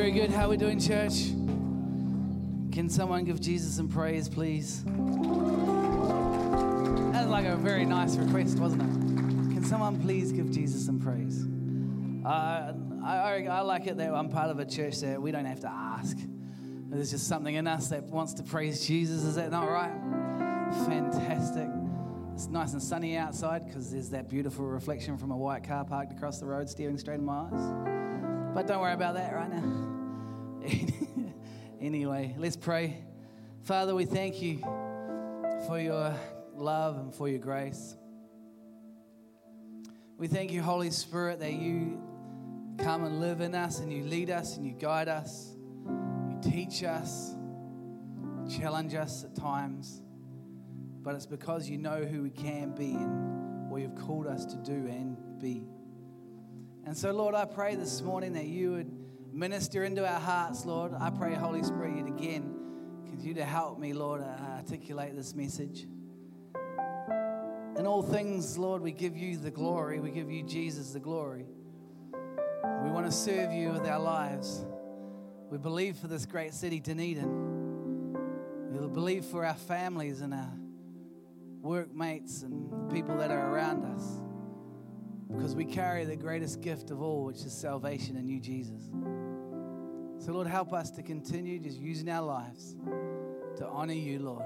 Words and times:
Very 0.00 0.12
good. 0.12 0.30
How 0.30 0.46
are 0.46 0.48
we 0.48 0.56
doing, 0.56 0.80
church? 0.80 1.26
Can 2.72 2.88
someone 2.88 3.22
give 3.24 3.38
Jesus 3.38 3.74
some 3.76 3.86
praise, 3.86 4.30
please? 4.30 4.82
That's 7.12 7.28
like 7.28 7.44
a 7.44 7.54
very 7.54 7.84
nice 7.84 8.16
request, 8.16 8.58
wasn't 8.58 8.80
it? 8.80 9.52
Can 9.52 9.62
someone 9.62 10.00
please 10.00 10.32
give 10.32 10.50
Jesus 10.50 10.86
some 10.86 10.98
praise? 11.00 11.44
Uh, 12.24 12.72
I, 13.04 13.46
I 13.46 13.60
like 13.60 13.88
it 13.88 13.98
that 13.98 14.14
I'm 14.14 14.30
part 14.30 14.48
of 14.48 14.58
a 14.58 14.64
church 14.64 15.00
that 15.00 15.20
we 15.20 15.32
don't 15.32 15.44
have 15.44 15.60
to 15.60 15.70
ask. 15.70 16.16
There's 16.88 17.10
just 17.10 17.28
something 17.28 17.54
in 17.54 17.66
us 17.66 17.88
that 17.88 18.04
wants 18.04 18.32
to 18.34 18.42
praise 18.42 18.86
Jesus. 18.86 19.22
Is 19.24 19.34
that 19.34 19.50
not 19.50 19.68
right? 19.68 19.92
Fantastic. 20.86 21.68
It's 22.32 22.46
nice 22.46 22.72
and 22.72 22.82
sunny 22.82 23.18
outside 23.18 23.66
because 23.66 23.90
there's 23.90 24.08
that 24.08 24.30
beautiful 24.30 24.64
reflection 24.64 25.18
from 25.18 25.30
a 25.30 25.36
white 25.36 25.64
car 25.64 25.84
parked 25.84 26.12
across 26.12 26.40
the 26.40 26.46
road 26.46 26.70
staring 26.70 26.96
straight 26.96 27.18
in 27.18 27.26
my 27.26 27.40
eyes. 27.52 28.54
But 28.54 28.66
don't 28.66 28.80
worry 28.80 28.94
about 28.94 29.12
that 29.16 29.34
right 29.34 29.52
now. 29.52 29.89
anyway, 31.80 32.34
let's 32.38 32.56
pray. 32.56 33.02
Father, 33.62 33.94
we 33.94 34.04
thank 34.04 34.42
you 34.42 34.58
for 35.66 35.78
your 35.80 36.14
love 36.54 36.98
and 36.98 37.14
for 37.14 37.28
your 37.28 37.38
grace. 37.38 37.96
We 40.18 40.28
thank 40.28 40.52
you, 40.52 40.60
Holy 40.60 40.90
Spirit, 40.90 41.40
that 41.40 41.54
you 41.54 42.00
come 42.78 43.04
and 43.04 43.20
live 43.20 43.40
in 43.40 43.54
us 43.54 43.78
and 43.80 43.92
you 43.92 44.04
lead 44.04 44.30
us 44.30 44.56
and 44.56 44.66
you 44.66 44.72
guide 44.72 45.08
us, 45.08 45.56
you 45.86 46.38
teach 46.42 46.82
us, 46.82 47.34
challenge 48.50 48.94
us 48.94 49.24
at 49.24 49.34
times. 49.34 50.02
But 51.02 51.14
it's 51.14 51.26
because 51.26 51.68
you 51.68 51.78
know 51.78 52.04
who 52.04 52.22
we 52.22 52.30
can 52.30 52.74
be 52.74 52.92
and 52.92 53.70
what 53.70 53.80
you've 53.80 53.96
called 53.96 54.26
us 54.26 54.44
to 54.46 54.56
do 54.56 54.72
and 54.72 55.16
be. 55.38 55.64
And 56.84 56.96
so, 56.96 57.12
Lord, 57.12 57.34
I 57.34 57.46
pray 57.46 57.76
this 57.76 58.02
morning 58.02 58.34
that 58.34 58.46
you 58.46 58.72
would 58.72 58.99
minister 59.32 59.84
into 59.84 60.06
our 60.06 60.20
hearts, 60.20 60.64
Lord. 60.64 60.92
I 60.98 61.10
pray, 61.10 61.34
Holy 61.34 61.62
Spirit, 61.62 61.96
you'd 61.96 62.08
again 62.08 62.54
continue 63.06 63.34
to 63.34 63.44
help 63.44 63.78
me, 63.78 63.92
Lord, 63.92 64.22
uh, 64.22 64.56
articulate 64.56 65.14
this 65.16 65.34
message. 65.34 65.86
In 67.76 67.86
all 67.86 68.02
things, 68.02 68.58
Lord, 68.58 68.82
we 68.82 68.92
give 68.92 69.16
you 69.16 69.36
the 69.36 69.50
glory. 69.50 70.00
We 70.00 70.10
give 70.10 70.30
you, 70.30 70.42
Jesus, 70.42 70.92
the 70.92 71.00
glory. 71.00 71.46
We 72.82 72.90
want 72.90 73.06
to 73.06 73.12
serve 73.12 73.52
you 73.52 73.70
with 73.70 73.86
our 73.86 74.00
lives. 74.00 74.64
We 75.50 75.58
believe 75.58 75.96
for 75.96 76.06
this 76.06 76.26
great 76.26 76.54
city, 76.54 76.80
Dunedin. 76.80 77.48
We 78.72 78.86
believe 78.88 79.24
for 79.24 79.44
our 79.44 79.54
families 79.54 80.20
and 80.20 80.34
our 80.34 80.52
workmates 81.60 82.42
and 82.42 82.90
people 82.90 83.16
that 83.18 83.30
are 83.30 83.54
around 83.54 83.84
us 83.84 84.29
because 85.32 85.54
we 85.54 85.64
carry 85.64 86.04
the 86.04 86.16
greatest 86.16 86.60
gift 86.60 86.90
of 86.90 87.00
all, 87.00 87.24
which 87.24 87.44
is 87.44 87.52
salvation 87.52 88.16
in 88.16 88.28
you, 88.28 88.40
Jesus. 88.40 88.82
So, 90.18 90.32
Lord, 90.32 90.46
help 90.46 90.72
us 90.72 90.90
to 90.92 91.02
continue 91.02 91.58
just 91.58 91.78
using 91.78 92.08
our 92.10 92.22
lives 92.22 92.76
to 93.56 93.66
honor 93.66 93.94
you, 93.94 94.18
Lord. 94.18 94.44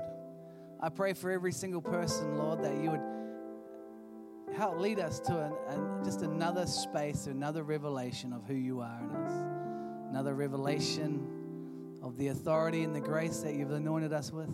I 0.81 0.89
pray 0.89 1.15
for 1.15 1.31
every 1.31 1.53
single 1.53 1.81
person, 1.81 2.37
Lord, 2.37 2.63
that 2.63 2.77
you 2.77 2.91
would 2.91 4.57
help 4.57 4.79
lead 4.79 5.01
us 5.01 5.19
to 5.21 5.33
an, 5.33 5.53
an, 5.69 6.05
just 6.05 6.23
another 6.23 6.67
space, 6.67 7.27
another 7.27 7.65
revelation 7.65 8.33
of 8.33 8.45
who 8.47 8.55
you 8.55 8.81
are 8.81 9.01
in 9.01 9.11
us, 9.17 9.33
another 10.11 10.35
revelation 10.35 11.27
of 12.03 12.17
the 12.19 12.29
authority 12.29 12.83
and 12.83 12.95
the 12.95 13.01
grace 13.01 13.39
that 13.39 13.55
you've 13.55 13.73
anointed 13.73 14.13
us 14.13 14.31
with. 14.31 14.51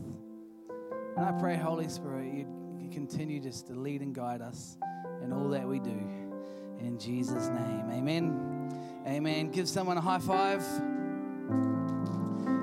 And 1.17 1.25
I 1.27 1.33
pray, 1.33 1.57
Holy 1.57 1.89
Spirit, 1.89 2.47
you 2.79 2.89
continue 2.91 3.41
just 3.41 3.67
to 3.67 3.75
lead 3.75 4.01
and 4.01 4.15
guide 4.15 4.41
us 4.41 4.79
in 5.23 5.33
all 5.33 5.49
that 5.51 5.67
we 5.67 5.79
do. 5.79 5.99
In 6.81 6.99
Jesus' 6.99 7.49
name, 7.49 7.91
amen. 7.91 9.03
Amen. 9.07 9.51
Give 9.51 9.69
someone 9.69 9.97
a 9.97 10.01
high 10.01 10.19
five. 10.19 10.63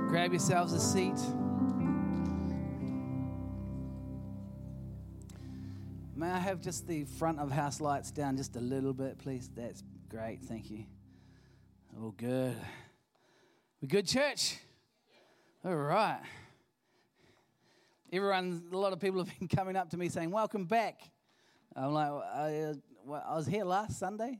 Grab 0.10 0.32
yourselves 0.32 0.74
a 0.74 0.80
seat. 0.80 1.20
May 6.16 6.30
I 6.32 6.40
have 6.40 6.62
just 6.62 6.88
the 6.88 7.04
front 7.04 7.40
of 7.40 7.52
house 7.52 7.80
lights 7.80 8.10
down 8.10 8.38
just 8.38 8.56
a 8.56 8.60
little 8.60 8.94
bit, 8.94 9.20
please? 9.20 9.50
That's 9.56 9.84
great. 10.10 10.42
Thank 10.42 10.72
you. 10.72 10.86
All 12.02 12.12
good. 12.12 12.56
We 13.82 13.88
good, 13.88 14.08
church? 14.08 14.58
All 15.64 15.76
right. 15.76 16.22
Everyone, 18.12 18.64
a 18.72 18.78
lot 18.78 18.94
of 18.94 19.00
people 19.00 19.24
have 19.24 19.40
been 19.40 19.48
coming 19.56 19.76
up 19.76 19.90
to 19.90 19.98
me 19.98 20.10
saying, 20.10 20.32
Welcome 20.32 20.66
back. 20.66 21.02
I'm 21.80 21.94
like, 21.94 22.10
I, 22.10 22.74
I 23.08 23.36
was 23.36 23.46
here 23.46 23.64
last 23.64 24.00
Sunday. 24.00 24.40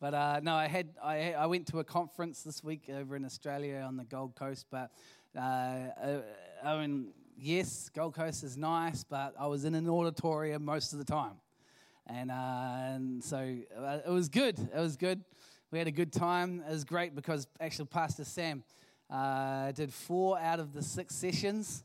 But 0.00 0.12
uh, 0.12 0.40
no, 0.42 0.56
I 0.56 0.66
had 0.66 0.88
I, 1.00 1.34
I 1.34 1.46
went 1.46 1.68
to 1.68 1.78
a 1.78 1.84
conference 1.84 2.42
this 2.42 2.64
week 2.64 2.90
over 2.92 3.14
in 3.14 3.24
Australia 3.24 3.84
on 3.86 3.96
the 3.96 4.02
Gold 4.02 4.34
Coast. 4.34 4.66
But 4.72 4.90
uh, 5.36 5.40
uh, 5.40 6.20
I 6.64 6.80
mean, 6.80 7.12
yes, 7.36 7.90
Gold 7.90 8.14
Coast 8.14 8.42
is 8.42 8.56
nice, 8.56 9.04
but 9.04 9.34
I 9.38 9.46
was 9.46 9.64
in 9.64 9.76
an 9.76 9.88
auditorium 9.88 10.64
most 10.64 10.92
of 10.92 10.98
the 10.98 11.04
time, 11.04 11.34
and, 12.08 12.32
uh, 12.32 12.34
and 12.34 13.22
so 13.22 13.36
uh, 13.76 13.98
it 14.04 14.10
was 14.10 14.28
good. 14.28 14.58
It 14.58 14.80
was 14.80 14.96
good. 14.96 15.22
We 15.70 15.78
had 15.78 15.86
a 15.86 15.92
good 15.92 16.12
time. 16.12 16.60
It 16.68 16.72
was 16.72 16.82
great 16.82 17.14
because 17.14 17.46
actually 17.60 17.86
Pastor 17.86 18.24
Sam 18.24 18.64
uh, 19.08 19.70
did 19.70 19.92
four 19.92 20.40
out 20.40 20.58
of 20.58 20.72
the 20.72 20.82
six 20.82 21.14
sessions 21.14 21.84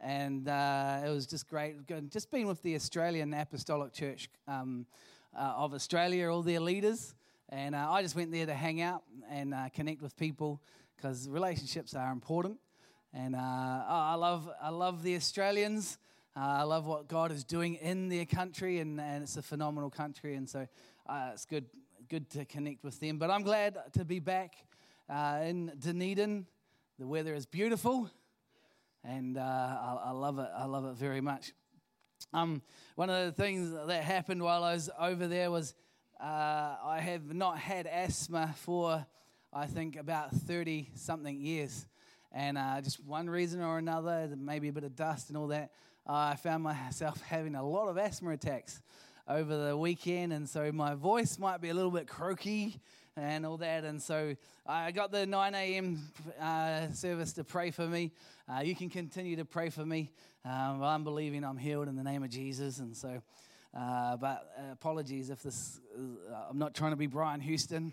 and 0.00 0.48
uh, 0.48 1.02
it 1.04 1.10
was 1.10 1.26
just 1.26 1.48
great. 1.48 1.76
Just 2.10 2.30
being 2.30 2.46
with 2.46 2.62
the 2.62 2.74
Australian 2.74 3.34
Apostolic 3.34 3.92
Church 3.92 4.28
um, 4.48 4.86
uh, 5.36 5.54
of 5.56 5.74
Australia, 5.74 6.30
all 6.30 6.42
their 6.42 6.60
leaders, 6.60 7.14
and 7.50 7.74
uh, 7.74 7.90
I 7.90 8.02
just 8.02 8.16
went 8.16 8.32
there 8.32 8.46
to 8.46 8.54
hang 8.54 8.80
out 8.80 9.02
and 9.28 9.52
uh, 9.52 9.68
connect 9.74 10.00
with 10.02 10.16
people 10.16 10.60
because 10.96 11.28
relationships 11.28 11.94
are 11.94 12.12
important. 12.12 12.58
And 13.12 13.34
uh, 13.34 13.38
I 13.38 14.14
love, 14.14 14.48
I 14.62 14.68
love 14.70 15.02
the 15.02 15.16
Australians. 15.16 15.98
Uh, 16.36 16.40
I 16.40 16.62
love 16.62 16.86
what 16.86 17.08
God 17.08 17.32
is 17.32 17.42
doing 17.42 17.74
in 17.74 18.08
their 18.08 18.24
country, 18.24 18.78
and, 18.78 19.00
and 19.00 19.24
it's 19.24 19.36
a 19.36 19.42
phenomenal 19.42 19.90
country. 19.90 20.36
And 20.36 20.48
so 20.48 20.68
it's 21.32 21.44
good, 21.44 21.64
good 22.08 22.30
to 22.30 22.44
connect 22.44 22.84
with 22.84 23.00
them. 23.00 23.18
But 23.18 23.30
I'm 23.30 23.42
glad 23.42 23.78
to 23.94 24.04
be 24.04 24.20
back 24.20 24.54
in 25.10 25.72
Dunedin. 25.80 26.46
The 27.00 27.06
weather 27.06 27.34
is 27.34 27.46
beautiful 27.46 28.10
and 29.04 29.38
uh, 29.38 29.40
I, 29.40 29.98
I, 30.06 30.10
love 30.10 30.38
it. 30.38 30.48
I 30.56 30.64
love 30.64 30.84
it 30.84 30.94
very 30.94 31.20
much. 31.20 31.52
Um, 32.32 32.62
one 32.96 33.10
of 33.10 33.26
the 33.26 33.32
things 33.32 33.72
that 33.72 34.04
happened 34.04 34.42
while 34.42 34.62
I 34.62 34.74
was 34.74 34.90
over 34.98 35.26
there 35.26 35.50
was 35.50 35.74
uh, 36.20 36.76
I 36.84 37.00
have 37.02 37.32
not 37.34 37.58
had 37.58 37.86
asthma 37.86 38.54
for 38.58 39.04
I 39.52 39.66
think 39.66 39.96
about 39.96 40.32
thirty 40.32 40.90
something 40.94 41.40
years, 41.40 41.86
and 42.30 42.58
uh, 42.58 42.80
just 42.82 43.02
one 43.04 43.28
reason 43.28 43.62
or 43.62 43.78
another, 43.78 44.28
maybe 44.36 44.68
a 44.68 44.72
bit 44.72 44.84
of 44.84 44.94
dust 44.94 45.28
and 45.28 45.38
all 45.38 45.48
that, 45.48 45.70
I 46.06 46.36
found 46.36 46.62
myself 46.62 47.20
having 47.26 47.54
a 47.54 47.66
lot 47.66 47.88
of 47.88 47.96
asthma 47.96 48.30
attacks 48.30 48.82
over 49.26 49.56
the 49.56 49.76
weekend, 49.76 50.32
and 50.32 50.48
so 50.48 50.70
my 50.72 50.94
voice 50.94 51.38
might 51.38 51.60
be 51.60 51.70
a 51.70 51.74
little 51.74 51.90
bit 51.90 52.06
croaky 52.06 52.80
and 53.20 53.44
all 53.44 53.58
that. 53.58 53.84
And 53.84 54.00
so 54.00 54.34
I 54.66 54.90
got 54.90 55.12
the 55.12 55.26
9 55.26 55.54
a.m. 55.54 56.00
Uh, 56.40 56.90
service 56.92 57.32
to 57.34 57.44
pray 57.44 57.70
for 57.70 57.86
me. 57.86 58.12
Uh, 58.48 58.62
you 58.62 58.74
can 58.74 58.88
continue 58.88 59.36
to 59.36 59.44
pray 59.44 59.68
for 59.70 59.84
me. 59.84 60.10
Um, 60.44 60.82
I'm 60.82 61.04
believing 61.04 61.44
I'm 61.44 61.58
healed 61.58 61.88
in 61.88 61.96
the 61.96 62.02
name 62.02 62.22
of 62.22 62.30
Jesus. 62.30 62.78
And 62.78 62.96
so, 62.96 63.22
uh, 63.76 64.16
but 64.16 64.52
uh, 64.58 64.72
apologies 64.72 65.30
if 65.30 65.42
this, 65.42 65.80
uh, 65.96 66.34
I'm 66.48 66.58
not 66.58 66.74
trying 66.74 66.92
to 66.92 66.96
be 66.96 67.06
Brian 67.06 67.40
Houston 67.40 67.92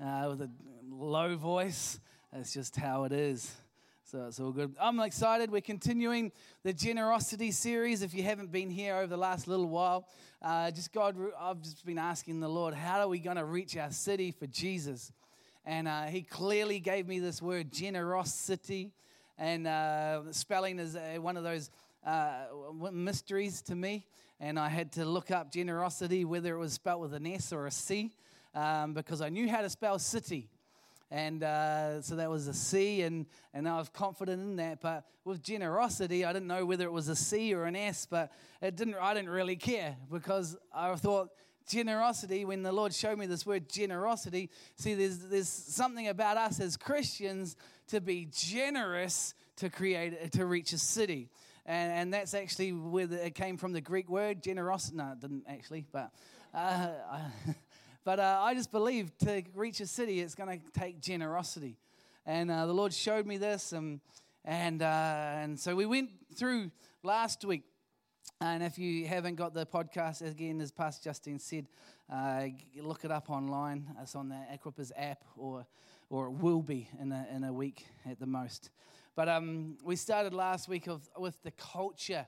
uh, 0.00 0.26
with 0.30 0.42
a 0.42 0.50
low 0.88 1.36
voice. 1.36 1.98
It's 2.32 2.54
just 2.54 2.76
how 2.76 3.04
it 3.04 3.12
is. 3.12 3.52
So 4.10 4.26
it's 4.26 4.40
all 4.40 4.50
good. 4.50 4.74
I'm 4.80 4.98
excited. 4.98 5.52
We're 5.52 5.60
continuing 5.60 6.32
the 6.64 6.72
generosity 6.72 7.52
series. 7.52 8.02
If 8.02 8.12
you 8.12 8.24
haven't 8.24 8.50
been 8.50 8.68
here 8.68 8.96
over 8.96 9.06
the 9.06 9.16
last 9.16 9.46
little 9.46 9.68
while, 9.68 10.08
uh, 10.42 10.72
just 10.72 10.92
God, 10.92 11.16
I've 11.38 11.62
just 11.62 11.86
been 11.86 11.96
asking 11.96 12.40
the 12.40 12.48
Lord, 12.48 12.74
how 12.74 12.98
are 12.98 13.06
we 13.06 13.20
going 13.20 13.36
to 13.36 13.44
reach 13.44 13.76
our 13.76 13.92
city 13.92 14.32
for 14.32 14.48
Jesus? 14.48 15.12
And 15.64 15.86
uh, 15.86 16.06
He 16.06 16.22
clearly 16.22 16.80
gave 16.80 17.06
me 17.06 17.20
this 17.20 17.40
word, 17.40 17.70
generosity. 17.70 18.90
And 19.38 19.68
uh, 19.68 20.32
spelling 20.32 20.80
is 20.80 20.96
uh, 20.96 21.18
one 21.20 21.36
of 21.36 21.44
those 21.44 21.70
uh, 22.04 22.46
mysteries 22.90 23.62
to 23.62 23.76
me. 23.76 24.06
And 24.40 24.58
I 24.58 24.70
had 24.70 24.90
to 24.94 25.04
look 25.04 25.30
up 25.30 25.52
generosity, 25.52 26.24
whether 26.24 26.56
it 26.56 26.58
was 26.58 26.72
spelled 26.72 27.02
with 27.02 27.14
an 27.14 27.28
S 27.28 27.52
or 27.52 27.68
a 27.68 27.70
C, 27.70 28.10
um, 28.56 28.92
because 28.92 29.20
I 29.20 29.28
knew 29.28 29.48
how 29.48 29.60
to 29.60 29.70
spell 29.70 30.00
city 30.00 30.48
and 31.10 31.42
uh, 31.42 32.02
so 32.02 32.16
that 32.16 32.30
was 32.30 32.46
a 32.46 32.54
C, 32.54 33.02
and, 33.02 33.26
and 33.52 33.68
I 33.68 33.78
was 33.78 33.88
confident 33.88 34.40
in 34.42 34.56
that. 34.56 34.80
But 34.80 35.04
with 35.24 35.42
generosity, 35.42 36.24
I 36.24 36.32
didn't 36.32 36.46
know 36.48 36.64
whether 36.64 36.84
it 36.84 36.92
was 36.92 37.08
a 37.08 37.16
C 37.16 37.52
or 37.52 37.64
an 37.64 37.74
S, 37.74 38.06
but 38.06 38.32
it 38.62 38.76
didn't, 38.76 38.94
I 38.94 39.12
didn't 39.14 39.30
really 39.30 39.56
care 39.56 39.96
because 40.10 40.56
I 40.72 40.94
thought 40.94 41.30
generosity, 41.68 42.44
when 42.44 42.62
the 42.62 42.72
Lord 42.72 42.94
showed 42.94 43.18
me 43.18 43.26
this 43.26 43.44
word 43.44 43.68
generosity, 43.68 44.50
see, 44.76 44.94
there's, 44.94 45.18
there's 45.18 45.48
something 45.48 46.08
about 46.08 46.36
us 46.36 46.60
as 46.60 46.76
Christians 46.76 47.56
to 47.88 48.00
be 48.00 48.28
generous 48.30 49.34
to 49.56 49.68
create, 49.68 50.32
to 50.32 50.46
reach 50.46 50.72
a 50.72 50.78
city. 50.78 51.28
And, 51.66 51.92
and 51.92 52.14
that's 52.14 52.34
actually 52.34 52.72
where 52.72 53.06
the, 53.06 53.26
it 53.26 53.34
came 53.34 53.56
from 53.56 53.72
the 53.72 53.80
Greek 53.80 54.08
word 54.08 54.42
generosity. 54.42 54.96
No, 54.96 55.12
it 55.12 55.20
didn't 55.20 55.44
actually, 55.48 55.86
but. 55.92 56.12
Uh, 56.54 56.90
But 58.04 58.18
uh, 58.18 58.40
I 58.40 58.54
just 58.54 58.72
believe 58.72 59.16
to 59.18 59.42
reach 59.54 59.80
a 59.80 59.86
city, 59.86 60.20
it's 60.20 60.34
going 60.34 60.58
to 60.58 60.80
take 60.80 61.00
generosity. 61.00 61.76
And 62.24 62.50
uh, 62.50 62.66
the 62.66 62.72
Lord 62.72 62.94
showed 62.94 63.26
me 63.26 63.36
this. 63.36 63.72
And, 63.72 64.00
and, 64.44 64.80
uh, 64.80 64.86
and 64.86 65.60
so 65.60 65.76
we 65.76 65.84
went 65.84 66.10
through 66.34 66.70
last 67.02 67.44
week. 67.44 67.62
And 68.40 68.62
if 68.62 68.78
you 68.78 69.06
haven't 69.06 69.34
got 69.34 69.52
the 69.52 69.66
podcast, 69.66 70.26
again, 70.26 70.62
as 70.62 70.70
Pastor 70.70 71.10
Justine 71.10 71.38
said, 71.38 71.66
uh, 72.10 72.46
look 72.80 73.04
it 73.04 73.10
up 73.10 73.28
online. 73.28 73.86
It's 74.00 74.14
on 74.14 74.30
the 74.30 74.40
Equippers 74.50 74.92
app, 74.96 75.22
or, 75.36 75.66
or 76.08 76.28
it 76.28 76.32
will 76.32 76.62
be 76.62 76.88
in 77.00 77.12
a, 77.12 77.26
in 77.34 77.44
a 77.44 77.52
week 77.52 77.86
at 78.08 78.18
the 78.18 78.26
most. 78.26 78.70
But 79.14 79.28
um, 79.28 79.76
we 79.84 79.94
started 79.94 80.32
last 80.32 80.68
week 80.68 80.86
of, 80.86 81.06
with 81.18 81.42
the 81.42 81.50
culture, 81.50 82.26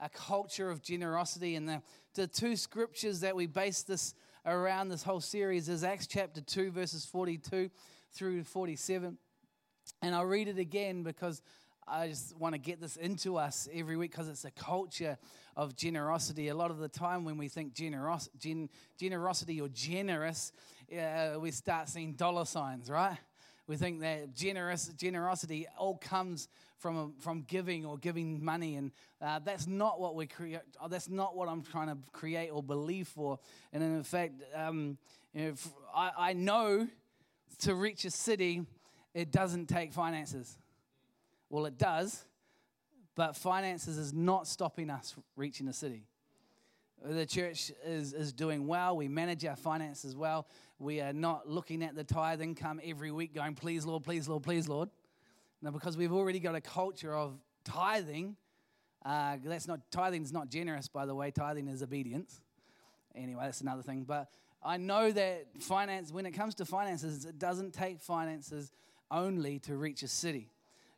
a 0.00 0.08
culture 0.08 0.70
of 0.70 0.80
generosity. 0.80 1.56
And 1.56 1.68
the, 1.68 1.82
the 2.14 2.26
two 2.26 2.56
scriptures 2.56 3.20
that 3.20 3.36
we 3.36 3.46
base 3.46 3.82
this 3.82 4.14
around 4.46 4.88
this 4.88 5.02
whole 5.02 5.20
series 5.20 5.68
is 5.68 5.84
Acts 5.84 6.06
chapter 6.06 6.40
2, 6.40 6.70
verses 6.70 7.04
42 7.06 7.70
through 8.12 8.44
47. 8.44 9.16
And 10.02 10.14
I'll 10.14 10.26
read 10.26 10.48
it 10.48 10.58
again 10.58 11.02
because 11.02 11.42
I 11.86 12.08
just 12.08 12.36
want 12.36 12.54
to 12.54 12.58
get 12.58 12.80
this 12.80 12.96
into 12.96 13.36
us 13.36 13.68
every 13.72 13.96
week 13.96 14.10
because 14.10 14.28
it's 14.28 14.44
a 14.44 14.50
culture 14.50 15.18
of 15.56 15.76
generosity. 15.76 16.48
A 16.48 16.54
lot 16.54 16.70
of 16.70 16.78
the 16.78 16.88
time, 16.88 17.24
when 17.24 17.38
we 17.38 17.48
think 17.48 17.74
generos- 17.74 18.28
gen- 18.38 18.70
generosity 18.98 19.60
or 19.60 19.68
generous, 19.68 20.52
uh, 20.92 21.38
we 21.38 21.50
start 21.50 21.88
seeing 21.88 22.14
dollar 22.14 22.44
signs, 22.44 22.90
right? 22.90 23.18
We 23.66 23.76
think 23.76 24.00
that 24.00 24.34
generous 24.34 24.88
generosity 24.88 25.66
all 25.78 25.96
comes 25.96 26.48
from 26.78 27.14
from 27.18 27.42
giving 27.42 27.84
or 27.84 27.96
giving 27.98 28.44
money, 28.44 28.76
and 28.76 28.92
uh, 29.20 29.40
that's 29.44 29.66
not 29.66 30.00
what 30.00 30.14
we 30.14 30.26
create. 30.26 30.60
That's 30.88 31.08
not 31.08 31.36
what 31.36 31.48
I'm 31.48 31.62
trying 31.62 31.88
to 31.88 31.98
create 32.12 32.50
or 32.50 32.62
believe 32.62 33.08
for. 33.08 33.38
And 33.72 33.82
in 33.82 34.02
fact, 34.02 34.42
um, 34.54 34.98
I, 35.94 36.10
I 36.16 36.32
know 36.32 36.88
to 37.60 37.74
reach 37.74 38.04
a 38.04 38.10
city, 38.10 38.66
it 39.14 39.30
doesn't 39.30 39.66
take 39.66 39.92
finances. 39.92 40.58
Well, 41.50 41.66
it 41.66 41.78
does, 41.78 42.24
but 43.14 43.36
finances 43.36 43.96
is 43.96 44.12
not 44.12 44.46
stopping 44.46 44.90
us 44.90 45.14
reaching 45.36 45.68
a 45.68 45.72
city. 45.72 46.04
The 47.04 47.26
church 47.26 47.70
is, 47.84 48.14
is 48.14 48.32
doing 48.32 48.66
well. 48.66 48.96
We 48.96 49.08
manage 49.08 49.44
our 49.44 49.56
finances 49.56 50.16
well. 50.16 50.46
We 50.78 51.00
are 51.00 51.12
not 51.12 51.48
looking 51.48 51.82
at 51.82 51.94
the 51.94 52.02
tithe 52.02 52.40
income 52.40 52.80
every 52.82 53.10
week 53.10 53.34
going, 53.34 53.54
please, 53.54 53.84
Lord, 53.84 54.04
please, 54.04 54.26
Lord, 54.26 54.42
please, 54.42 54.68
Lord. 54.68 54.88
No, 55.64 55.70
because 55.70 55.96
we've 55.96 56.12
already 56.12 56.40
got 56.40 56.54
a 56.54 56.60
culture 56.60 57.14
of 57.14 57.40
tithing. 57.64 58.36
Uh, 59.02 59.38
that's 59.42 59.66
not 59.66 59.80
tithing 59.90 60.22
is 60.22 60.30
not 60.30 60.50
generous, 60.50 60.88
by 60.88 61.06
the 61.06 61.14
way. 61.14 61.30
Tithing 61.30 61.68
is 61.68 61.82
obedience. 61.82 62.42
Anyway, 63.14 63.40
that's 63.42 63.62
another 63.62 63.80
thing. 63.80 64.04
But 64.04 64.28
I 64.62 64.76
know 64.76 65.10
that 65.10 65.46
finance, 65.60 66.12
when 66.12 66.26
it 66.26 66.32
comes 66.32 66.54
to 66.56 66.66
finances, 66.66 67.24
it 67.24 67.38
doesn't 67.38 67.72
take 67.72 68.02
finances 68.02 68.72
only 69.10 69.58
to 69.60 69.76
reach 69.76 70.02
a 70.02 70.08
city. 70.08 70.50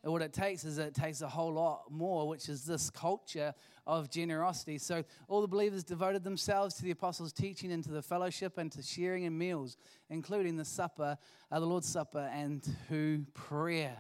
What 0.03 0.21
it 0.21 0.33
takes 0.33 0.65
is 0.65 0.79
it 0.79 0.95
takes 0.95 1.21
a 1.21 1.29
whole 1.29 1.53
lot 1.53 1.85
more, 1.89 2.27
which 2.27 2.49
is 2.49 2.65
this 2.65 2.91
culture 2.91 3.55
of 3.87 4.11
generosity. 4.11 4.79
So 4.79 5.05
all 5.29 5.43
the 5.43 5.49
believers 5.49 5.85
devoted 5.85 6.25
themselves 6.25 6.75
to 6.77 6.83
the 6.83 6.91
apostles' 6.91 7.33
teaching 7.33 7.71
and 7.71 7.85
to 7.85 7.93
the 7.93 8.03
fellowship 8.03 8.59
and 8.59 8.71
to 8.73 8.83
sharing 8.83 9.25
in 9.25 9.39
meals, 9.39 9.77
including 10.11 10.57
the 10.57 10.65
supper, 10.65 11.17
uh, 11.53 11.61
the 11.61 11.67
Lord's 11.67 11.89
Supper, 11.89 12.29
and 12.33 12.69
to 12.89 13.25
prayer. 13.33 13.97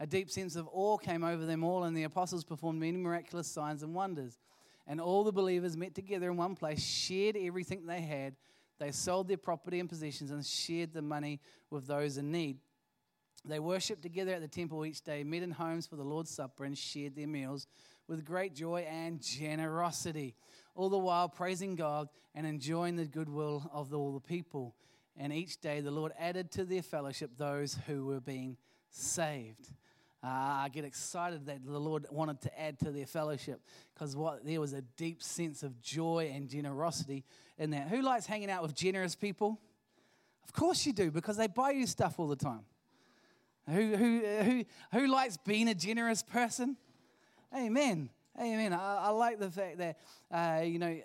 A 0.00 0.06
deep 0.06 0.30
sense 0.30 0.56
of 0.56 0.66
awe 0.72 0.96
came 0.96 1.22
over 1.22 1.44
them 1.44 1.62
all, 1.62 1.84
and 1.84 1.94
the 1.94 2.04
apostles 2.04 2.42
performed 2.42 2.80
many 2.80 2.96
miraculous 2.96 3.46
signs 3.46 3.82
and 3.82 3.94
wonders. 3.94 4.38
And 4.86 4.98
all 4.98 5.24
the 5.24 5.32
believers 5.32 5.76
met 5.76 5.94
together 5.94 6.30
in 6.30 6.38
one 6.38 6.54
place, 6.54 6.82
shared 6.82 7.36
everything 7.36 7.86
they 7.86 8.00
had. 8.00 8.34
They 8.78 8.92
sold 8.92 9.28
their 9.28 9.36
property 9.36 9.78
and 9.78 9.90
possessions 9.90 10.30
and 10.30 10.44
shared 10.44 10.94
the 10.94 11.02
money 11.02 11.38
with 11.68 11.86
those 11.86 12.16
in 12.16 12.32
need. 12.32 12.56
They 13.44 13.58
worshipped 13.58 14.00
together 14.00 14.32
at 14.32 14.40
the 14.40 14.48
temple 14.48 14.86
each 14.86 15.02
day, 15.02 15.22
met 15.22 15.42
in 15.42 15.50
homes 15.50 15.86
for 15.86 15.96
the 15.96 16.02
Lord's 16.02 16.30
Supper, 16.30 16.64
and 16.64 16.76
shared 16.76 17.14
their 17.14 17.28
meals 17.28 17.66
with 18.08 18.24
great 18.24 18.54
joy 18.54 18.86
and 18.90 19.20
generosity, 19.20 20.34
all 20.74 20.88
the 20.88 20.98
while 20.98 21.28
praising 21.28 21.74
God 21.74 22.08
and 22.34 22.46
enjoying 22.46 22.96
the 22.96 23.04
goodwill 23.04 23.70
of 23.70 23.92
all 23.92 24.14
the 24.14 24.20
people. 24.20 24.74
And 25.14 25.30
each 25.30 25.60
day 25.60 25.82
the 25.82 25.90
Lord 25.90 26.12
added 26.18 26.50
to 26.52 26.64
their 26.64 26.82
fellowship 26.82 27.32
those 27.36 27.76
who 27.86 28.06
were 28.06 28.20
being 28.20 28.56
saved. 28.88 29.68
Uh, 30.22 30.26
I 30.26 30.68
get 30.70 30.84
excited 30.84 31.46
that 31.46 31.64
the 31.64 31.78
Lord 31.78 32.06
wanted 32.10 32.42
to 32.42 32.60
add 32.60 32.78
to 32.80 32.90
their 32.90 33.06
fellowship 33.06 33.60
because 33.94 34.14
what 34.14 34.44
there 34.44 34.60
was 34.60 34.74
a 34.74 34.82
deep 34.82 35.22
sense 35.22 35.62
of 35.62 35.80
joy 35.80 36.30
and 36.34 36.48
generosity 36.48 37.24
in 37.56 37.70
that. 37.70 37.88
Who 37.88 38.02
likes 38.02 38.26
hanging 38.26 38.50
out 38.50 38.62
with 38.62 38.74
generous 38.74 39.14
people? 39.14 39.58
Of 40.44 40.52
course 40.52 40.84
you 40.84 40.92
do, 40.92 41.10
because 41.10 41.38
they 41.38 41.46
buy 41.46 41.70
you 41.70 41.86
stuff 41.86 42.18
all 42.18 42.26
the 42.26 42.36
time. 42.36 42.64
Who, 43.68 43.96
who, 43.96 44.20
who, 44.42 44.64
who 44.92 45.06
likes 45.06 45.36
being 45.38 45.68
a 45.68 45.74
generous 45.74 46.22
person? 46.22 46.76
Amen. 47.56 48.10
Amen. 48.38 48.72
I, 48.72 49.06
I 49.06 49.08
like 49.10 49.38
the 49.38 49.50
fact 49.50 49.78
that, 49.78 49.98
uh, 50.30 50.62
you 50.62 50.78
know, 50.78 50.96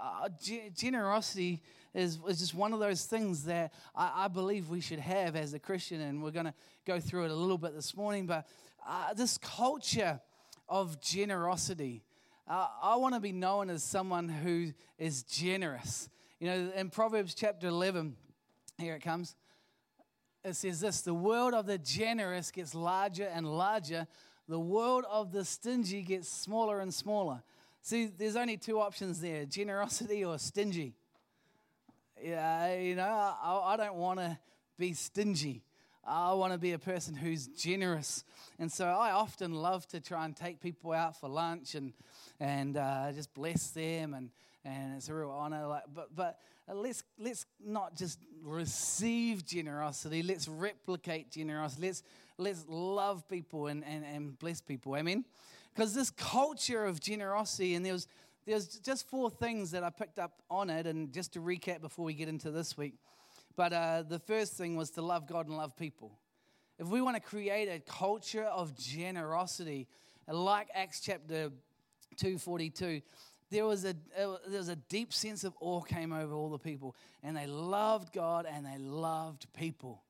uh, 0.00 0.28
generosity 0.76 1.62
is, 1.94 2.18
is 2.28 2.38
just 2.40 2.54
one 2.54 2.72
of 2.72 2.80
those 2.80 3.04
things 3.04 3.44
that 3.44 3.72
I, 3.94 4.24
I, 4.24 4.28
believe 4.28 4.68
we 4.68 4.80
should 4.80 4.98
have 4.98 5.34
as 5.34 5.54
a 5.54 5.58
Christian. 5.58 6.00
And 6.00 6.22
we're 6.22 6.30
going 6.30 6.46
to 6.46 6.54
go 6.86 7.00
through 7.00 7.24
it 7.24 7.30
a 7.30 7.34
little 7.34 7.58
bit 7.58 7.74
this 7.74 7.96
morning. 7.96 8.26
But 8.26 8.46
uh, 8.86 9.14
this 9.14 9.38
culture 9.38 10.20
of 10.68 11.00
generosity, 11.00 12.04
uh, 12.46 12.68
I 12.82 12.96
want 12.96 13.14
to 13.14 13.20
be 13.20 13.32
known 13.32 13.70
as 13.70 13.82
someone 13.82 14.28
who 14.28 14.72
is 14.98 15.22
generous. 15.22 16.08
You 16.38 16.48
know, 16.48 16.72
in 16.76 16.90
Proverbs 16.90 17.34
chapter 17.34 17.68
11, 17.68 18.14
here 18.78 18.94
it 18.94 19.02
comes. 19.02 19.34
It 20.44 20.54
says 20.56 20.80
this 20.80 21.00
the 21.00 21.14
world 21.14 21.54
of 21.54 21.64
the 21.64 21.78
generous 21.78 22.50
gets 22.50 22.74
larger 22.74 23.30
and 23.32 23.46
larger 23.46 24.06
the 24.48 24.58
world 24.58 25.04
of 25.10 25.32
the 25.32 25.44
stingy 25.44 26.02
gets 26.02 26.28
smaller 26.28 26.80
and 26.80 26.92
smaller. 26.92 27.42
See, 27.82 28.06
there's 28.06 28.36
only 28.36 28.56
two 28.56 28.80
options 28.80 29.20
there 29.20 29.44
generosity 29.44 30.24
or 30.24 30.38
stingy. 30.38 30.94
Yeah, 32.22 32.74
you 32.74 32.94
know, 32.94 33.02
I, 33.02 33.72
I 33.72 33.76
don't 33.76 33.96
want 33.96 34.20
to 34.20 34.38
be 34.78 34.92
stingy. 34.92 35.62
I 36.06 36.32
want 36.34 36.52
to 36.52 36.58
be 36.58 36.72
a 36.72 36.78
person 36.78 37.14
who's 37.14 37.46
generous. 37.46 38.24
And 38.58 38.70
so 38.70 38.86
I 38.86 39.12
often 39.12 39.54
love 39.54 39.86
to 39.88 40.00
try 40.00 40.24
and 40.24 40.36
take 40.36 40.60
people 40.60 40.92
out 40.92 41.18
for 41.18 41.28
lunch 41.28 41.74
and, 41.74 41.92
and 42.38 42.76
uh, 42.76 43.12
just 43.12 43.32
bless 43.34 43.70
them. 43.70 44.14
And, 44.14 44.30
and 44.64 44.96
it's 44.96 45.08
a 45.08 45.14
real 45.14 45.30
honor. 45.30 45.66
Like, 45.66 45.84
but 45.94 46.14
but 46.14 46.38
let's, 46.72 47.02
let's 47.18 47.46
not 47.64 47.96
just 47.96 48.18
receive 48.42 49.44
generosity, 49.44 50.22
let's 50.22 50.48
replicate 50.48 51.30
generosity. 51.30 51.86
Let's, 51.86 52.02
let's 52.38 52.64
love 52.68 53.28
people 53.28 53.68
and, 53.68 53.84
and, 53.84 54.04
and 54.04 54.38
bless 54.38 54.60
people. 54.60 54.96
Amen? 54.96 55.24
Because 55.74 55.94
this 55.94 56.10
culture 56.10 56.84
of 56.84 57.00
generosity, 57.00 57.74
and 57.74 57.84
there 57.84 57.92
was, 57.92 58.06
there's 58.46 58.68
just 58.78 59.08
four 59.08 59.30
things 59.30 59.70
that 59.72 59.82
I 59.82 59.90
picked 59.90 60.18
up 60.18 60.42
on 60.50 60.70
it, 60.70 60.86
and 60.86 61.12
just 61.12 61.32
to 61.34 61.40
recap 61.40 61.80
before 61.80 62.04
we 62.04 62.14
get 62.14 62.28
into 62.28 62.50
this 62.50 62.76
week. 62.76 62.94
But 63.56 63.72
uh, 63.72 64.04
the 64.08 64.18
first 64.18 64.54
thing 64.54 64.76
was 64.76 64.90
to 64.90 65.02
love 65.02 65.26
God 65.26 65.46
and 65.46 65.56
love 65.56 65.76
people. 65.76 66.18
If 66.78 66.88
we 66.88 67.00
want 67.00 67.16
to 67.16 67.22
create 67.22 67.68
a 67.68 67.78
culture 67.80 68.44
of 68.44 68.76
generosity, 68.76 69.86
like 70.28 70.68
Acts 70.74 71.00
chapter 71.00 71.50
242, 72.16 73.00
there 73.50 73.66
was, 73.66 73.84
a, 73.84 73.94
there 74.16 74.58
was 74.58 74.68
a 74.68 74.76
deep 74.76 75.12
sense 75.12 75.44
of 75.44 75.54
awe 75.60 75.80
came 75.80 76.12
over 76.12 76.34
all 76.34 76.50
the 76.50 76.58
people, 76.58 76.96
and 77.22 77.36
they 77.36 77.46
loved 77.46 78.12
God 78.12 78.46
and 78.50 78.66
they 78.66 78.78
loved 78.78 79.46
people. 79.54 80.03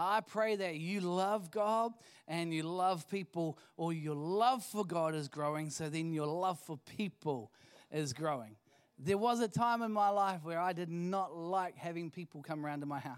I 0.00 0.20
pray 0.20 0.54
that 0.54 0.76
you 0.76 1.00
love 1.00 1.50
God 1.50 1.92
and 2.28 2.54
you 2.54 2.62
love 2.62 3.08
people, 3.10 3.58
or 3.76 3.92
your 3.92 4.14
love 4.14 4.62
for 4.64 4.84
God 4.84 5.14
is 5.14 5.26
growing, 5.26 5.70
so 5.70 5.88
then 5.88 6.12
your 6.12 6.26
love 6.26 6.60
for 6.60 6.76
people 6.76 7.50
is 7.90 8.12
growing. 8.12 8.54
There 8.96 9.18
was 9.18 9.40
a 9.40 9.48
time 9.48 9.82
in 9.82 9.90
my 9.90 10.10
life 10.10 10.44
where 10.44 10.60
I 10.60 10.72
did 10.72 10.88
not 10.88 11.34
like 11.36 11.76
having 11.76 12.10
people 12.12 12.42
come 12.42 12.64
around 12.64 12.80
to 12.80 12.86
my 12.86 13.00
house. 13.00 13.16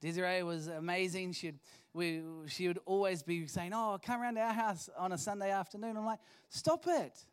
Desiree 0.00 0.44
was 0.44 0.68
amazing. 0.68 1.32
She'd, 1.32 1.58
we, 1.92 2.22
she 2.46 2.68
would 2.68 2.78
always 2.86 3.24
be 3.24 3.48
saying, 3.48 3.72
Oh, 3.74 3.98
come 4.04 4.20
around 4.20 4.34
to 4.34 4.40
our 4.40 4.52
house 4.52 4.88
on 4.96 5.12
a 5.12 5.18
Sunday 5.18 5.50
afternoon. 5.50 5.96
I'm 5.96 6.04
like, 6.04 6.18
Stop 6.48 6.84
it. 6.86 7.24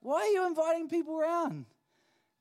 Why 0.00 0.20
are 0.20 0.26
you 0.26 0.46
inviting 0.46 0.88
people 0.88 1.20
around? 1.20 1.66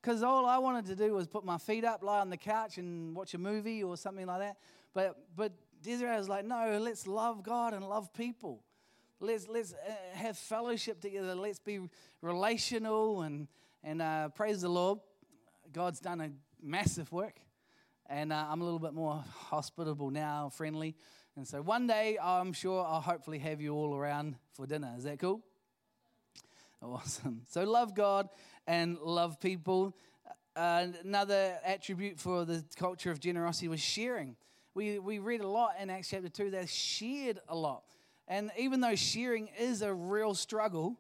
Because 0.01 0.24
all 0.24 0.46
I 0.46 0.58
wanted 0.60 0.86
to 0.86 0.96
do 0.96 1.13
was 1.13 1.27
put 1.27 1.44
my 1.44 1.58
feet 1.58 1.84
up, 1.84 2.04
lie 2.04 2.20
on 2.20 2.30
the 2.30 2.38
couch, 2.38 2.77
and 2.77 3.16
watch 3.16 3.34
a 3.34 3.38
movie 3.38 3.84
or 3.84 3.98
something 3.98 4.25
like 4.25 4.39
that. 4.39 4.58
But 4.94 5.17
but 5.36 5.51
Desiree 5.82 6.17
was 6.17 6.29
like, 6.29 6.46
no, 6.46 6.79
let's 6.82 7.08
love 7.08 7.44
God 7.44 7.74
and 7.74 7.88
love 7.88 8.13
people. 8.13 8.63
Let's 9.20 9.48
let's 9.48 9.74
uh, 9.74 9.91
have 10.13 10.38
fellowship 10.38 11.01
together. 11.01 11.36
Let's 11.36 11.60
be 11.60 11.79
relational 12.22 13.22
and 13.22 13.48
and 13.84 14.01
uh, 14.01 14.29
praise 14.29 14.62
the 14.62 14.70
Lord. 14.70 15.00
God's 15.72 16.00
done 16.00 16.22
a 16.22 16.29
massive 16.62 17.12
work, 17.12 17.39
and 18.08 18.32
uh, 18.32 18.48
I'm 18.50 18.62
a 18.62 18.63
little 18.63 18.79
bit 18.79 18.94
more 18.94 19.24
hospitable 19.50 20.10
now, 20.10 20.50
friendly. 20.50 20.96
And 21.36 21.48
so 21.48 21.62
one 21.62 21.86
day, 21.86 22.17
I'm 22.22 22.53
sure 22.53 22.84
I'll 22.84 23.01
hopefully 23.01 23.39
have 23.39 23.62
you 23.62 23.74
all 23.74 23.96
around 23.96 24.36
for 24.53 24.65
dinner. 24.65 24.94
Is 24.98 25.03
that 25.03 25.20
cool? 25.20 25.41
Awesome. 26.82 27.41
So 27.50 27.63
love 27.63 27.94
God 27.94 28.29
and 28.65 28.98
love 29.00 29.39
people. 29.39 29.96
uh, 30.58 30.88
another 31.03 31.60
attribute 31.63 32.20
for 32.20 32.44
the 32.44 32.63
culture 32.75 33.12
of 33.12 33.20
generosity 33.20 33.67
was 33.67 33.79
sharing. 33.79 34.36
We, 34.77 35.00
we 35.00 35.17
read 35.17 35.41
a 35.41 35.48
lot 35.48 35.72
in 35.81 35.89
Acts 35.89 36.12
chapter 36.12 36.29
2 36.29 36.51
that 36.51 36.69
shared 36.69 37.39
a 37.50 37.55
lot. 37.55 37.81
And 38.27 38.51
even 38.60 38.79
though 38.79 38.93
sharing 38.93 39.50
is 39.60 39.81
a 39.81 39.91
real 39.91 40.36
struggle, 40.36 40.96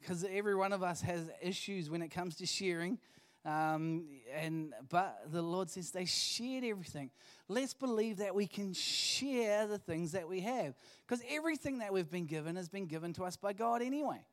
because 0.00 0.26
every 0.28 0.56
one 0.56 0.72
of 0.72 0.82
us 0.82 1.02
has 1.02 1.30
issues 1.40 1.88
when 1.88 2.02
it 2.02 2.08
comes 2.08 2.34
to 2.38 2.46
sharing, 2.46 2.98
um, 3.44 4.06
and 4.34 4.74
but 4.88 5.20
the 5.30 5.40
Lord 5.40 5.70
says 5.70 5.92
they 5.92 6.04
shared 6.04 6.64
everything. 6.64 7.12
Let's 7.46 7.74
believe 7.74 8.16
that 8.16 8.34
we 8.34 8.48
can 8.48 8.72
share 8.72 9.68
the 9.68 9.78
things 9.78 10.10
that 10.10 10.28
we 10.28 10.40
have, 10.40 10.74
because 11.06 11.22
everything 11.30 11.78
that 11.78 11.92
we've 11.92 12.10
been 12.10 12.26
given 12.26 12.56
has 12.56 12.68
been 12.68 12.86
given 12.86 13.12
to 13.12 13.22
us 13.22 13.36
by 13.36 13.52
God 13.52 13.82
anyway. 13.82 14.24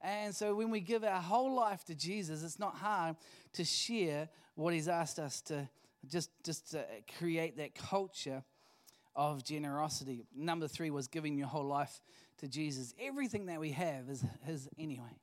And 0.00 0.32
so 0.32 0.54
when 0.54 0.70
we 0.70 0.78
give 0.78 1.02
our 1.02 1.20
whole 1.20 1.52
life 1.52 1.84
to 1.86 1.96
Jesus, 1.96 2.44
it's 2.44 2.60
not 2.60 2.76
hard 2.76 3.16
to 3.54 3.64
share 3.64 4.28
what 4.54 4.72
He's 4.72 4.86
asked 4.86 5.18
us 5.18 5.40
to 5.40 5.68
just, 6.08 6.30
just 6.44 6.70
to 6.72 6.84
create 7.18 7.56
that 7.56 7.74
culture 7.74 8.42
of 9.16 9.44
generosity. 9.44 10.24
Number 10.34 10.68
three 10.68 10.90
was 10.90 11.08
giving 11.08 11.38
your 11.38 11.46
whole 11.46 11.64
life 11.64 12.00
to 12.38 12.48
Jesus. 12.48 12.94
Everything 13.00 13.46
that 13.46 13.60
we 13.60 13.70
have 13.70 14.08
is 14.08 14.24
His 14.44 14.68
anyway. 14.78 15.18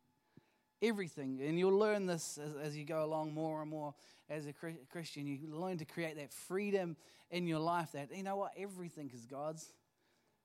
Everything. 0.82 1.42
And 1.46 1.60
you'll 1.60 1.78
learn 1.78 2.06
this 2.06 2.40
as, 2.42 2.56
as 2.68 2.78
you 2.78 2.86
go 2.86 3.04
along 3.04 3.34
more 3.34 3.62
and 3.62 3.70
more 3.70 3.94
as 4.30 4.46
a 4.46 4.54
Christian. 4.92 5.28
You 5.28 5.40
learn 5.52 5.78
to 5.78 5.86
create 5.86 6.16
that 6.18 6.32
freedom 6.32 6.96
in 7.30 7.48
your 7.48 7.60
life 7.60 7.92
that, 7.94 8.16
you 8.16 8.24
know 8.24 8.38
what, 8.38 8.52
everything 8.58 9.12
is 9.14 9.26
God's. 9.26 9.74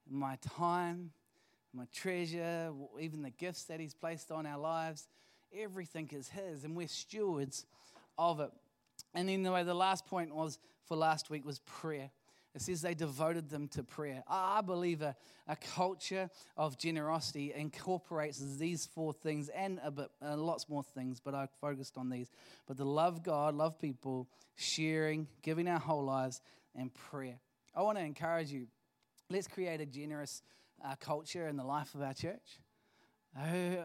My 0.09 0.39
time, 0.57 1.11
my 1.73 1.85
treasure, 1.95 2.73
even 3.01 3.23
the 3.23 3.31
gifts 3.31 3.65
that 3.65 3.81
He's 3.81 3.95
placed 3.95 4.31
on 4.31 4.47
our 4.47 4.59
lives, 4.59 5.09
everything 5.57 6.09
is 6.13 6.29
His, 6.29 6.65
and 6.65 6.77
we're 6.77 6.89
stewards 6.89 7.65
of 8.19 8.41
it. 8.41 8.51
And 9.15 9.29
then 9.29 9.43
the 9.43 9.53
way 9.53 9.63
the 9.63 9.75
last 9.75 10.07
point 10.07 10.35
was 10.35 10.59
for 10.85 10.97
last 10.97 11.31
week 11.31 11.45
was 11.45 11.61
prayer. 11.61 12.11
It 12.55 12.63
says 12.63 12.81
they 12.81 12.95
devoted 12.95 13.51
them 13.51 13.69
to 13.69 13.83
prayer. 13.83 14.23
I 14.27 14.63
believe 14.63 15.03
a, 15.03 15.15
a 15.47 15.57
culture 15.57 16.31
of 16.57 16.79
generosity 16.79 17.53
incorporates 17.55 18.39
these 18.57 18.87
four 18.87 19.13
things 19.13 19.51
and 19.51 19.79
a 19.85 19.91
bit, 19.91 20.09
uh, 20.23 20.37
lots 20.39 20.67
more 20.69 20.83
things, 20.83 21.21
but 21.21 21.35
I 21.35 21.49
focused 21.61 21.99
on 21.99 22.09
these. 22.09 22.31
But 22.67 22.79
the 22.79 22.87
love 22.87 23.23
God, 23.23 23.55
love 23.55 23.79
people, 23.79 24.29
sharing, 24.55 25.29
giving 25.43 25.69
our 25.69 25.79
whole 25.79 26.05
lives, 26.05 26.41
and 26.75 26.93
prayer. 26.95 27.39
I 27.75 27.83
want 27.83 27.99
to 27.99 28.05
encourage 28.05 28.51
you. 28.51 28.69
Let's 29.29 29.49
create 29.49 29.83
a 29.83 29.87
generous 29.87 30.43
our 30.85 30.97
culture 30.97 31.49
in 31.49 31.57
the 31.57 31.65
life 31.65 31.95
of 31.95 32.03
our 32.03 32.15
church. 32.15 32.59
I, 33.39 33.79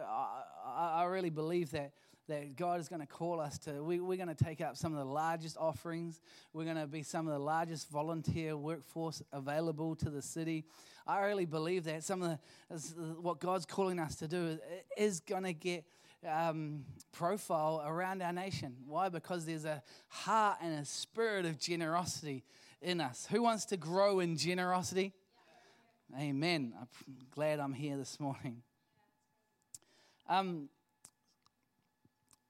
I 0.66 1.04
really 1.04 1.30
believe 1.30 1.70
that, 1.72 1.92
that 2.28 2.56
God 2.56 2.80
is 2.80 2.88
going 2.88 3.00
to 3.00 3.06
call 3.06 3.40
us 3.40 3.58
to, 3.60 3.82
we, 3.82 4.00
we're 4.00 4.16
going 4.16 4.34
to 4.34 4.44
take 4.44 4.60
up 4.60 4.76
some 4.76 4.92
of 4.92 4.98
the 4.98 5.04
largest 5.04 5.56
offerings. 5.58 6.20
We're 6.52 6.64
going 6.64 6.76
to 6.76 6.86
be 6.86 7.02
some 7.02 7.26
of 7.26 7.32
the 7.32 7.38
largest 7.38 7.90
volunteer 7.90 8.56
workforce 8.56 9.22
available 9.32 9.96
to 9.96 10.10
the 10.10 10.22
city. 10.22 10.64
I 11.06 11.22
really 11.22 11.46
believe 11.46 11.84
that 11.84 12.04
some 12.04 12.22
of 12.22 12.38
the, 12.70 12.76
what 13.20 13.40
God's 13.40 13.66
calling 13.66 13.98
us 13.98 14.16
to 14.16 14.28
do 14.28 14.58
is 14.96 15.20
going 15.20 15.42
to 15.44 15.52
get 15.52 15.84
um, 16.28 16.84
profile 17.10 17.82
around 17.84 18.22
our 18.22 18.32
nation. 18.32 18.76
Why? 18.86 19.08
Because 19.08 19.44
there's 19.44 19.64
a 19.64 19.82
heart 20.08 20.58
and 20.62 20.78
a 20.78 20.84
spirit 20.84 21.44
of 21.44 21.58
generosity 21.58 22.44
in 22.80 23.00
us. 23.00 23.26
Who 23.30 23.42
wants 23.42 23.64
to 23.66 23.76
grow 23.76 24.20
in 24.20 24.36
generosity? 24.36 25.12
Amen. 26.18 26.74
I'm 26.78 26.86
glad 27.34 27.58
I'm 27.58 27.72
here 27.72 27.96
this 27.96 28.20
morning. 28.20 28.62
Um, 30.28 30.68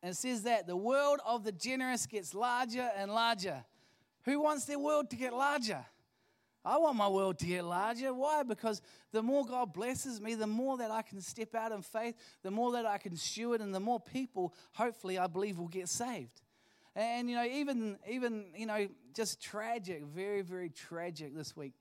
it 0.03 0.17
says 0.17 0.43
that 0.43 0.67
the 0.67 0.77
world 0.77 1.21
of 1.25 1.45
the 1.45 1.53
generous 1.53 2.07
gets 2.07 2.35
larger 2.35 2.91
and 2.97 3.13
larger. 3.13 3.65
Who 4.25 4.41
wants 4.41 4.65
their 4.65 4.79
world 4.79 5.11
to 5.11 5.17
get 5.17 5.33
larger? 5.33 5.85
I 6.65 6.79
want 6.79 6.97
my 6.97 7.09
world 7.09 7.39
to 7.41 7.47
get 7.47 7.65
larger. 7.65 8.15
Why? 8.15 8.45
Because 8.45 8.83
the 9.11 9.23
more 9.23 9.45
God 9.45 9.73
blesses 9.73 10.21
me, 10.21 10.35
the 10.35 10.47
more 10.47 10.77
that 10.79 10.91
I 10.93 11.03
can 11.03 11.21
step 11.21 11.55
out 11.55 11.73
in 11.73 11.83
faith, 11.83 12.15
the 12.43 12.53
more 12.53 12.73
that 12.73 12.87
I 12.87 12.99
can 12.99 13.17
steward, 13.17 13.61
and 13.61 13.75
the 13.75 13.81
more 13.81 13.99
people, 13.99 14.55
hopefully, 14.73 15.19
I 15.19 15.27
believe 15.27 15.59
will 15.59 15.67
get 15.67 15.89
saved. 15.89 16.41
And 16.95 17.29
you 17.29 17.37
know, 17.37 17.45
even 17.45 17.99
even 18.09 18.47
you 18.57 18.67
know, 18.67 18.87
just 19.15 19.43
tragic, 19.43 20.05
very 20.05 20.43
very 20.43 20.69
tragic 20.69 21.35
this 21.35 21.57
week. 21.57 21.73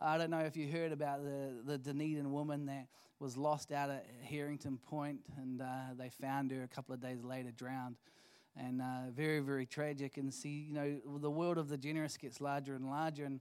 I 0.00 0.18
don't 0.18 0.30
know 0.30 0.40
if 0.40 0.56
you 0.56 0.70
heard 0.70 0.92
about 0.92 1.24
the, 1.24 1.54
the 1.64 1.78
Dunedin 1.78 2.30
woman 2.30 2.66
that 2.66 2.86
was 3.20 3.36
lost 3.36 3.72
out 3.72 3.90
at 3.90 4.06
Harrington 4.22 4.78
Point, 4.78 5.20
and 5.36 5.60
uh, 5.60 5.94
they 5.98 6.08
found 6.08 6.50
her 6.52 6.62
a 6.62 6.68
couple 6.68 6.94
of 6.94 7.00
days 7.00 7.22
later 7.24 7.50
drowned. 7.50 7.96
And 8.56 8.80
uh, 8.80 9.10
very, 9.14 9.40
very 9.40 9.66
tragic. 9.66 10.16
And 10.16 10.32
see, 10.32 10.66
you 10.68 10.74
know, 10.74 11.18
the 11.20 11.30
world 11.30 11.58
of 11.58 11.68
the 11.68 11.76
generous 11.76 12.16
gets 12.16 12.40
larger 12.40 12.74
and 12.74 12.88
larger. 12.88 13.24
And 13.24 13.40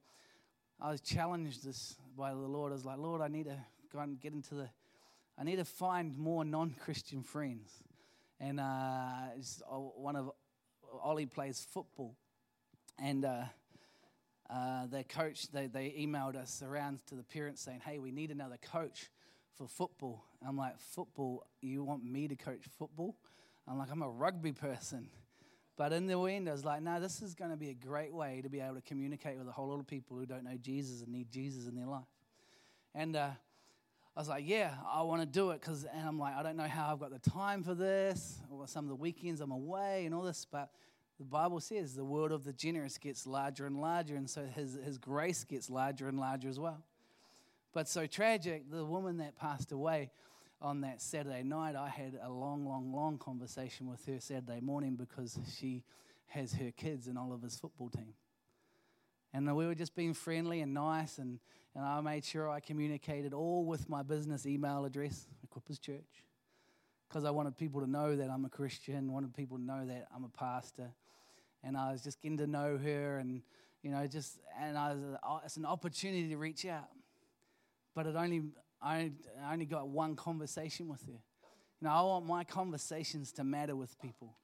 I 0.79 0.91
was 0.91 1.01
challenged 1.01 1.65
this 1.65 1.95
by 2.15 2.31
the 2.31 2.37
Lord. 2.37 2.71
I 2.71 2.75
was 2.75 2.85
like, 2.85 2.99
Lord, 2.99 3.21
I 3.21 3.27
need 3.27 3.45
to 3.45 3.57
go 3.91 3.99
and 3.99 4.19
get 4.19 4.33
into 4.33 4.55
the, 4.55 4.69
I 5.37 5.43
need 5.43 5.55
to 5.55 5.65
find 5.65 6.15
more 6.17 6.45
non 6.45 6.75
Christian 6.79 7.23
friends. 7.23 7.71
And 8.39 8.59
uh, 8.59 8.63
uh, 8.63 9.75
one 9.75 10.15
of 10.15 10.31
Ollie 11.01 11.25
plays 11.25 11.65
football. 11.71 12.15
And 12.99 13.25
uh, 13.25 13.43
uh, 14.49 14.87
their 14.87 15.03
coach, 15.03 15.51
they, 15.51 15.67
they 15.67 15.95
emailed 15.99 16.35
us 16.35 16.61
around 16.63 16.99
to 17.07 17.15
the 17.15 17.23
parents 17.23 17.61
saying, 17.61 17.81
hey, 17.85 17.97
we 17.97 18.11
need 18.11 18.31
another 18.31 18.57
coach 18.71 19.09
for 19.57 19.67
football. 19.67 20.23
I'm 20.47 20.57
like, 20.57 20.79
football? 20.79 21.43
You 21.61 21.83
want 21.83 22.03
me 22.03 22.27
to 22.27 22.35
coach 22.35 22.61
football? 22.77 23.15
I'm 23.67 23.77
like, 23.77 23.91
I'm 23.91 24.01
a 24.01 24.09
rugby 24.09 24.53
person. 24.53 25.09
But 25.77 25.93
in 25.93 26.07
the 26.07 26.19
end, 26.25 26.49
I 26.49 26.53
was 26.53 26.65
like, 26.65 26.81
no, 26.81 26.99
this 26.99 27.21
is 27.21 27.35
going 27.35 27.51
to 27.51 27.57
be 27.57 27.69
a 27.69 27.73
great 27.73 28.13
way 28.13 28.41
to 28.41 28.49
be 28.49 28.59
able 28.59 28.75
to 28.75 28.81
communicate 28.81 29.37
with 29.37 29.47
a 29.47 29.51
whole 29.51 29.67
lot 29.67 29.79
of 29.79 29.87
people 29.87 30.17
who 30.17 30.25
don't 30.25 30.43
know 30.43 30.57
Jesus 30.59 31.01
and 31.01 31.11
need 31.11 31.31
Jesus 31.31 31.67
in 31.67 31.75
their 31.75 31.85
life. 31.85 32.07
And 32.95 33.15
uh, 33.15 33.29
I 34.15 34.19
was 34.19 34.27
like, 34.27 34.43
yeah, 34.47 34.73
I 34.91 35.03
want 35.03 35.21
to 35.21 35.27
do 35.27 35.51
it 35.51 35.61
because, 35.61 35.83
and 35.83 36.07
I'm 36.07 36.17
like, 36.17 36.35
I 36.35 36.41
don't 36.41 36.57
know 36.57 36.67
how 36.67 36.91
I've 36.91 36.99
got 36.99 37.11
the 37.11 37.29
time 37.29 37.61
for 37.61 37.75
this, 37.75 38.39
or 38.49 38.67
some 38.67 38.85
of 38.85 38.89
the 38.89 38.95
weekends 38.95 39.39
I'm 39.39 39.51
away 39.51 40.05
and 40.05 40.15
all 40.15 40.23
this, 40.23 40.47
but 40.49 40.71
the 41.19 41.25
Bible 41.25 41.59
says 41.59 41.93
the 41.93 42.05
world 42.05 42.31
of 42.31 42.43
the 42.43 42.53
generous 42.53 42.97
gets 42.97 43.27
larger 43.27 43.67
and 43.67 43.79
larger, 43.79 44.15
and 44.15 44.27
so 44.27 44.45
his, 44.45 44.79
his 44.83 44.97
grace 44.97 45.43
gets 45.43 45.69
larger 45.69 46.07
and 46.07 46.19
larger 46.19 46.49
as 46.49 46.59
well. 46.59 46.83
But 47.73 47.87
so 47.87 48.05
tragic, 48.07 48.69
the 48.71 48.85
woman 48.85 49.17
that 49.17 49.37
passed 49.37 49.71
away 49.71 50.11
on 50.61 50.81
that 50.81 51.01
Saturday 51.01 51.43
night, 51.43 51.75
I 51.75 51.89
had 51.89 52.19
a 52.23 52.29
long, 52.29 52.65
long, 52.65 52.93
long 52.93 53.17
conversation 53.17 53.87
with 53.87 54.05
her 54.05 54.19
Saturday 54.19 54.59
morning 54.61 54.95
because 54.95 55.37
she 55.57 55.83
has 56.27 56.53
her 56.53 56.71
kids 56.71 57.07
in 57.07 57.17
Oliver's 57.17 57.57
football 57.57 57.89
team. 57.89 58.13
And 59.33 59.55
we 59.55 59.67
were 59.67 59.75
just 59.75 59.95
being 59.95 60.13
friendly 60.13 60.61
and 60.61 60.73
nice, 60.73 61.19
and, 61.19 61.39
and 61.75 61.85
I 61.85 62.01
made 62.01 62.25
sure 62.25 62.49
I 62.49 62.59
communicated 62.59 63.33
all 63.33 63.65
with 63.65 63.87
my 63.87 64.01
business 64.01 64.45
email 64.45 64.85
address, 64.85 65.27
Equippers 65.45 65.79
Church, 65.79 66.23
because 67.07 67.23
I 67.23 67.29
wanted 67.29 67.57
people 67.57 67.81
to 67.81 67.89
know 67.89 68.15
that 68.15 68.29
I'm 68.29 68.45
a 68.45 68.49
Christian, 68.49 69.11
wanted 69.11 69.35
people 69.35 69.57
to 69.57 69.63
know 69.63 69.85
that 69.85 70.07
I'm 70.15 70.23
a 70.23 70.29
pastor 70.29 70.91
and 71.63 71.77
I 71.77 71.91
was 71.91 72.01
just 72.01 72.21
getting 72.21 72.37
to 72.37 72.47
know 72.47 72.77
her, 72.77 73.17
and 73.17 73.41
you 73.83 73.91
know, 73.91 74.05
just 74.07 74.39
and 74.59 74.77
I 74.77 74.93
was, 74.93 75.03
uh, 75.23 75.39
it's 75.45 75.57
an 75.57 75.65
opportunity 75.65 76.29
to 76.29 76.37
reach 76.37 76.65
out, 76.65 76.87
but 77.97 78.05
it 78.05 78.15
only 78.15 78.43
I 78.79 79.09
only 79.51 79.65
got 79.65 79.87
one 79.87 80.15
conversation 80.15 80.87
with 80.87 81.03
her. 81.07 81.19
You 81.81 81.87
know, 81.87 81.89
I 81.89 82.01
want 82.03 82.27
my 82.27 82.43
conversations 82.43 83.31
to 83.33 83.43
matter 83.43 83.75
with 83.75 83.99
people. 83.99 84.37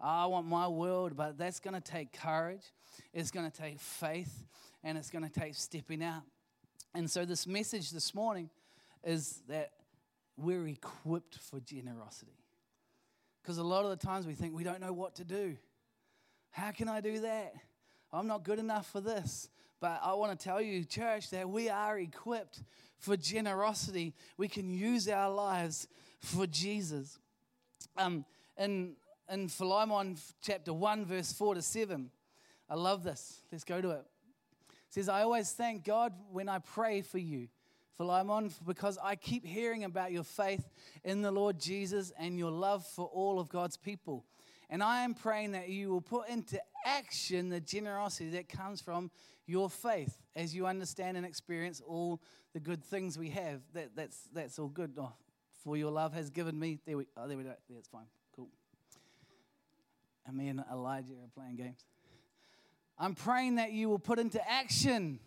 I 0.00 0.26
want 0.26 0.48
my 0.48 0.66
world, 0.66 1.16
but 1.16 1.38
that's 1.38 1.60
going 1.60 1.74
to 1.74 1.80
take 1.80 2.12
courage. 2.12 2.72
It's 3.14 3.30
going 3.30 3.48
to 3.48 3.56
take 3.56 3.78
faith, 3.78 4.44
and 4.82 4.98
it's 4.98 5.10
going 5.10 5.22
to 5.22 5.30
take 5.30 5.54
stepping 5.54 6.02
out. 6.02 6.22
And 6.92 7.08
so, 7.08 7.24
this 7.24 7.46
message 7.46 7.92
this 7.92 8.16
morning 8.16 8.50
is 9.04 9.42
that 9.48 9.70
we're 10.36 10.66
equipped 10.66 11.36
for 11.38 11.60
generosity. 11.60 12.42
Because 13.40 13.58
a 13.58 13.64
lot 13.64 13.84
of 13.84 13.90
the 13.90 14.04
times 14.04 14.26
we 14.26 14.34
think 14.34 14.56
we 14.56 14.64
don't 14.64 14.80
know 14.80 14.92
what 14.92 15.14
to 15.16 15.24
do. 15.24 15.56
How 16.50 16.72
can 16.72 16.88
I 16.88 17.00
do 17.00 17.20
that? 17.20 17.54
I'm 18.12 18.26
not 18.26 18.42
good 18.42 18.58
enough 18.58 18.90
for 18.90 19.00
this. 19.00 19.48
But 19.80 20.00
I 20.02 20.14
want 20.14 20.38
to 20.38 20.44
tell 20.44 20.60
you, 20.60 20.84
church, 20.84 21.30
that 21.30 21.48
we 21.48 21.68
are 21.68 21.98
equipped 21.98 22.62
for 22.98 23.16
generosity. 23.16 24.12
We 24.36 24.48
can 24.48 24.70
use 24.70 25.08
our 25.08 25.30
lives 25.30 25.86
for 26.20 26.46
Jesus. 26.46 27.18
Um, 27.96 28.24
in, 28.56 28.94
in 29.30 29.48
Philemon 29.48 30.16
chapter 30.42 30.72
1, 30.72 31.06
verse 31.06 31.32
4 31.32 31.54
to 31.54 31.62
7, 31.62 32.10
I 32.68 32.74
love 32.74 33.04
this. 33.04 33.40
Let's 33.52 33.64
go 33.64 33.80
to 33.80 33.90
it. 33.90 34.04
It 34.68 34.94
says, 34.94 35.08
I 35.08 35.22
always 35.22 35.52
thank 35.52 35.84
God 35.84 36.12
when 36.32 36.48
I 36.48 36.58
pray 36.58 37.02
for 37.02 37.18
you, 37.18 37.48
Philemon, 37.96 38.50
because 38.66 38.98
I 39.02 39.14
keep 39.14 39.44
hearing 39.44 39.84
about 39.84 40.10
your 40.10 40.24
faith 40.24 40.68
in 41.04 41.22
the 41.22 41.30
Lord 41.30 41.60
Jesus 41.60 42.12
and 42.18 42.36
your 42.36 42.50
love 42.50 42.84
for 42.84 43.06
all 43.06 43.38
of 43.38 43.48
God's 43.48 43.76
people 43.76 44.24
and 44.70 44.82
I 44.82 45.04
am 45.04 45.14
praying 45.14 45.52
that 45.52 45.68
you 45.68 45.90
will 45.90 46.00
put 46.00 46.28
into 46.28 46.60
action 46.84 47.48
the 47.48 47.60
generosity 47.60 48.30
that 48.30 48.48
comes 48.48 48.80
from 48.80 49.10
your 49.46 49.70
faith 49.70 50.20
as 50.36 50.54
you 50.54 50.66
understand 50.66 51.16
and 51.16 51.24
experience 51.24 51.80
all 51.86 52.20
the 52.52 52.60
good 52.60 52.84
things 52.84 53.18
we 53.18 53.30
have. 53.30 53.60
That, 53.74 53.96
that's, 53.96 54.18
that's 54.34 54.58
all 54.58 54.68
good. 54.68 54.94
Oh, 54.98 55.12
for 55.64 55.76
your 55.76 55.90
love 55.90 56.12
has 56.14 56.30
given 56.30 56.58
me. 56.58 56.78
There 56.86 56.96
we, 56.96 57.06
oh, 57.16 57.26
there 57.26 57.36
we 57.36 57.44
go. 57.44 57.54
That's 57.70 57.88
fine. 57.88 58.06
Cool. 58.36 58.48
And 60.26 60.36
me 60.36 60.48
and 60.48 60.62
Elijah 60.70 61.14
are 61.14 61.30
playing 61.34 61.56
games. 61.56 61.84
I'm 62.98 63.14
praying 63.14 63.56
that 63.56 63.72
you 63.72 63.88
will 63.88 63.98
put 63.98 64.18
into 64.18 64.40
action 64.50 65.20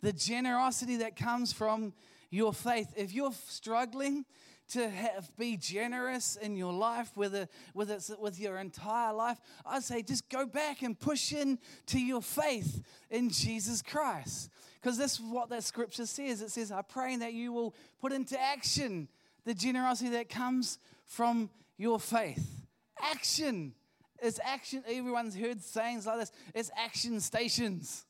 the 0.00 0.12
generosity 0.12 0.96
that 0.96 1.16
comes 1.16 1.52
from 1.52 1.92
your 2.30 2.52
faith. 2.52 2.88
If 2.96 3.12
you're 3.12 3.32
struggling 3.48 4.24
to 4.72 4.88
have, 4.88 5.30
be 5.36 5.56
generous 5.56 6.36
in 6.36 6.56
your 6.56 6.72
life, 6.72 7.10
whether, 7.14 7.48
whether 7.72 7.94
it's 7.94 8.10
with 8.18 8.38
your 8.38 8.58
entire 8.58 9.12
life, 9.12 9.40
I 9.64 9.80
say 9.80 10.02
just 10.02 10.28
go 10.28 10.46
back 10.46 10.82
and 10.82 10.98
push 10.98 11.32
in 11.32 11.58
to 11.86 12.00
your 12.00 12.22
faith 12.22 12.82
in 13.10 13.30
Jesus 13.30 13.82
Christ. 13.82 14.50
Because 14.80 14.98
this 14.98 15.14
is 15.14 15.20
what 15.20 15.48
that 15.50 15.62
scripture 15.62 16.06
says. 16.06 16.42
It 16.42 16.50
says, 16.50 16.72
I 16.72 16.82
pray 16.82 17.16
that 17.16 17.32
you 17.32 17.52
will 17.52 17.74
put 18.00 18.12
into 18.12 18.40
action 18.40 19.08
the 19.44 19.54
generosity 19.54 20.10
that 20.10 20.28
comes 20.28 20.78
from 21.04 21.50
your 21.76 22.00
faith. 22.00 22.66
Action. 23.00 23.74
It's 24.20 24.40
action. 24.44 24.82
Everyone's 24.88 25.36
heard 25.36 25.62
sayings 25.62 26.06
like 26.06 26.20
this. 26.20 26.32
It's 26.54 26.70
action 26.76 27.20
stations. 27.20 28.06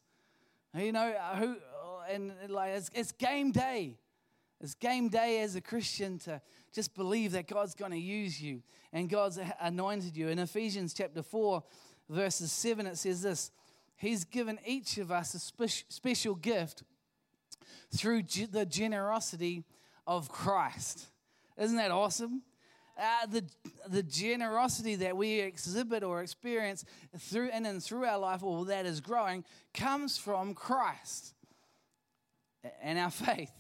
You 0.75 0.93
know, 0.93 1.13
who, 1.37 1.57
and 2.11 2.33
like 2.49 2.73
it's, 2.73 2.91
it's 2.95 3.13
game 3.13 3.53
day. 3.53 3.99
It's 4.63 4.75
game 4.75 5.09
day 5.09 5.41
as 5.41 5.57
a 5.57 5.61
Christian 5.61 6.19
to 6.21 6.41
just 6.73 6.95
believe 6.95 7.33
that 7.33 7.49
God's 7.49 7.75
going 7.75 7.91
to 7.91 7.99
use 7.99 8.41
you 8.41 8.63
and 8.93 9.11
God's 9.11 9.41
anointed 9.61 10.17
you. 10.17 10.29
In 10.29 10.39
Ephesians 10.39 10.95
chapter 10.95 11.21
4, 11.21 11.65
verses 12.09 12.53
7, 12.53 12.87
it 12.87 12.97
says 12.97 13.23
this 13.23 13.51
He's 13.97 14.25
given 14.25 14.61
each 14.65 14.99
of 14.99 15.11
us 15.11 15.35
a 15.35 15.41
spe- 15.41 15.85
special 15.89 16.37
gift 16.37 16.85
through 17.93 18.23
the 18.53 18.65
generosity 18.65 19.65
of 20.07 20.29
Christ. 20.29 21.09
Isn't 21.59 21.77
that 21.77 21.91
awesome? 21.91 22.43
Uh, 22.97 23.27
the, 23.27 23.45
the 23.89 24.03
generosity 24.03 24.95
that 24.97 25.17
we 25.17 25.41
exhibit 25.41 26.05
or 26.05 26.23
experience 26.23 26.85
through 27.19 27.51
in 27.51 27.67
and 27.67 27.83
through 27.83 28.05
our 28.05 28.19
life, 28.19 28.45
or 28.45 28.65
that 28.67 28.87
is 28.87 29.01
growing, 29.01 29.45
comes 29.75 30.19
from 30.19 30.55
Christ 30.55 31.35
and 32.81 32.99
our 32.99 33.11
faith. 33.11 33.51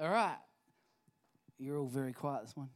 All 0.00 0.10
right. 0.10 0.38
You're 1.58 1.78
all 1.78 1.88
very 1.88 2.12
quiet 2.12 2.42
this 2.42 2.56
one. 2.56 2.68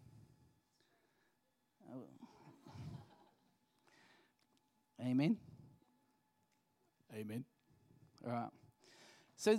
Amen. 5.01 5.37
Amen. 7.15 7.45
All 8.27 8.33
right. 8.33 8.49
So 9.37 9.57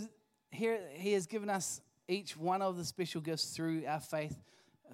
here 0.52 0.80
he 0.94 1.14
has 1.14 1.26
given 1.26 1.50
us 1.50 1.82
each 2.08 2.36
one 2.36 2.62
of 2.62 2.78
the 2.78 2.86
special 2.86 3.22
gifts 3.22 3.46
through 3.56 3.84
our 3.86 4.00
faith, 4.00 4.38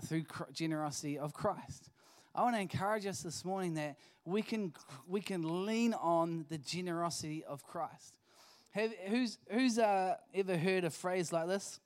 through 0.05 0.25
generosity 0.51 1.17
of 1.17 1.33
Christ. 1.33 1.89
I 2.35 2.43
want 2.43 2.55
to 2.55 2.61
encourage 2.61 3.05
us 3.05 3.21
this 3.21 3.43
morning 3.43 3.75
that 3.75 3.97
we 4.25 4.41
can 4.41 4.73
we 5.07 5.21
can 5.21 5.65
lean 5.65 5.93
on 5.95 6.45
the 6.49 6.57
generosity 6.59 7.43
of 7.43 7.63
Christ. 7.63 8.17
Have, 8.71 8.91
who's 9.07 9.39
who's 9.49 9.79
uh, 9.79 10.15
ever 10.33 10.55
heard 10.55 10.83
a 10.83 10.91
phrase 10.91 11.33
like 11.33 11.47
this? 11.47 11.79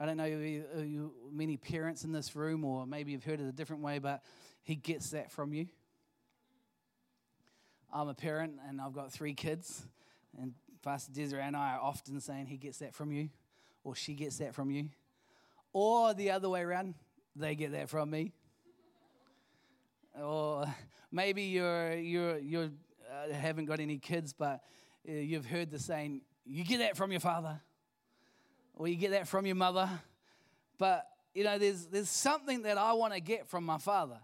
I 0.00 0.06
don't 0.06 0.16
know 0.16 0.26
you, 0.26 1.12
many 1.32 1.56
parents 1.56 2.04
in 2.04 2.12
this 2.12 2.36
room, 2.36 2.64
or 2.64 2.86
maybe 2.86 3.10
you've 3.10 3.24
heard 3.24 3.40
it 3.40 3.48
a 3.48 3.52
different 3.52 3.82
way, 3.82 3.98
but 3.98 4.22
he 4.62 4.76
gets 4.76 5.10
that 5.10 5.32
from 5.32 5.52
you. 5.52 5.66
I'm 7.92 8.08
a 8.08 8.14
parent 8.14 8.54
and 8.68 8.80
I've 8.80 8.92
got 8.92 9.12
three 9.12 9.34
kids, 9.34 9.86
and 10.40 10.54
Pastor 10.82 11.12
Desiree 11.12 11.42
and 11.42 11.56
I 11.56 11.72
are 11.72 11.80
often 11.80 12.20
saying 12.20 12.46
he 12.46 12.58
gets 12.58 12.78
that 12.78 12.94
from 12.94 13.10
you, 13.10 13.30
or 13.82 13.96
she 13.96 14.14
gets 14.14 14.38
that 14.38 14.54
from 14.54 14.70
you, 14.70 14.90
or 15.72 16.14
the 16.14 16.30
other 16.30 16.48
way 16.48 16.60
around, 16.60 16.94
they 17.34 17.56
get 17.56 17.72
that 17.72 17.88
from 17.88 18.10
me. 18.10 18.32
or 20.22 20.66
maybe 21.10 21.42
you're 21.42 21.94
you're 21.94 22.38
you 22.38 22.72
uh, 23.10 23.32
haven't 23.32 23.64
got 23.64 23.80
any 23.80 23.98
kids, 23.98 24.32
but 24.32 24.62
uh, 25.08 25.12
you've 25.12 25.46
heard 25.46 25.70
the 25.70 25.78
saying, 25.78 26.20
"You 26.44 26.64
get 26.64 26.78
that 26.78 26.96
from 26.96 27.10
your 27.10 27.20
father." 27.20 27.60
Or 28.78 28.88
you 28.88 28.94
get 28.94 29.10
that 29.10 29.28
from 29.28 29.44
your 29.44 29.56
mother. 29.56 29.90
But, 30.78 31.06
you 31.34 31.44
know, 31.44 31.58
there's, 31.58 31.86
there's 31.86 32.08
something 32.08 32.62
that 32.62 32.78
I 32.78 32.92
want 32.92 33.12
to 33.12 33.20
get 33.20 33.48
from 33.48 33.64
my 33.64 33.78
father. 33.78 34.18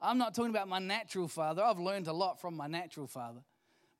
I'm 0.00 0.18
not 0.18 0.34
talking 0.34 0.50
about 0.50 0.68
my 0.68 0.78
natural 0.78 1.26
father. 1.26 1.62
I've 1.62 1.78
learned 1.78 2.06
a 2.06 2.12
lot 2.12 2.40
from 2.40 2.54
my 2.54 2.66
natural 2.66 3.06
father. 3.06 3.40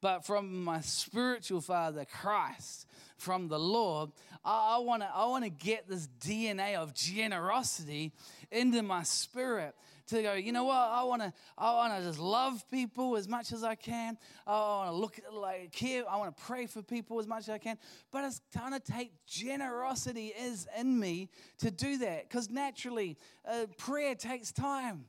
But 0.02 0.26
from 0.26 0.62
my 0.62 0.82
spiritual 0.82 1.62
father, 1.62 2.04
Christ, 2.04 2.86
from 3.16 3.48
the 3.48 3.58
Lord, 3.58 4.10
I, 4.44 4.76
I 4.76 4.78
want 4.78 5.02
to 5.02 5.08
I 5.12 5.24
wanna 5.24 5.48
get 5.48 5.88
this 5.88 6.06
DNA 6.20 6.76
of 6.76 6.94
generosity 6.94 8.12
into 8.52 8.82
my 8.82 9.02
spirit 9.02 9.74
to 10.08 10.22
go, 10.22 10.34
you 10.34 10.52
know 10.52 10.64
what, 10.64 10.76
I 10.76 11.02
want 11.04 11.22
to 11.22 11.32
I 11.58 11.74
want 11.74 11.96
to 11.96 12.02
just 12.02 12.18
love 12.18 12.68
people 12.70 13.16
as 13.16 13.28
much 13.28 13.52
as 13.52 13.64
I 13.64 13.74
can. 13.74 14.16
I 14.46 14.50
want 14.50 14.90
to 14.90 14.96
look 14.96 15.20
like 15.32 15.72
care. 15.72 16.04
I 16.08 16.16
want 16.16 16.36
to 16.36 16.42
pray 16.42 16.66
for 16.66 16.82
people 16.82 17.18
as 17.18 17.26
much 17.26 17.44
as 17.44 17.50
I 17.50 17.58
can. 17.58 17.78
But 18.12 18.24
it's 18.24 18.40
going 18.56 18.72
to 18.72 18.80
take 18.80 19.12
generosity 19.26 20.28
is 20.28 20.66
in 20.78 20.98
me 20.98 21.28
to 21.58 21.70
do 21.70 21.98
that 21.98 22.28
because 22.28 22.50
naturally, 22.50 23.16
uh, 23.48 23.66
prayer 23.78 24.14
takes 24.14 24.52
time. 24.52 25.06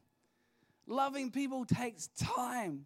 Loving 0.88 1.32
people 1.32 1.66
takes 1.66 2.08
time. 2.18 2.86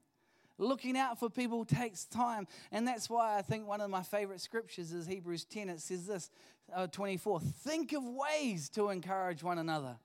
Looking 0.57 0.97
out 0.97 1.19
for 1.19 1.29
people 1.29 1.65
takes 1.65 2.05
time. 2.05 2.47
And 2.71 2.87
that's 2.87 3.09
why 3.09 3.37
I 3.37 3.41
think 3.41 3.67
one 3.67 3.81
of 3.81 3.89
my 3.89 4.03
favorite 4.03 4.41
scriptures 4.41 4.91
is 4.91 5.07
Hebrews 5.07 5.45
10. 5.45 5.69
It 5.69 5.81
says 5.81 6.05
this 6.05 6.29
uh, 6.73 6.87
24 6.87 7.39
Think 7.39 7.93
of 7.93 8.03
ways 8.03 8.69
to 8.69 8.89
encourage 8.89 9.43
one 9.43 9.57
another. 9.57 9.97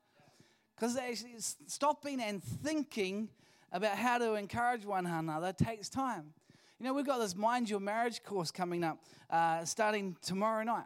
Because 0.77 1.57
stopping 1.67 2.21
and 2.21 2.43
thinking 2.43 3.29
about 3.73 3.97
how 3.97 4.19
to 4.19 4.35
encourage 4.35 4.85
one 4.85 5.07
another 5.07 5.53
takes 5.53 5.89
time. 5.89 6.33
You 6.79 6.85
know, 6.85 6.93
we've 6.93 7.07
got 7.07 7.19
this 7.19 7.35
Mind 7.35 7.71
Your 7.71 7.81
Marriage 7.81 8.23
course 8.23 8.51
coming 8.51 8.85
up 8.85 8.99
uh, 9.31 9.65
starting 9.65 10.17
tomorrow 10.21 10.63
night. 10.63 10.85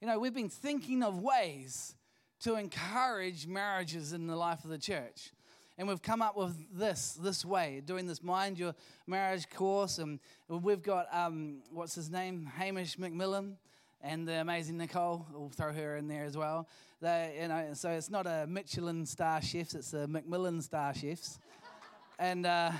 You 0.00 0.06
know, 0.06 0.20
we've 0.20 0.34
been 0.34 0.48
thinking 0.48 1.02
of 1.02 1.20
ways 1.20 1.96
to 2.40 2.54
encourage 2.54 3.48
marriages 3.48 4.12
in 4.12 4.28
the 4.28 4.36
life 4.36 4.62
of 4.62 4.70
the 4.70 4.78
church. 4.78 5.32
And 5.76 5.88
we've 5.88 6.02
come 6.02 6.22
up 6.22 6.36
with 6.36 6.56
this, 6.72 7.14
this 7.14 7.44
way, 7.44 7.82
doing 7.84 8.06
this 8.06 8.22
Mind 8.22 8.58
Your 8.58 8.74
Marriage 9.06 9.48
course. 9.50 9.98
And 9.98 10.20
we've 10.48 10.82
got, 10.82 11.06
um, 11.12 11.62
what's 11.72 11.96
his 11.96 12.10
name? 12.10 12.46
Hamish 12.46 12.96
McMillan 12.96 13.54
and 14.00 14.26
the 14.26 14.40
amazing 14.40 14.78
Nicole. 14.78 15.26
We'll 15.32 15.50
throw 15.50 15.72
her 15.72 15.96
in 15.96 16.06
there 16.06 16.24
as 16.24 16.36
well. 16.36 16.68
They, 17.00 17.38
you 17.40 17.48
know, 17.48 17.70
so 17.74 17.90
it's 17.90 18.10
not 18.10 18.26
a 18.26 18.46
Michelin 18.48 19.06
star 19.06 19.40
chefs; 19.40 19.74
it's 19.74 19.92
a 19.92 20.08
Macmillan 20.08 20.60
star 20.62 20.92
chefs, 20.92 21.38
and 22.18 22.44
uh, 22.44 22.72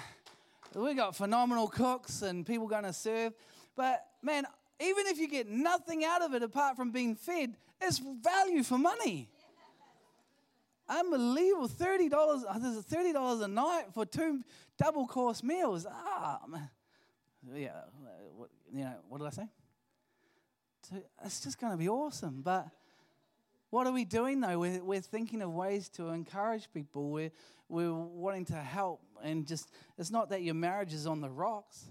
we 0.75 0.95
got 0.95 1.15
phenomenal 1.15 1.69
cooks 1.69 2.23
and 2.23 2.45
people 2.45 2.67
going 2.67 2.83
to 2.83 2.93
serve. 2.93 3.33
But 3.77 4.05
man, 4.23 4.45
even 4.81 5.07
if 5.07 5.19
you 5.19 5.29
get 5.29 5.49
nothing 5.49 6.05
out 6.05 6.23
of 6.23 6.35
it 6.35 6.43
apart 6.43 6.77
from 6.77 6.91
being 6.91 7.15
fed, 7.15 7.55
it's 7.81 7.99
value 7.99 8.65
for 8.65 8.77
money. 8.77 9.29
Unbelievable, 10.89 11.69
thirty 11.69 12.09
dollars. 12.09 12.45
Uh, 12.49 12.59
there's 12.59 12.83
thirty 12.85 13.13
dollars 13.13 13.41
a 13.41 13.49
night 13.49 13.85
for 13.95 14.05
two 14.05 14.43
double 14.79 15.07
course 15.07 15.45
meals. 15.45 15.87
Ah, 15.89 16.41
man. 16.49 16.69
yeah. 17.55 17.71
What, 18.35 18.51
you 18.75 18.85
know, 18.85 18.95
what 19.09 19.19
did 19.19 19.27
I 19.29 19.31
say? 19.31 19.49
It's 21.25 21.41
just 21.41 21.61
going 21.61 21.73
to 21.73 21.79
be 21.79 21.89
awesome. 21.89 22.41
But 22.43 22.69
what 23.71 23.87
are 23.87 23.93
we 23.93 24.05
doing 24.05 24.41
though? 24.41 24.59
We're, 24.59 24.83
we're 24.83 25.01
thinking 25.01 25.43
of 25.43 25.53
ways 25.53 25.89
to 25.91 26.09
encourage 26.09 26.69
people. 26.73 27.11
We're, 27.11 27.33
we're 27.69 27.93
wanting 27.93 28.47
to 28.47 28.57
help. 28.57 29.01
And 29.23 29.47
just, 29.47 29.71
it's 29.99 30.11
not 30.11 30.31
that 30.31 30.43
your 30.43 30.55
marriage 30.55 30.95
is 30.95 31.07
on 31.07 31.21
the 31.21 31.31
rocks. 31.31 31.91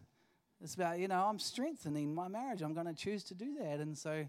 It's 0.62 0.74
about, 0.74 1.00
you 1.00 1.08
know, 1.08 1.24
I'm 1.24 1.40
strengthening 1.40 2.16
my 2.16 2.28
marriage. 2.28 2.62
I'm 2.62 2.74
going 2.74 2.88
to 2.88 2.96
choose 2.96 3.24
to 3.26 3.36
do 3.36 3.56
that. 3.60 3.80
And 3.80 3.96
so, 3.96 4.26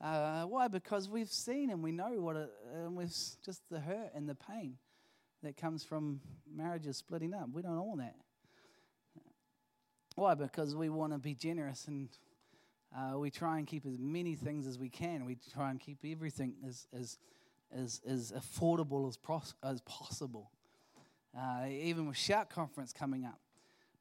uh, 0.00 0.44
why? 0.44 0.66
Because 0.66 1.08
we've 1.08 1.28
seen 1.28 1.70
and 1.70 1.82
we 1.82 1.92
know 1.92 2.20
what 2.20 2.36
it, 2.36 2.50
and 2.74 2.96
we've 2.96 3.14
just 3.44 3.62
the 3.70 3.78
hurt 3.78 4.10
and 4.14 4.28
the 4.28 4.34
pain 4.34 4.78
that 5.42 5.56
comes 5.56 5.84
from 5.84 6.20
marriages 6.50 6.96
splitting 6.96 7.34
up. 7.34 7.50
We 7.52 7.62
don't 7.62 7.76
want 7.76 8.00
that. 8.00 8.16
Why? 10.16 10.34
Because 10.34 10.74
we 10.74 10.88
want 10.88 11.12
to 11.12 11.18
be 11.18 11.34
generous 11.34 11.86
and 11.86 12.08
uh, 12.96 13.18
we 13.18 13.30
try 13.30 13.58
and 13.58 13.66
keep 13.66 13.86
as 13.86 13.98
many 13.98 14.34
things 14.34 14.66
as 14.66 14.78
we 14.78 14.88
can. 14.88 15.24
We 15.24 15.36
try 15.52 15.70
and 15.70 15.78
keep 15.78 15.98
everything 16.04 16.54
as, 16.66 16.86
as, 16.92 17.18
as, 17.72 18.00
as 18.06 18.32
affordable 18.32 19.08
as, 19.08 19.16
pros- 19.16 19.54
as 19.62 19.80
possible. 19.82 20.50
Uh, 21.36 21.66
even 21.68 22.06
with 22.08 22.16
Shout 22.16 22.50
Conference 22.50 22.92
coming 22.92 23.24
up, 23.24 23.38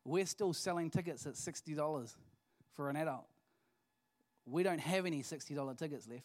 we're 0.03 0.25
still 0.25 0.53
selling 0.53 0.89
tickets 0.89 1.27
at 1.27 1.33
$60 1.33 2.15
for 2.75 2.89
an 2.89 2.95
adult. 2.95 3.27
We 4.45 4.63
don't 4.63 4.79
have 4.79 5.05
any 5.05 5.21
$60 5.21 5.77
tickets 5.77 6.07
left. 6.07 6.23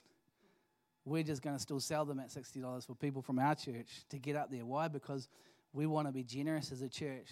We're 1.04 1.22
just 1.22 1.42
going 1.42 1.54
to 1.54 1.60
still 1.60 1.80
sell 1.80 2.06
them 2.06 2.18
at 2.18 2.30
$60 2.30 2.86
for 2.86 2.94
people 2.94 3.20
from 3.20 3.38
our 3.38 3.54
church 3.54 4.04
to 4.08 4.18
get 4.18 4.36
up 4.36 4.50
there. 4.50 4.64
Why? 4.64 4.88
Because 4.88 5.28
we 5.74 5.84
want 5.84 6.08
to 6.08 6.12
be 6.12 6.22
generous 6.22 6.72
as 6.72 6.80
a 6.80 6.88
church 6.88 7.28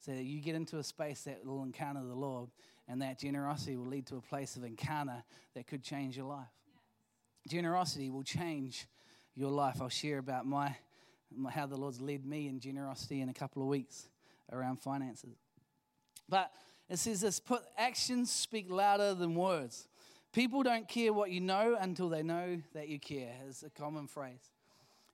so 0.00 0.10
that 0.10 0.24
you 0.24 0.40
get 0.40 0.56
into 0.56 0.78
a 0.78 0.82
space 0.82 1.22
that 1.22 1.46
will 1.46 1.62
encounter 1.62 2.02
the 2.04 2.14
Lord 2.14 2.48
and 2.88 3.00
that 3.02 3.18
generosity 3.18 3.76
will 3.76 3.86
lead 3.86 4.06
to 4.06 4.16
a 4.16 4.20
place 4.20 4.56
of 4.56 4.64
encounter 4.64 5.22
that 5.54 5.66
could 5.66 5.82
change 5.82 6.16
your 6.16 6.26
life. 6.26 6.48
Generosity 7.48 8.10
will 8.10 8.22
change 8.22 8.86
your 9.34 9.50
life. 9.50 9.80
I'll 9.80 9.88
share 9.88 10.18
about 10.18 10.46
my, 10.46 10.76
how 11.50 11.66
the 11.66 11.76
Lord's 11.76 12.00
led 12.00 12.24
me 12.24 12.48
in 12.48 12.60
generosity 12.60 13.20
in 13.20 13.28
a 13.28 13.34
couple 13.34 13.62
of 13.62 13.68
weeks. 13.68 14.08
around 14.52 14.80
finances. 14.80 15.36
But 16.28 16.50
it 16.88 16.98
says 16.98 17.20
this 17.20 17.40
put 17.40 17.62
actions 17.76 18.30
speak 18.30 18.70
louder 18.70 19.14
than 19.14 19.34
words. 19.34 19.88
People 20.32 20.62
don't 20.62 20.88
care 20.88 21.12
what 21.12 21.30
you 21.30 21.40
know 21.40 21.76
until 21.78 22.08
they 22.08 22.22
know 22.22 22.60
that 22.74 22.88
you 22.88 22.98
care, 22.98 23.34
is 23.46 23.62
a 23.62 23.70
common 23.70 24.06
phrase. 24.06 24.50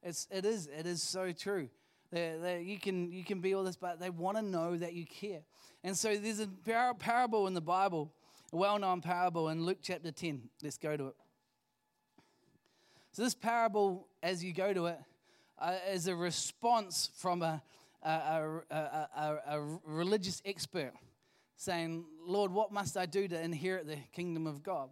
It's, 0.03 0.29
it, 0.31 0.45
is, 0.45 0.69
it 0.69 0.87
is 0.87 1.03
so 1.03 1.33
true. 1.33 1.69
They're, 2.11 2.39
they're, 2.39 2.61
you, 2.61 2.79
can, 2.79 3.13
you 3.13 3.25
can 3.25 3.41
be 3.41 3.55
all 3.55 3.65
this, 3.65 3.77
but 3.77 4.01
they 4.01 4.11
want 4.11 4.37
to 4.39 4.43
know 4.43 4.77
that 4.77 4.95
you 4.95 5.05
care. 5.07 5.41
And 5.85 5.97
so 5.97 6.17
there's 6.17 6.41
a 6.41 6.47
par- 6.47 6.95
parable 6.95 7.47
in 7.47 7.55
the 7.55 7.61
Bible, 7.61 8.13
a 8.53 8.57
well 8.57 8.79
known 8.79 9.01
parable 9.01 9.49
in 9.51 9.65
Luke 9.65 9.79
chapter 9.83 10.11
10. 10.11 10.49
Let's 10.63 10.79
go 10.79 10.97
to 10.97 11.09
it. 11.09 11.17
So, 13.13 13.23
this 13.23 13.35
parable, 13.35 14.07
as 14.23 14.45
you 14.45 14.53
go 14.53 14.73
to 14.73 14.87
it, 14.87 14.99
uh, 15.59 15.77
is 15.91 16.07
a 16.07 16.15
response 16.15 17.11
from 17.17 17.43
a, 17.43 17.63
a, 18.03 18.61
a, 18.71 19.39
a, 19.49 19.79
religious 19.85 20.41
expert 20.45 20.93
saying, 21.57 22.05
Lord, 22.25 22.53
what 22.53 22.71
must 22.73 22.97
I 22.97 23.07
do 23.07 23.27
to 23.27 23.41
inherit 23.41 23.87
the 23.87 23.99
kingdom 24.13 24.47
of 24.47 24.63
God? 24.63 24.91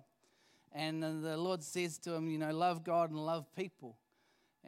And 0.72 1.02
the 1.02 1.36
Lord 1.36 1.62
says 1.62 1.98
to 1.98 2.14
him, 2.14 2.28
you 2.28 2.38
know, 2.38 2.50
love 2.52 2.84
God 2.84 3.10
and 3.10 3.24
love 3.24 3.46
people. 3.54 3.96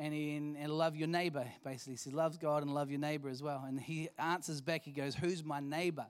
And, 0.01 0.15
he, 0.15 0.37
and, 0.37 0.57
and 0.57 0.71
love 0.71 0.95
your 0.95 1.09
neighbor, 1.09 1.45
basically. 1.65 1.95
He 1.95 1.97
says, 1.97 2.13
love 2.13 2.39
God 2.39 2.63
and 2.63 2.73
love 2.73 2.89
your 2.89 3.01
neighbor 3.01 3.29
as 3.29 3.43
well. 3.43 3.65
And 3.67 3.81
he 3.81 4.09
answers 4.17 4.61
back, 4.61 4.85
he 4.85 4.93
goes, 4.93 5.17
Who's 5.17 5.43
my 5.43 5.59
neighbor? 5.59 6.07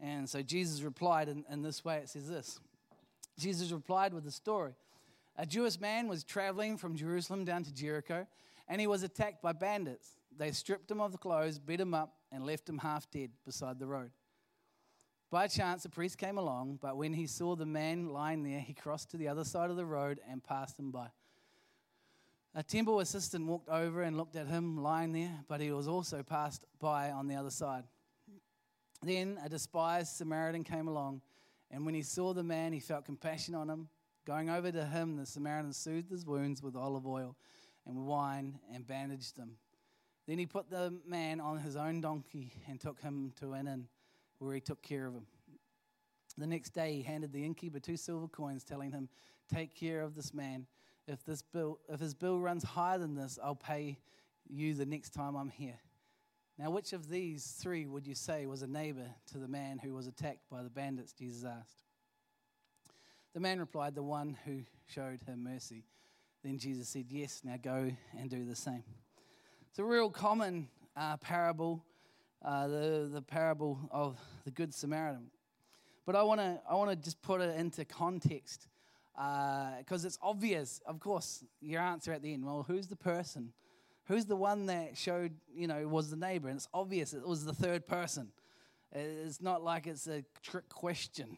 And 0.00 0.28
so 0.28 0.40
Jesus 0.40 0.82
replied 0.82 1.28
in, 1.28 1.44
in 1.50 1.62
this 1.62 1.84
way 1.84 1.96
it 1.98 2.08
says 2.08 2.28
this 2.28 2.60
Jesus 3.38 3.72
replied 3.72 4.14
with 4.14 4.26
a 4.26 4.30
story. 4.30 4.74
A 5.36 5.46
Jewish 5.46 5.80
man 5.80 6.06
was 6.06 6.22
traveling 6.22 6.76
from 6.76 6.94
Jerusalem 6.94 7.44
down 7.44 7.64
to 7.64 7.74
Jericho, 7.74 8.26
and 8.68 8.80
he 8.80 8.86
was 8.86 9.02
attacked 9.02 9.42
by 9.42 9.52
bandits. 9.52 10.10
They 10.36 10.52
stripped 10.52 10.90
him 10.90 11.00
of 11.00 11.12
the 11.12 11.18
clothes, 11.18 11.58
beat 11.58 11.80
him 11.80 11.94
up, 11.94 12.14
and 12.30 12.46
left 12.46 12.68
him 12.68 12.78
half 12.78 13.10
dead 13.10 13.30
beside 13.44 13.78
the 13.78 13.86
road. 13.86 14.10
By 15.30 15.48
chance, 15.48 15.84
a 15.84 15.88
priest 15.88 16.18
came 16.18 16.38
along, 16.38 16.78
but 16.80 16.96
when 16.96 17.12
he 17.12 17.26
saw 17.26 17.56
the 17.56 17.66
man 17.66 18.10
lying 18.10 18.44
there, 18.44 18.60
he 18.60 18.72
crossed 18.72 19.10
to 19.10 19.16
the 19.16 19.26
other 19.26 19.42
side 19.42 19.70
of 19.70 19.76
the 19.76 19.84
road 19.84 20.20
and 20.30 20.42
passed 20.42 20.78
him 20.78 20.92
by. 20.92 21.08
A 22.56 22.62
temple 22.62 23.00
assistant 23.00 23.46
walked 23.46 23.68
over 23.68 24.02
and 24.02 24.16
looked 24.16 24.36
at 24.36 24.46
him 24.46 24.80
lying 24.80 25.12
there, 25.12 25.40
but 25.48 25.60
he 25.60 25.72
was 25.72 25.88
also 25.88 26.22
passed 26.22 26.64
by 26.78 27.10
on 27.10 27.26
the 27.26 27.34
other 27.34 27.50
side. 27.50 27.82
Then 29.02 29.40
a 29.44 29.48
despised 29.48 30.16
Samaritan 30.16 30.62
came 30.62 30.86
along, 30.86 31.20
and 31.72 31.84
when 31.84 31.94
he 31.94 32.02
saw 32.02 32.32
the 32.32 32.44
man, 32.44 32.72
he 32.72 32.78
felt 32.78 33.06
compassion 33.06 33.56
on 33.56 33.68
him. 33.68 33.88
Going 34.24 34.50
over 34.50 34.70
to 34.70 34.86
him, 34.86 35.16
the 35.16 35.26
Samaritan 35.26 35.72
soothed 35.72 36.10
his 36.10 36.24
wounds 36.24 36.62
with 36.62 36.76
olive 36.76 37.06
oil 37.08 37.36
and 37.86 38.06
wine 38.06 38.60
and 38.72 38.86
bandaged 38.86 39.36
them. 39.36 39.56
Then 40.28 40.38
he 40.38 40.46
put 40.46 40.70
the 40.70 40.94
man 41.04 41.40
on 41.40 41.58
his 41.58 41.74
own 41.74 42.00
donkey 42.00 42.52
and 42.68 42.80
took 42.80 43.00
him 43.00 43.32
to 43.40 43.52
an 43.54 43.66
inn 43.66 43.88
where 44.38 44.54
he 44.54 44.60
took 44.60 44.80
care 44.80 45.06
of 45.06 45.14
him. 45.14 45.26
The 46.38 46.46
next 46.46 46.70
day, 46.70 46.94
he 46.94 47.02
handed 47.02 47.32
the 47.32 47.44
innkeeper 47.44 47.80
two 47.80 47.96
silver 47.96 48.28
coins, 48.28 48.62
telling 48.64 48.92
him, 48.92 49.08
Take 49.52 49.74
care 49.74 50.02
of 50.02 50.14
this 50.14 50.32
man. 50.32 50.66
If, 51.06 51.24
this 51.24 51.42
bill, 51.42 51.78
if 51.88 52.00
his 52.00 52.14
bill 52.14 52.40
runs 52.40 52.64
higher 52.64 52.98
than 52.98 53.14
this, 53.14 53.38
I'll 53.42 53.54
pay 53.54 53.98
you 54.48 54.74
the 54.74 54.86
next 54.86 55.10
time 55.10 55.36
I'm 55.36 55.50
here. 55.50 55.78
Now, 56.58 56.70
which 56.70 56.92
of 56.92 57.08
these 57.08 57.56
three 57.60 57.86
would 57.86 58.06
you 58.06 58.14
say 58.14 58.46
was 58.46 58.62
a 58.62 58.66
neighbor 58.66 59.06
to 59.32 59.38
the 59.38 59.48
man 59.48 59.78
who 59.78 59.92
was 59.94 60.06
attacked 60.06 60.48
by 60.50 60.62
the 60.62 60.70
bandits? 60.70 61.12
Jesus 61.12 61.44
asked. 61.44 61.82
The 63.34 63.40
man 63.40 63.58
replied, 63.58 63.94
The 63.94 64.02
one 64.02 64.36
who 64.44 64.60
showed 64.86 65.22
him 65.22 65.42
mercy. 65.42 65.84
Then 66.42 66.58
Jesus 66.58 66.88
said, 66.88 67.06
Yes, 67.08 67.42
now 67.44 67.56
go 67.60 67.90
and 68.18 68.30
do 68.30 68.44
the 68.44 68.54
same. 68.54 68.84
It's 69.70 69.78
a 69.80 69.84
real 69.84 70.10
common 70.10 70.68
uh, 70.96 71.16
parable 71.16 71.82
uh, 72.44 72.68
the, 72.68 73.10
the 73.12 73.22
parable 73.22 73.80
of 73.90 74.18
the 74.44 74.50
Good 74.50 74.74
Samaritan. 74.74 75.30
But 76.06 76.16
I 76.16 76.22
want 76.22 76.40
to 76.40 76.60
I 76.68 76.74
wanna 76.74 76.96
just 76.96 77.22
put 77.22 77.40
it 77.40 77.58
into 77.58 77.84
context 77.84 78.68
because 79.14 80.04
uh, 80.04 80.06
it's 80.06 80.18
obvious, 80.20 80.80
of 80.86 80.98
course, 80.98 81.44
your 81.60 81.80
answer 81.80 82.12
at 82.12 82.22
the 82.22 82.32
end. 82.32 82.44
Well, 82.44 82.64
who's 82.66 82.88
the 82.88 82.96
person? 82.96 83.52
Who's 84.06 84.26
the 84.26 84.36
one 84.36 84.66
that 84.66 84.96
showed, 84.96 85.32
you 85.54 85.66
know, 85.66 85.86
was 85.86 86.10
the 86.10 86.16
neighbor? 86.16 86.48
And 86.48 86.56
it's 86.56 86.68
obvious 86.74 87.14
it 87.14 87.26
was 87.26 87.44
the 87.44 87.54
third 87.54 87.86
person. 87.86 88.32
It's 88.92 89.40
not 89.40 89.62
like 89.62 89.86
it's 89.86 90.06
a 90.06 90.24
trick 90.42 90.68
question. 90.68 91.36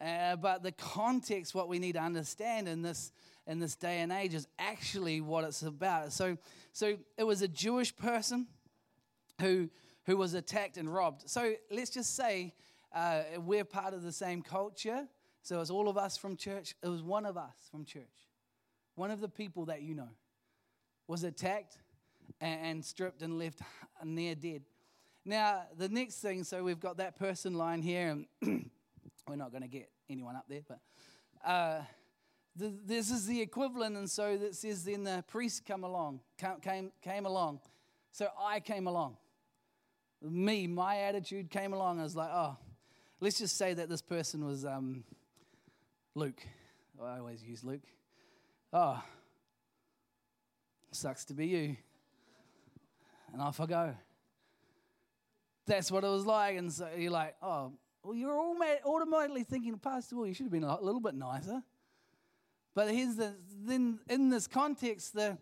Uh, 0.00 0.36
but 0.36 0.62
the 0.62 0.72
context, 0.72 1.54
what 1.54 1.68
we 1.68 1.78
need 1.78 1.92
to 1.92 2.00
understand 2.00 2.68
in 2.68 2.82
this 2.82 3.12
in 3.46 3.60
this 3.60 3.76
day 3.76 4.00
and 4.00 4.10
age, 4.10 4.34
is 4.34 4.48
actually 4.58 5.20
what 5.20 5.44
it's 5.44 5.62
about. 5.62 6.12
So, 6.12 6.36
so 6.72 6.96
it 7.16 7.22
was 7.22 7.42
a 7.42 7.48
Jewish 7.48 7.96
person 7.96 8.46
who 9.40 9.70
who 10.04 10.16
was 10.16 10.34
attacked 10.34 10.76
and 10.76 10.92
robbed. 10.92 11.28
So 11.30 11.54
let's 11.70 11.90
just 11.90 12.14
say 12.14 12.52
uh, 12.94 13.22
we're 13.38 13.64
part 13.64 13.94
of 13.94 14.02
the 14.02 14.12
same 14.12 14.42
culture. 14.42 15.08
So 15.46 15.60
it's 15.60 15.70
all 15.70 15.88
of 15.88 15.96
us 15.96 16.16
from 16.16 16.36
church. 16.36 16.74
It 16.82 16.88
was 16.88 17.04
one 17.04 17.24
of 17.24 17.36
us 17.36 17.54
from 17.70 17.84
church. 17.84 18.26
One 18.96 19.12
of 19.12 19.20
the 19.20 19.28
people 19.28 19.66
that 19.66 19.80
you 19.80 19.94
know 19.94 20.08
was 21.06 21.22
attacked 21.22 21.78
and, 22.40 22.84
stripped 22.84 23.22
and 23.22 23.38
left 23.38 23.60
near 24.04 24.34
dead. 24.34 24.62
Now, 25.24 25.62
the 25.78 25.88
next 25.88 26.16
thing, 26.16 26.42
so 26.42 26.64
we've 26.64 26.80
got 26.80 26.96
that 26.96 27.16
person 27.16 27.54
lying 27.54 27.80
here, 27.80 28.08
and 28.42 28.70
we're 29.28 29.36
not 29.36 29.52
going 29.52 29.62
to 29.62 29.68
get 29.68 29.88
anyone 30.10 30.34
up 30.34 30.46
there, 30.48 30.62
but 30.66 30.80
uh, 31.48 31.82
the, 32.56 32.74
this 32.84 33.12
is 33.12 33.26
the 33.26 33.40
equivalent. 33.40 33.96
And 33.96 34.10
so 34.10 34.36
that 34.36 34.56
says, 34.56 34.82
then 34.82 35.04
the 35.04 35.22
priest 35.28 35.64
come 35.64 35.84
along, 35.84 36.22
came, 36.60 36.90
came 37.02 37.24
along. 37.24 37.60
So 38.10 38.28
I 38.36 38.58
came 38.58 38.88
along 38.88 39.16
me, 40.22 40.66
my 40.66 41.02
attitude 41.02 41.50
came 41.50 41.72
along. 41.72 42.00
I 42.00 42.02
was 42.02 42.16
like, 42.16 42.30
oh, 42.32 42.56
let's 43.20 43.38
just 43.38 43.56
say 43.56 43.74
that 43.74 43.88
this 43.88 44.02
person 44.02 44.44
was 44.44 44.64
um, 44.64 45.04
Luke. 46.16 46.40
I 47.04 47.18
always 47.18 47.44
use 47.44 47.62
Luke. 47.62 47.82
Oh, 48.72 49.02
sucks 50.90 51.26
to 51.26 51.34
be 51.34 51.46
you. 51.46 51.76
And 53.34 53.42
off 53.42 53.60
I 53.60 53.66
go. 53.66 53.94
That's 55.66 55.92
what 55.92 56.04
it 56.04 56.08
was 56.08 56.24
like. 56.24 56.56
And 56.56 56.72
so 56.72 56.88
you're 56.96 57.10
like, 57.10 57.34
oh, 57.42 57.72
well, 58.02 58.14
you're 58.14 58.40
automatically 58.86 59.44
thinking, 59.44 59.76
Pastor, 59.78 60.16
well, 60.16 60.26
you 60.26 60.32
should 60.32 60.44
have 60.44 60.52
been 60.52 60.64
a 60.64 60.80
little 60.80 61.02
bit 61.02 61.14
nicer. 61.14 61.62
But 62.74 62.94
here's 62.94 63.16
the, 63.16 63.34
then 63.66 63.98
in 64.08 64.30
this 64.30 64.46
context, 64.46 65.12
the, 65.12 65.36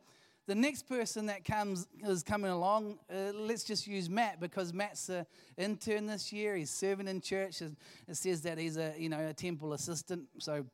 the 0.46 0.54
next 0.54 0.88
person 0.88 1.26
that 1.26 1.44
comes 1.44 1.86
is 2.06 2.22
coming 2.22 2.50
along. 2.50 2.98
Uh, 3.10 3.32
let's 3.32 3.64
just 3.64 3.86
use 3.86 4.10
Matt 4.10 4.40
because 4.40 4.72
Matt's 4.72 5.08
an 5.08 5.26
intern 5.56 6.06
this 6.06 6.32
year. 6.32 6.54
He's 6.54 6.70
serving 6.70 7.08
in 7.08 7.20
church. 7.20 7.62
It 7.62 7.72
says 8.12 8.42
that 8.42 8.58
he's 8.58 8.76
a 8.76 8.94
you 8.98 9.08
know 9.08 9.28
a 9.28 9.32
temple 9.32 9.72
assistant. 9.72 10.24
So 10.38 10.66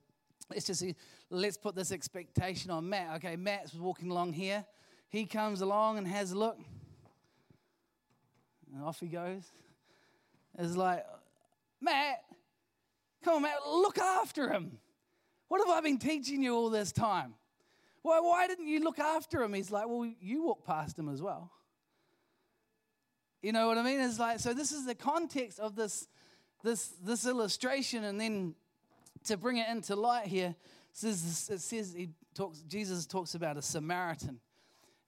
let's 0.50 0.66
just 0.66 0.84
let's 1.30 1.56
put 1.56 1.74
this 1.76 1.92
expectation 1.92 2.70
on 2.70 2.88
Matt. 2.88 3.16
Okay, 3.16 3.36
Matt's 3.36 3.74
walking 3.74 4.10
along 4.10 4.32
here. 4.32 4.64
He 5.08 5.26
comes 5.26 5.60
along 5.60 5.98
and 5.98 6.06
has 6.06 6.32
a 6.32 6.38
look. 6.38 6.58
And 8.72 8.82
off 8.84 9.00
he 9.00 9.06
goes. 9.06 9.44
It's 10.58 10.76
like, 10.76 11.04
Matt, 11.80 12.22
come 13.24 13.36
on, 13.36 13.42
Matt, 13.42 13.66
look 13.68 13.98
after 13.98 14.52
him. 14.52 14.78
What 15.48 15.66
have 15.66 15.76
I 15.76 15.80
been 15.80 15.98
teaching 15.98 16.42
you 16.42 16.54
all 16.54 16.70
this 16.70 16.92
time? 16.92 17.34
Why, 18.02 18.20
why 18.20 18.46
didn't 18.46 18.68
you 18.68 18.80
look 18.80 18.98
after 18.98 19.42
him? 19.42 19.54
He's 19.54 19.70
like, 19.70 19.86
Well, 19.88 20.10
you 20.20 20.44
walked 20.44 20.66
past 20.66 20.98
him 20.98 21.08
as 21.08 21.20
well. 21.20 21.50
You 23.42 23.52
know 23.52 23.68
what 23.68 23.78
I 23.78 23.82
mean? 23.82 24.00
It's 24.00 24.18
like, 24.18 24.38
so 24.38 24.52
this 24.52 24.70
is 24.70 24.84
the 24.84 24.94
context 24.94 25.58
of 25.60 25.74
this, 25.74 26.08
this, 26.62 26.88
this 27.02 27.26
illustration, 27.26 28.04
and 28.04 28.20
then 28.20 28.54
to 29.24 29.36
bring 29.36 29.56
it 29.56 29.68
into 29.68 29.96
light 29.96 30.26
here, 30.26 30.48
it 30.48 30.56
says, 30.92 31.48
it 31.50 31.60
says 31.60 31.94
he 31.96 32.10
talks, 32.34 32.60
Jesus 32.60 33.06
talks 33.06 33.34
about 33.34 33.56
a 33.56 33.62
Samaritan. 33.62 34.40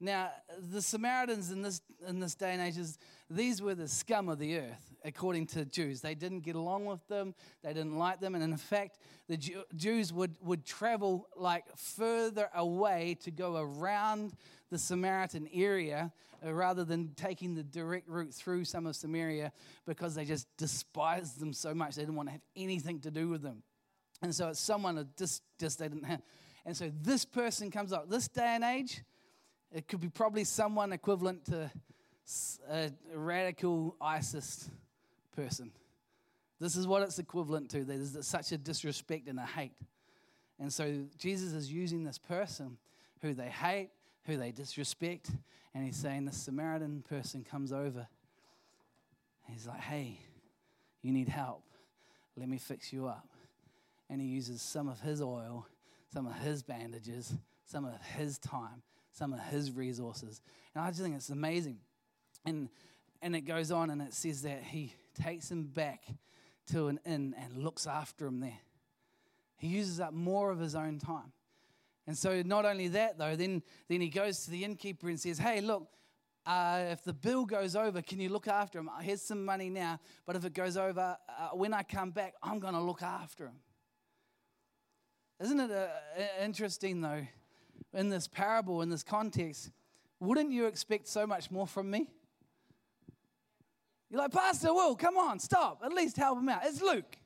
Now, 0.00 0.31
the 0.72 0.83
Samaritans 0.83 1.50
in 1.50 1.62
this, 1.62 1.81
in 2.09 2.20
this 2.20 2.35
day 2.35 2.52
and 2.52 2.62
age, 2.62 2.78
is, 2.78 2.98
these 3.35 3.62
were 3.62 3.75
the 3.75 3.88
scum 3.88 4.29
of 4.29 4.38
the 4.38 4.59
earth 4.59 4.92
according 5.05 5.47
to 5.49 5.64
Jews. 5.64 6.01
They 6.01 6.14
didn't 6.14 6.40
get 6.40 6.55
along 6.55 6.87
with 6.87 7.07
them, 7.09 7.35
they 7.62 7.73
didn't 7.73 7.99
like 7.99 8.21
them, 8.21 8.35
and 8.35 8.45
in 8.45 8.57
fact, 8.57 8.99
the 9.29 9.37
Jew, 9.37 9.62
Jews 9.75 10.12
would, 10.12 10.37
would 10.40 10.64
travel 10.64 11.29
like 11.37 11.64
further 11.77 12.49
away 12.55 13.16
to 13.23 13.31
go 13.31 13.57
around 13.57 14.35
the 14.71 14.79
Samaritan 14.79 15.49
area 15.53 16.12
uh, 16.45 16.53
rather 16.53 16.85
than 16.85 17.12
taking 17.14 17.55
the 17.55 17.62
direct 17.62 18.09
route 18.09 18.33
through 18.33 18.64
some 18.64 18.87
of 18.87 18.97
Samaria 18.97 19.53
because 19.87 20.14
they 20.14 20.25
just 20.25 20.47
despised 20.57 21.40
them 21.40 21.53
so 21.53 21.75
much 21.75 21.97
they 21.97 22.03
didn't 22.03 22.16
want 22.16 22.29
to 22.29 22.33
have 22.33 22.42
anything 22.57 23.01
to 23.01 23.11
do 23.11 23.29
with 23.29 23.42
them. 23.42 23.62
And 24.23 24.35
so 24.35 24.49
it's 24.49 24.61
someone 24.61 25.09
just, 25.18 25.42
just 25.59 25.79
they 25.79 25.88
didn't 25.88 26.05
have. 26.05 26.23
And 26.64 26.77
so 26.77 26.90
this 27.03 27.25
person 27.25 27.71
comes 27.71 27.92
up. 27.92 28.09
This 28.09 28.29
day 28.29 28.55
and 28.55 28.64
age, 28.64 29.03
it 29.73 29.88
could 29.88 30.01
be 30.01 30.09
probably 30.09 30.45
someone 30.45 30.92
equivalent 30.92 31.45
to 31.47 31.71
a 32.70 32.90
radical 33.14 33.96
ISIS 34.00 34.68
person. 35.35 35.72
This 36.61 36.76
is 36.76 36.87
what 36.87 37.02
it's 37.02 37.18
equivalent 37.18 37.70
to. 37.70 37.85
There's 37.85 38.26
such 38.26 38.52
a 38.52 38.58
disrespect 38.58 39.28
and 39.28 39.38
a 39.38 39.46
hate. 39.46 39.74
And 40.61 40.72
so 40.72 41.04
Jesus 41.18 41.52
is 41.52 41.72
using 41.72 42.04
this 42.04 42.18
person 42.18 42.76
who 43.20 43.35
they 43.35 43.48
hate, 43.48 43.90
who 44.26 44.37
they 44.37 44.52
disrespect, 44.52 45.30
and 45.74 45.85
he's 45.85 45.96
saying 45.96 46.24
the 46.24 46.32
Samaritan 46.32 47.02
person 47.08 47.44
comes 47.44 47.72
over 47.72 48.06
He's 49.48 49.66
like, 49.66 49.80
hey, 49.80 50.18
you 51.02 51.12
need 51.12 51.28
help. 51.28 51.62
Let 52.37 52.48
me 52.48 52.58
fix 52.58 52.92
you 52.92 53.06
up. 53.06 53.28
And 54.08 54.20
he 54.20 54.26
uses 54.26 54.62
some 54.62 54.88
of 54.88 55.00
his 55.00 55.20
oil, 55.20 55.66
some 56.12 56.26
of 56.26 56.35
his 56.35 56.62
bandages, 56.62 57.35
some 57.64 57.85
of 57.85 58.00
his 58.16 58.38
time, 58.38 58.82
some 59.12 59.32
of 59.32 59.40
his 59.40 59.72
resources. 59.72 60.40
And 60.74 60.85
I 60.85 60.88
just 60.88 61.00
think 61.00 61.14
it's 61.14 61.30
amazing. 61.30 61.78
And, 62.44 62.68
and 63.20 63.37
it 63.37 63.42
goes 63.42 63.70
on 63.70 63.90
and 63.90 64.02
it 64.02 64.14
says 64.14 64.42
that 64.42 64.62
he 64.62 64.94
takes 65.22 65.50
him 65.50 65.64
back 65.64 66.05
to 66.72 66.88
an 66.88 67.00
inn 67.05 67.35
and 67.38 67.62
looks 67.62 67.87
after 67.87 68.26
him 68.26 68.40
there. 68.40 68.61
He 69.57 69.68
uses 69.68 70.00
up 70.00 70.12
more 70.12 70.50
of 70.50 70.59
his 70.59 70.74
own 70.74 70.98
time. 70.98 71.33
And 72.07 72.18
so, 72.18 72.42
not 72.42 72.64
only 72.64 72.88
that, 72.88 73.16
though, 73.16 73.37
then, 73.37 73.62
then 73.88 74.00
he 74.00 74.09
goes 74.09 74.44
to 74.44 74.50
the 74.50 74.64
innkeeper 74.64 75.09
and 75.09 75.20
says, 75.20 75.38
Hey, 75.38 75.61
look, 75.61 75.87
uh, 76.44 76.87
if 76.90 77.05
the 77.05 77.12
bill 77.12 77.44
goes 77.44 77.76
over, 77.76 78.02
can 78.02 78.18
you 78.18 78.28
look 78.28 78.48
after 78.48 78.81
him? 78.81 78.90
Here's 79.00 79.22
some 79.22 79.44
money 79.44 79.70
now, 79.70 80.00
but 80.26 80.35
if 80.35 80.44
it 80.44 80.55
goes 80.55 80.76
over, 80.76 81.16
uh, 81.28 81.48
when 81.50 81.72
I 81.72 81.85
come 81.85 82.11
back, 82.11 82.35
I'm 82.42 82.59
going 82.59 82.74
to 82.74 82.81
look 82.81 83.02
after 83.02 83.46
him. 83.46 83.61
Isn't 85.40 85.61
it 85.61 85.70
uh, 85.70 85.87
interesting, 86.42 87.00
though, 87.00 87.24
in 87.94 88.09
this 88.09 88.26
parable, 88.26 88.83
in 88.83 88.90
this 88.90 89.05
context, 89.05 89.70
wouldn't 90.18 90.50
you 90.50 90.66
expect 90.66 91.07
so 91.07 91.26
much 91.26 91.50
more 91.50 91.66
from 91.66 91.90
me? 91.90 92.09
You're 94.12 94.20
like, 94.20 94.33
Pastor 94.33 94.75
Will, 94.75 94.94
come 94.94 95.16
on, 95.16 95.38
stop. 95.38 95.81
At 95.83 95.94
least 95.94 96.18
help 96.18 96.38
him 96.38 96.51
out. 96.51 96.61
It's 96.64 96.83
Luke. 96.83 97.16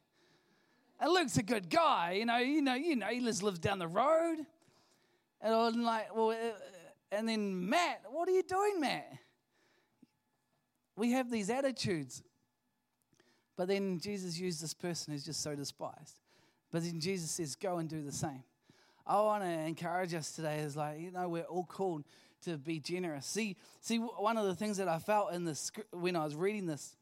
And 1.00 1.10
Luke's 1.10 1.36
a 1.36 1.42
good 1.42 1.68
guy, 1.68 2.12
you 2.12 2.24
know, 2.24 2.38
you 2.38 2.62
know, 2.62 2.74
you 2.74 2.94
know, 2.94 3.08
he 3.08 3.18
lives, 3.18 3.42
lives 3.42 3.58
down 3.58 3.80
the 3.80 3.88
road. 3.88 4.36
And 5.40 5.52
I'm 5.52 5.82
like, 5.82 6.14
well, 6.14 6.30
uh, 6.30 6.54
and 7.10 7.28
then 7.28 7.68
Matt, 7.68 8.02
what 8.08 8.28
are 8.28 8.32
you 8.32 8.44
doing, 8.44 8.80
Matt? 8.80 9.18
We 10.94 11.10
have 11.10 11.28
these 11.28 11.50
attitudes. 11.50 12.22
But 13.56 13.66
then 13.66 13.98
Jesus 13.98 14.38
used 14.38 14.62
this 14.62 14.72
person 14.72 15.12
who's 15.12 15.24
just 15.24 15.42
so 15.42 15.56
despised. 15.56 16.20
But 16.70 16.84
then 16.84 17.00
Jesus 17.00 17.32
says, 17.32 17.56
go 17.56 17.78
and 17.78 17.88
do 17.88 18.00
the 18.00 18.12
same. 18.12 18.44
I 19.04 19.20
want 19.20 19.42
to 19.42 19.50
encourage 19.50 20.14
us 20.14 20.30
today 20.30 20.58
is 20.60 20.76
like, 20.76 21.00
you 21.00 21.10
know, 21.10 21.28
we're 21.28 21.42
all 21.42 21.64
called 21.64 22.04
to 22.46 22.56
be 22.56 22.80
generous. 22.80 23.26
See, 23.26 23.56
see, 23.80 23.98
one 23.98 24.36
of 24.36 24.46
the 24.46 24.54
things 24.54 24.78
that 24.78 24.88
I 24.88 24.98
felt 24.98 25.32
in 25.32 25.44
this 25.44 25.70
when 25.92 26.16
I 26.16 26.24
was 26.24 26.34
reading 26.34 26.66
this 26.66 26.96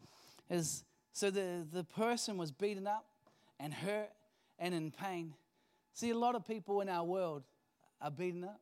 is 0.51 0.85
so 1.13 1.31
the, 1.31 1.67
the 1.71 1.85
person 1.85 2.37
was 2.37 2.51
beaten 2.51 2.87
up 2.87 3.07
and 3.61 3.73
hurt 3.73 4.11
and 4.59 4.75
in 4.75 4.91
pain. 4.91 5.35
See, 5.93 6.11
a 6.11 6.19
lot 6.19 6.35
of 6.35 6.47
people 6.47 6.81
in 6.81 6.89
our 6.89 7.05
world 7.05 7.45
are 8.01 8.11
beaten 8.11 8.45
up, 8.45 8.61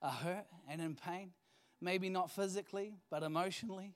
are 0.00 0.10
hurt 0.10 0.46
and 0.70 0.80
in 0.80 0.94
pain. 0.94 1.32
Maybe 1.80 2.08
not 2.08 2.30
physically, 2.30 2.94
but 3.10 3.22
emotionally. 3.22 3.94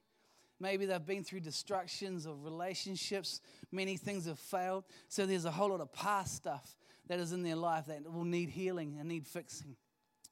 Maybe 0.59 0.85
they've 0.85 1.05
been 1.05 1.25
through 1.25 1.41
destructions 1.41 2.27
of 2.27 2.45
relationships. 2.45 3.41
Many 3.73 3.97
things 3.97 4.27
have 4.27 4.39
failed. 4.39 4.85
So 5.09 5.25
there's 5.25 5.47
a 5.47 5.51
whole 5.51 5.71
lot 5.71 5.81
of 5.81 5.91
past 5.93 6.37
stuff 6.37 6.77
that 7.09 7.19
is 7.19 7.33
in 7.33 7.43
their 7.43 7.57
life 7.57 7.87
that 7.87 8.13
will 8.13 8.25
need 8.25 8.51
healing 8.51 8.97
and 8.99 9.09
need 9.09 9.27
fixing. 9.27 9.77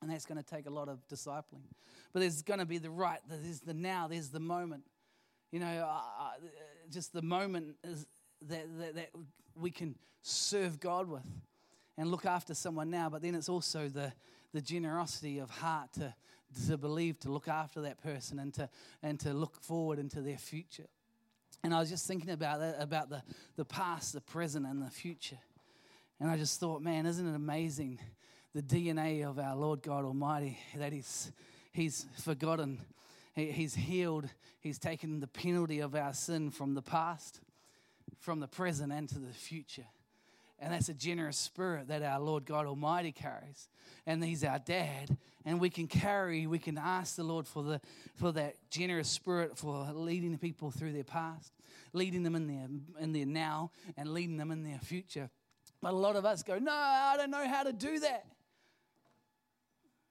And 0.01 0.11
that's 0.11 0.27
going 0.27 0.43
to 0.43 0.45
take 0.45 0.67
a 0.67 0.71
lot 0.71 0.89
of 0.89 1.01
discipling. 1.09 1.65
But 2.13 2.21
there's 2.21 2.43
going 2.43 2.61
to 2.61 2.67
be 2.67 2.79
the 2.79 2.91
right, 2.91 3.19
there's 3.29 3.61
the 3.61 3.75
now, 3.75 4.07
there's 4.09 4.29
the 4.29 4.41
moment. 4.41 4.85
You 5.51 5.61
know, 5.61 5.67
uh, 5.67 6.25
uh, 6.25 6.31
just 6.91 7.13
the 7.13 7.23
moment 7.23 7.77
is 7.83 8.07
that, 8.49 8.67
that, 8.79 8.95
that 8.95 9.11
we 9.57 9.71
can 9.71 9.97
serve 10.23 10.79
God 10.79 11.09
with 11.09 11.27
and 11.97 12.11
look 12.11 12.27
after 12.27 12.55
someone 12.55 12.91
now. 12.91 13.09
But 13.09 13.23
then 13.23 13.35
it's 13.35 13.49
also 13.49 13.89
the, 13.89 14.13
the 14.53 14.61
generosity 14.61 15.39
of 15.39 15.51
heart 15.51 15.93
to, 15.95 16.15
to 16.69 16.77
believe, 16.77 17.19
to 17.21 17.31
look 17.31 17.49
after 17.49 17.81
that 17.83 18.01
person 18.01 18.39
and 18.39 18.55
to, 18.55 18.69
and 19.03 19.19
to 19.21 19.33
look 19.33 19.57
forward 19.63 19.99
into 19.99 20.21
their 20.21 20.39
future. 20.39 20.87
And 21.65 21.75
I 21.75 21.81
was 21.81 21.91
just 21.91 22.07
thinking 22.07 22.31
about 22.31 22.61
that, 22.61 22.77
about 22.79 23.11
the, 23.11 23.23
the 23.57 23.65
past, 23.65 24.13
the 24.13 24.21
present, 24.21 24.65
and 24.65 24.81
the 24.81 24.91
future. 24.91 25.39
And 26.21 26.31
I 26.31 26.37
just 26.37 26.61
thought, 26.61 26.83
man, 26.83 27.07
isn't 27.07 27.27
it 27.27 27.35
amazing 27.35 27.99
the 28.59 28.77
DNA 28.77 29.25
of 29.25 29.39
our 29.39 29.55
Lord 29.55 29.83
God 29.83 30.05
Almighty 30.05 30.59
that 30.75 30.93
He's, 30.93 31.31
he's 31.71 32.07
forgotten, 32.25 32.81
he, 33.37 33.53
He's 33.53 33.77
healed, 33.77 34.29
He's 34.59 34.81
taken 34.81 35.21
the 35.21 35.29
penalty 35.29 35.79
of 35.79 35.95
our 35.95 36.13
sin 36.13 36.51
from 36.51 36.75
the 36.75 36.83
past, 36.83 37.41
from 38.19 38.41
the 38.41 38.49
present, 38.49 38.93
and 38.93 39.09
to 39.11 39.21
the 39.21 39.33
future. 39.33 39.87
And 40.59 40.73
that's 40.73 40.89
a 40.89 40.95
generous 40.95 41.37
spirit 41.37 41.87
that 41.87 42.03
our 42.03 42.19
Lord 42.19 42.47
God 42.47 42.67
Almighty 42.67 43.13
carries. 43.13 43.69
And 44.07 44.25
He's 44.25 44.43
our 44.43 44.59
dad. 44.59 45.17
And 45.45 45.61
we 45.61 45.71
can 45.71 45.87
carry, 45.87 46.49
we 46.49 46.59
can 46.59 46.79
ask 46.79 47.15
the 47.15 47.23
Lord 47.23 47.47
for, 47.47 47.63
the, 47.63 47.81
for 48.17 48.33
that 48.33 48.57
generous 48.71 49.09
spirit 49.09 49.57
for 49.57 49.87
leading 49.95 50.33
the 50.33 50.39
people 50.39 50.73
through 50.73 50.95
their 50.95 51.05
past, 51.05 51.53
leading 51.93 52.25
them 52.25 52.35
in 52.35 52.49
their, 52.49 52.67
in 53.01 53.13
their 53.13 53.27
now, 53.27 53.71
and 53.97 54.13
leading 54.13 54.37
them 54.37 54.51
in 54.51 54.65
their 54.65 54.81
future. 54.81 55.31
But 55.81 55.93
a 55.93 55.97
lot 55.97 56.17
of 56.17 56.25
us 56.25 56.43
go, 56.43 56.59
No, 56.59 56.73
I 56.73 57.15
don't 57.17 57.31
know 57.31 57.47
how 57.47 57.63
to 57.63 57.73
do 57.73 58.01
that. 58.01 58.27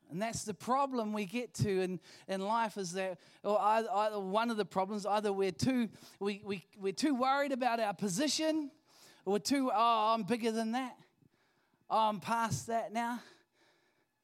And 0.10 0.22
that's 0.22 0.44
the 0.44 0.54
problem 0.54 1.12
we 1.14 1.26
get 1.26 1.54
to 1.56 1.82
in, 1.82 2.00
in 2.28 2.42
life 2.42 2.78
is 2.78 2.94
that 2.94 3.18
or 3.44 3.60
either, 3.60 3.90
either 3.92 4.20
one 4.20 4.50
of 4.50 4.58
the 4.58 4.66
problems, 4.66 5.06
either 5.06 5.34
we're 5.34 5.52
too, 5.52 5.90
we, 6.20 6.42
we, 6.46 6.66
we're 6.80 6.94
too 6.94 7.14
worried 7.14 7.52
about 7.52 7.80
our 7.80 7.94
position 7.94 8.72
or 9.26 9.34
we're 9.34 9.40
too, 9.40 9.70
oh, 9.74 10.14
I'm 10.14 10.24
bigger 10.24 10.52
than 10.52 10.72
that. 10.72 10.96
Oh, 11.90 12.10
I'm 12.10 12.20
past 12.20 12.68
that 12.68 12.94
now. 12.94 13.20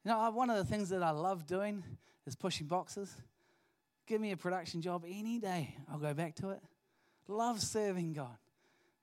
You 0.04 0.10
know, 0.10 0.30
one 0.30 0.50
of 0.50 0.56
the 0.56 0.64
things 0.64 0.90
that 0.90 1.02
I 1.02 1.10
love 1.10 1.46
doing 1.46 1.82
is 2.26 2.34
pushing 2.34 2.66
boxes. 2.66 3.14
Give 4.06 4.20
me 4.20 4.32
a 4.32 4.36
production 4.36 4.82
job 4.82 5.04
any 5.06 5.38
day, 5.38 5.76
I'll 5.90 5.98
go 5.98 6.12
back 6.12 6.34
to 6.36 6.50
it. 6.50 6.60
Love 7.26 7.60
serving 7.60 8.12
God. 8.12 8.36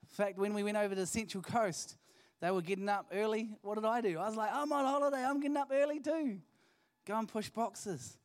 In 0.04 0.10
fact, 0.10 0.38
when 0.38 0.54
we 0.54 0.62
went 0.62 0.78
over 0.78 0.94
to 0.94 1.02
the 1.02 1.08
Central 1.08 1.42
Coast, 1.42 1.98
they 2.40 2.52
were 2.52 2.62
getting 2.62 2.90
up 2.90 3.08
early. 3.14 3.50
What 3.62 3.76
did 3.76 3.86
I 3.86 4.02
do? 4.02 4.20
I 4.20 4.28
was 4.28 4.36
like, 4.36 4.52
I'm 4.54 4.72
on 4.72 4.86
holiday, 4.86 5.24
I'm 5.24 5.40
getting 5.40 5.58
up 5.58 5.72
early 5.72 6.00
too. 6.00 6.40
Go 7.06 7.18
and 7.18 7.28
push 7.28 7.50
boxes. 7.50 8.18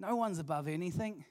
No 0.00 0.16
one's 0.16 0.38
above 0.38 0.68
anything, 0.68 1.24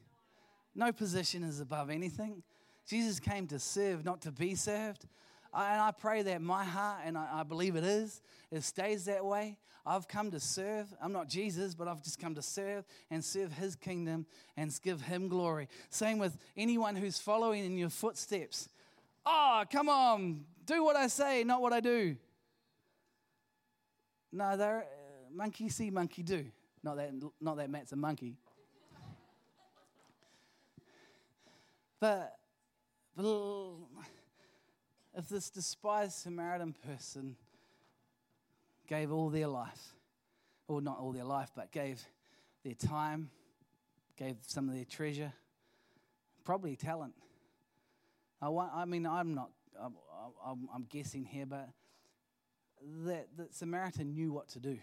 no 0.76 0.92
position 0.92 1.44
is 1.44 1.60
above 1.60 1.90
anything. 1.90 2.44
Jesus 2.88 3.20
came 3.20 3.48
to 3.48 3.60
serve, 3.60 4.06
not 4.06 4.22
to 4.22 4.32
be 4.32 4.56
served. 4.56 5.06
And 5.54 5.82
I 5.82 5.92
pray 5.92 6.22
that 6.22 6.42
my 6.42 6.64
heart, 6.64 7.02
and 7.06 7.18
I, 7.18 7.44
believe 7.44 7.76
it 7.76 7.84
is, 7.84 8.22
it 8.52 8.64
stays 8.64 9.06
that 9.06 9.26
way. 9.26 9.58
I've 9.86 10.08
come 10.08 10.32
to 10.32 10.40
serve. 10.40 10.88
I'm 11.02 11.12
not 11.14 11.30
Jesus, 11.30 11.74
but 11.74 11.88
I've 11.88 12.04
just 12.04 12.20
come 12.20 12.36
to 12.36 12.42
serve 12.42 12.86
and 13.10 13.24
serve 13.24 13.54
His 13.54 13.76
kingdom 13.76 14.26
and 14.56 14.78
give 14.84 15.02
Him 15.02 15.30
glory. 15.30 15.68
Same 15.90 16.20
with 16.20 16.38
anyone 16.56 16.96
who's 16.96 17.18
following 17.18 17.66
in 17.66 17.78
your 17.78 17.90
footsteps. 17.90 18.70
Oh, 19.26 19.64
come 19.72 19.90
on, 19.90 20.46
do 20.66 20.84
what 20.84 20.96
I 20.96 21.08
say, 21.08 21.44
not 21.44 21.62
what 21.62 21.74
I 21.74 21.80
do. 21.80 22.16
No, 24.32 24.56
they're 24.56 24.80
uh, 24.80 25.34
monkey 25.34 25.70
see, 25.70 25.90
monkey 25.90 26.24
do. 26.24 26.46
Not 26.88 26.96
that, 26.96 27.12
not 27.42 27.58
that 27.58 27.70
Matt's 27.70 27.92
a 27.92 27.98
monkey. 27.98 28.38
but, 32.00 32.38
but 33.14 33.76
if 35.18 35.28
this 35.28 35.50
despised 35.50 36.14
Samaritan 36.14 36.74
person 36.86 37.36
gave 38.88 39.12
all 39.12 39.30
their 39.30 39.50
life, 39.50 39.96
or 40.70 40.80
not 40.82 40.98
all 40.98 41.12
their 41.12 41.26
life, 41.26 41.52
but 41.54 41.74
gave 41.74 42.02
their 42.64 42.74
time, 42.74 43.32
gave 44.16 44.38
some 44.48 44.70
of 44.70 44.74
their 44.74 44.86
treasure, 44.86 45.34
probably 46.46 46.78
talent. 46.78 47.16
I, 48.42 48.48
want, 48.48 48.72
I 48.74 48.86
mean, 48.86 49.06
I'm 49.06 49.34
not, 49.34 49.50
I'm, 49.78 49.94
I'm, 50.46 50.70
I'm 50.74 50.84
guessing 50.84 51.26
here, 51.26 51.48
but 51.48 51.68
that, 53.04 53.28
that 53.36 53.54
Samaritan 53.54 54.14
knew 54.14 54.32
what 54.32 54.48
to 54.52 54.60
do. 54.62 54.78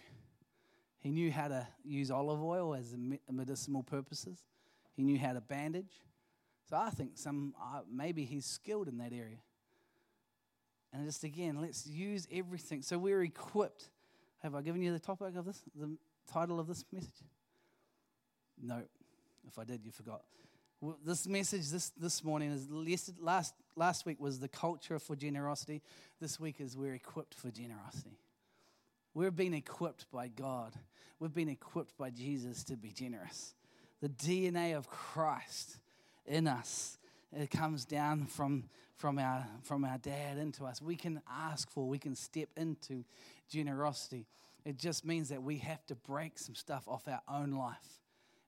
He 1.04 1.10
knew 1.10 1.30
how 1.30 1.48
to 1.48 1.66
use 1.84 2.10
olive 2.10 2.42
oil 2.42 2.74
as 2.74 2.96
medicinal 3.30 3.82
purposes. 3.82 4.38
He 4.96 5.02
knew 5.02 5.18
how 5.18 5.34
to 5.34 5.42
bandage. 5.42 5.92
So 6.70 6.78
I 6.78 6.88
think 6.88 7.18
some 7.18 7.54
uh, 7.60 7.80
maybe 7.92 8.24
he's 8.24 8.46
skilled 8.46 8.88
in 8.88 8.96
that 8.98 9.12
area. 9.12 9.36
And 10.94 11.04
just 11.04 11.22
again, 11.22 11.60
let's 11.60 11.86
use 11.86 12.26
everything. 12.32 12.80
So 12.80 12.96
we're 12.96 13.22
equipped. 13.22 13.90
Have 14.42 14.54
I 14.54 14.62
given 14.62 14.80
you 14.80 14.92
the 14.92 14.98
topic 14.98 15.36
of 15.36 15.44
this, 15.44 15.62
the 15.78 15.94
title 16.26 16.58
of 16.58 16.66
this 16.66 16.86
message? 16.90 17.10
No. 18.60 18.82
If 19.46 19.58
I 19.58 19.64
did, 19.64 19.84
you 19.84 19.92
forgot. 19.92 20.22
Well, 20.80 20.96
this 21.04 21.26
message 21.26 21.68
this, 21.68 21.90
this 21.90 22.24
morning 22.24 22.50
is 22.50 22.66
last, 23.20 23.52
last 23.76 24.06
week 24.06 24.18
was 24.18 24.38
the 24.38 24.48
culture 24.48 24.98
for 24.98 25.16
generosity. 25.16 25.82
This 26.18 26.40
week 26.40 26.62
is 26.62 26.78
we're 26.78 26.94
equipped 26.94 27.34
for 27.34 27.50
generosity. 27.50 28.16
We've 29.14 29.34
been 29.34 29.54
equipped 29.54 30.10
by 30.10 30.28
God. 30.28 30.72
We've 31.20 31.32
been 31.32 31.48
equipped 31.48 31.96
by 31.96 32.10
Jesus 32.10 32.64
to 32.64 32.76
be 32.76 32.90
generous. 32.90 33.54
The 34.00 34.08
DNA 34.08 34.76
of 34.76 34.88
Christ 34.88 35.78
in 36.26 36.46
us 36.46 36.98
it 37.36 37.50
comes 37.50 37.84
down 37.84 38.26
from, 38.26 38.64
from, 38.96 39.18
our, 39.18 39.46
from 39.62 39.84
our 39.84 39.98
dad 39.98 40.38
into 40.38 40.64
us. 40.64 40.80
We 40.80 40.96
can 40.96 41.20
ask 41.30 41.70
for, 41.70 41.88
we 41.88 41.98
can 41.98 42.14
step 42.14 42.48
into 42.56 43.04
generosity. 43.48 44.26
It 44.64 44.78
just 44.78 45.04
means 45.04 45.28
that 45.30 45.42
we 45.42 45.58
have 45.58 45.84
to 45.86 45.94
break 45.94 46.38
some 46.38 46.54
stuff 46.54 46.84
off 46.86 47.08
our 47.08 47.22
own 47.28 47.52
life. 47.52 48.00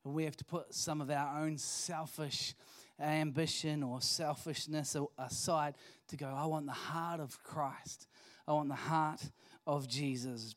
And 0.05 0.15
we 0.15 0.25
have 0.25 0.37
to 0.37 0.45
put 0.45 0.73
some 0.73 1.01
of 1.01 1.11
our 1.11 1.43
own 1.43 1.59
selfish 1.59 2.55
ambition 3.01 3.83
or 3.83 4.01
selfishness 4.01 4.97
aside 5.19 5.75
to 6.09 6.17
go, 6.17 6.27
I 6.27 6.47
want 6.47 6.67
the 6.67 6.73
heart 6.73 7.21
of 7.21 7.43
Christ. 7.43 8.07
I 8.47 8.53
want 8.53 8.69
the 8.69 8.75
heart 8.77 9.21
of 9.67 9.89
Jesus. 9.89 10.55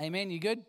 Amen. 0.00 0.30
You 0.30 0.40
good? 0.40 0.64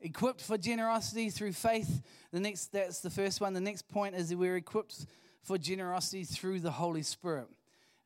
Equipped 0.00 0.42
for 0.42 0.56
generosity 0.56 1.30
through 1.30 1.52
faith. 1.52 2.02
The 2.32 2.40
next 2.40 2.72
that's 2.72 3.00
the 3.00 3.10
first 3.10 3.40
one. 3.40 3.52
The 3.52 3.60
next 3.60 3.88
point 3.88 4.14
is 4.14 4.28
that 4.28 4.38
we're 4.38 4.56
equipped 4.56 5.06
for 5.42 5.58
generosity 5.58 6.24
through 6.24 6.60
the 6.60 6.70
Holy 6.70 7.02
Spirit. 7.02 7.48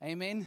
Amen. 0.03 0.47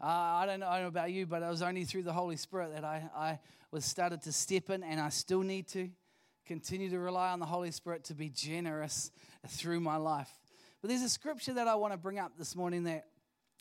Uh, 0.00 0.06
I, 0.06 0.46
don't 0.46 0.60
know, 0.60 0.68
I, 0.68 0.74
don't 0.74 0.82
know, 0.82 0.88
about 0.88 1.10
you, 1.10 1.26
but 1.26 1.42
it 1.42 1.48
was 1.48 1.62
only 1.62 1.84
through 1.84 2.04
the 2.04 2.12
Holy 2.12 2.36
Spirit 2.36 2.72
that 2.74 2.84
I, 2.84 3.10
I 3.16 3.38
was 3.70 3.84
started 3.84 4.22
to 4.22 4.32
step 4.32 4.70
in, 4.70 4.84
and 4.84 5.00
I 5.00 5.08
still 5.08 5.40
need 5.40 5.66
to 5.68 5.90
continue 6.46 6.88
to 6.90 6.98
rely 6.98 7.30
on 7.30 7.40
the 7.40 7.46
Holy 7.46 7.70
Spirit 7.70 8.04
to 8.04 8.14
be 8.14 8.28
generous 8.28 9.10
through 9.46 9.80
my 9.80 9.96
life. 9.96 10.30
But 10.80 10.88
there's 10.88 11.02
a 11.02 11.08
scripture 11.08 11.54
that 11.54 11.66
I 11.66 11.74
want 11.74 11.92
to 11.92 11.98
bring 11.98 12.18
up 12.18 12.32
this 12.38 12.54
morning 12.54 12.84
that 12.84 13.06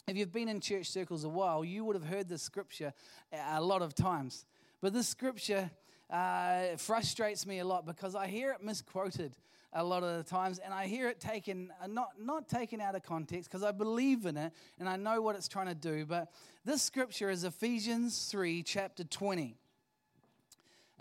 if 0.08 0.16
you've 0.16 0.32
been 0.32 0.48
in 0.48 0.62
church 0.62 0.90
circles 0.90 1.26
a 1.26 1.30
while, 1.30 1.66
you 1.66 1.84
would 1.84 1.96
have 1.96 2.06
heard 2.06 2.30
this 2.30 2.42
scripture 2.42 2.94
a 3.34 3.62
lot 3.62 3.82
of 3.82 3.94
times. 3.94 4.46
But 4.80 4.94
this 4.94 5.08
scripture 5.08 5.70
uh, 6.10 6.78
frustrates 6.78 7.46
me 7.46 7.60
a 7.60 7.66
lot 7.66 7.86
because 7.86 8.16
I 8.16 8.28
hear 8.28 8.52
it 8.54 8.64
misquoted 8.64 9.36
a 9.74 9.84
lot 9.84 10.04
of 10.04 10.18
the 10.18 10.24
times, 10.24 10.60
and 10.60 10.74
I 10.74 10.88
hear 10.88 11.10
it 11.10 11.20
taken 11.20 11.74
uh, 11.84 11.88
not 11.88 12.12
not 12.18 12.48
taken 12.48 12.80
out 12.80 12.96
of 12.96 13.04
context 13.04 13.52
because 13.52 13.64
I 13.64 13.74
believe 13.74 14.26
in 14.26 14.38
it 14.38 14.54
and 14.80 14.88
I 14.88 14.96
know 14.96 15.22
what 15.22 15.36
it's 15.36 15.50
trying 15.50 15.68
to 15.68 15.76
do. 15.76 16.06
But 16.06 16.32
this 16.64 16.82
scripture 16.82 17.30
is 17.30 17.44
Ephesians 17.44 18.28
three, 18.32 18.64
chapter 18.64 19.04
twenty, 19.04 19.58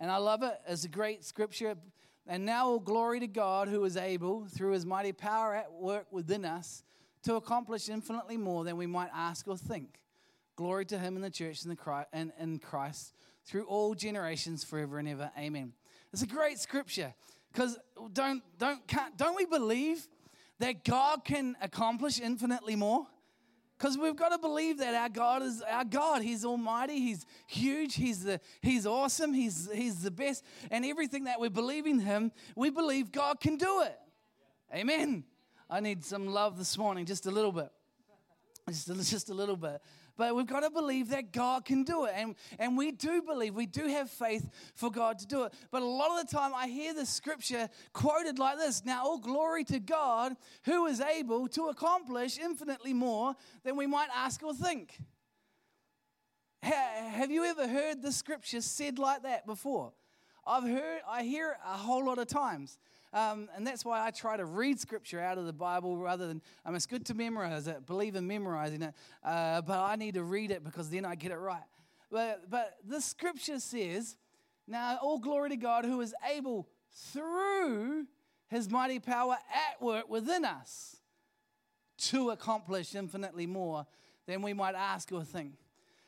and 0.01 0.11
I 0.11 0.17
love 0.17 0.43
it. 0.43 0.61
It's 0.67 0.85
a 0.85 0.89
great 0.89 1.25
scripture. 1.25 1.77
And 2.27 2.45
now 2.45 2.67
all 2.67 2.81
glory 2.81 3.21
to 3.21 3.29
God 3.29 3.69
who 3.69 3.85
is 3.85 3.97
able, 3.97 4.47
through 4.47 4.73
his 4.73 4.85
mighty 4.85 5.13
power 5.13 5.55
at 5.55 5.73
work 5.73 6.09
within 6.11 6.45
us, 6.45 6.83
to 7.27 7.35
accomplish 7.35 7.89
infinitely 7.89 8.37
more 8.37 8.63
than 8.63 8.77
we 8.77 8.87
might 8.87 9.11
ask 9.13 9.49
or 9.49 9.57
think. 9.57 9.99
Glory 10.55 10.87
to 10.87 10.97
him 10.97 11.17
in 11.17 11.23
the 11.23 11.31
church 11.31 11.65
and 12.13 12.33
in 12.39 12.59
Christ 12.61 13.15
through 13.45 13.65
all 13.65 13.97
generations 13.97 14.63
forever 14.63 14.99
and 14.99 15.09
ever. 15.09 15.33
Amen. 15.37 15.73
It's 16.13 16.23
a 16.23 16.27
great 16.27 16.61
scripture 16.61 17.13
because 17.53 17.79
don't, 18.13 18.45
don't, 18.59 18.81
don't 19.17 19.35
we 19.35 19.45
believe 19.45 20.07
that 20.61 20.85
God 20.85 21.25
can 21.25 21.57
accomplish 21.61 22.21
infinitely 22.21 22.77
more? 22.77 23.09
Because 23.77 23.99
we've 23.99 24.17
got 24.17 24.29
to 24.29 24.39
believe 24.39 24.79
that 24.79 24.95
our 24.95 25.09
God 25.09 25.43
is 25.43 25.63
our 25.69 25.85
God. 25.85 26.23
He's 26.23 26.45
almighty. 26.45 27.01
He's 27.01 27.27
huge. 27.49 27.97
He's 27.97 28.23
the 28.23 28.41
He's 28.63 28.87
awesome. 28.87 29.35
He's 29.35 29.69
He's 29.75 30.01
the 30.01 30.13
best. 30.13 30.45
And 30.71 30.85
everything 30.85 31.25
that 31.25 31.41
we 31.41 31.49
believe 31.49 31.87
in 31.87 31.99
Him, 31.99 32.31
we 32.55 32.71
believe 32.71 33.11
God 33.11 33.41
can 33.41 33.57
do 33.57 33.83
it. 33.83 33.99
Amen. 34.75 35.25
I 35.69 35.81
need 35.81 36.05
some 36.05 36.29
love 36.29 36.59
this 36.59 36.79
morning, 36.79 37.07
just 37.07 37.27
a 37.27 37.31
little 37.31 37.53
bit. 37.53 37.71
Just 38.69 38.89
a, 38.89 38.95
just 39.11 39.31
a 39.31 39.35
little 39.35 39.57
bit. 39.57 39.81
But 40.17 40.35
we've 40.35 40.47
got 40.47 40.61
to 40.61 40.71
believe 40.71 41.11
that 41.11 41.33
God 41.33 41.65
can 41.65 41.83
do 41.85 42.07
it. 42.07 42.13
And, 42.17 42.37
and 42.59 42.77
we 42.77 42.91
do 42.91 43.21
believe, 43.21 43.55
we 43.55 43.67
do 43.67 43.87
have 43.87 44.09
faith 44.09 44.49
for 44.75 44.91
God 44.91 45.19
to 45.19 45.27
do 45.27 45.45
it. 45.45 45.53
But 45.71 45.83
a 45.83 45.87
lot 45.87 46.19
of 46.19 46.27
the 46.27 46.35
time, 46.35 46.53
I 46.55 46.69
hear 46.69 46.95
the 46.95 47.05
scripture 47.05 47.69
quoted 47.93 48.39
like 48.39 48.57
this 48.57 48.85
Now, 48.85 49.05
all 49.05 49.19
glory 49.19 49.65
to 49.65 49.79
God 49.79 50.35
who 50.65 50.87
is 50.87 51.01
able 51.01 51.49
to 51.49 51.65
accomplish 51.65 52.39
infinitely 52.39 52.95
more 52.95 53.35
than 53.63 53.77
we 53.77 53.87
might 53.87 54.09
ask 54.15 54.43
or 54.43 54.55
think. 54.55 54.99
have 56.63 57.31
you 57.31 57.45
ever 57.45 57.69
heard 57.69 58.03
the 58.03 58.13
scripture 58.13 58.63
said 58.63 58.99
like 58.99 59.23
that 59.25 59.47
before? 59.47 59.93
I've 60.47 60.63
heard, 60.63 61.01
I 61.09 61.25
hear 61.25 61.51
it 61.51 61.57
a 61.67 61.77
whole 61.77 62.07
lot 62.07 62.19
of 62.19 62.29
times. 62.29 62.79
Um, 63.17 63.49
and 63.57 63.67
that's 63.67 63.83
why 63.83 64.07
I 64.07 64.11
try 64.11 64.37
to 64.37 64.45
read 64.45 64.79
scripture 64.79 65.19
out 65.19 65.39
of 65.39 65.47
the 65.47 65.53
Bible 65.53 65.97
rather 65.97 66.29
than, 66.29 66.43
I 66.67 66.69
mean, 66.69 66.77
it's 66.77 66.85
good 66.85 67.07
to 67.07 67.15
memorize 67.15 67.67
it, 67.67 67.87
believe 67.87 68.15
in 68.15 68.27
memorizing 68.27 68.83
it, 68.83 68.93
uh, 69.25 69.63
but 69.63 69.79
I 69.79 69.97
need 69.97 70.15
to 70.15 70.23
read 70.23 70.51
it 70.51 70.63
because 70.63 70.91
then 70.91 71.07
I 71.07 71.15
get 71.15 71.33
it 71.33 71.39
right. 71.39 71.63
But, 72.11 72.51
but 72.51 72.75
the 72.87 73.01
scripture 73.01 73.59
says, 73.59 74.17
Now 74.69 74.99
all 75.01 75.19
glory 75.19 75.49
to 75.49 75.57
God 75.57 75.87
who 75.87 75.99
is 76.03 76.15
able 76.31 76.69
through 77.11 78.07
his 78.49 78.69
mighty 78.69 78.99
power 78.99 79.39
at 79.51 79.81
work 79.81 80.11
within 80.11 80.45
us 80.45 80.97
to 81.99 82.29
accomplish 82.31 82.95
infinitely 82.95 83.47
more 83.47 83.87
than 84.27 84.43
we 84.43 84.53
might 84.53 84.75
ask 84.75 85.11
or 85.11 85.25
think. 85.25 85.55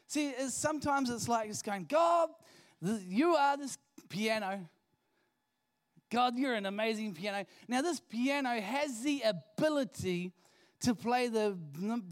See, 0.08 0.28
it's, 0.28 0.52
sometimes 0.52 1.08
it's 1.08 1.26
like 1.26 1.48
just 1.48 1.64
going, 1.64 1.86
God, 1.88 2.28
you 2.82 3.34
are 3.34 3.56
this 3.56 3.78
piano. 4.10 4.68
God, 6.10 6.38
you're 6.38 6.54
an 6.54 6.66
amazing 6.66 7.14
piano. 7.14 7.44
Now, 7.68 7.82
this 7.82 8.00
piano 8.00 8.60
has 8.60 9.02
the 9.02 9.22
ability 9.22 10.32
to 10.80 10.94
play 10.94 11.28
the, 11.28 11.58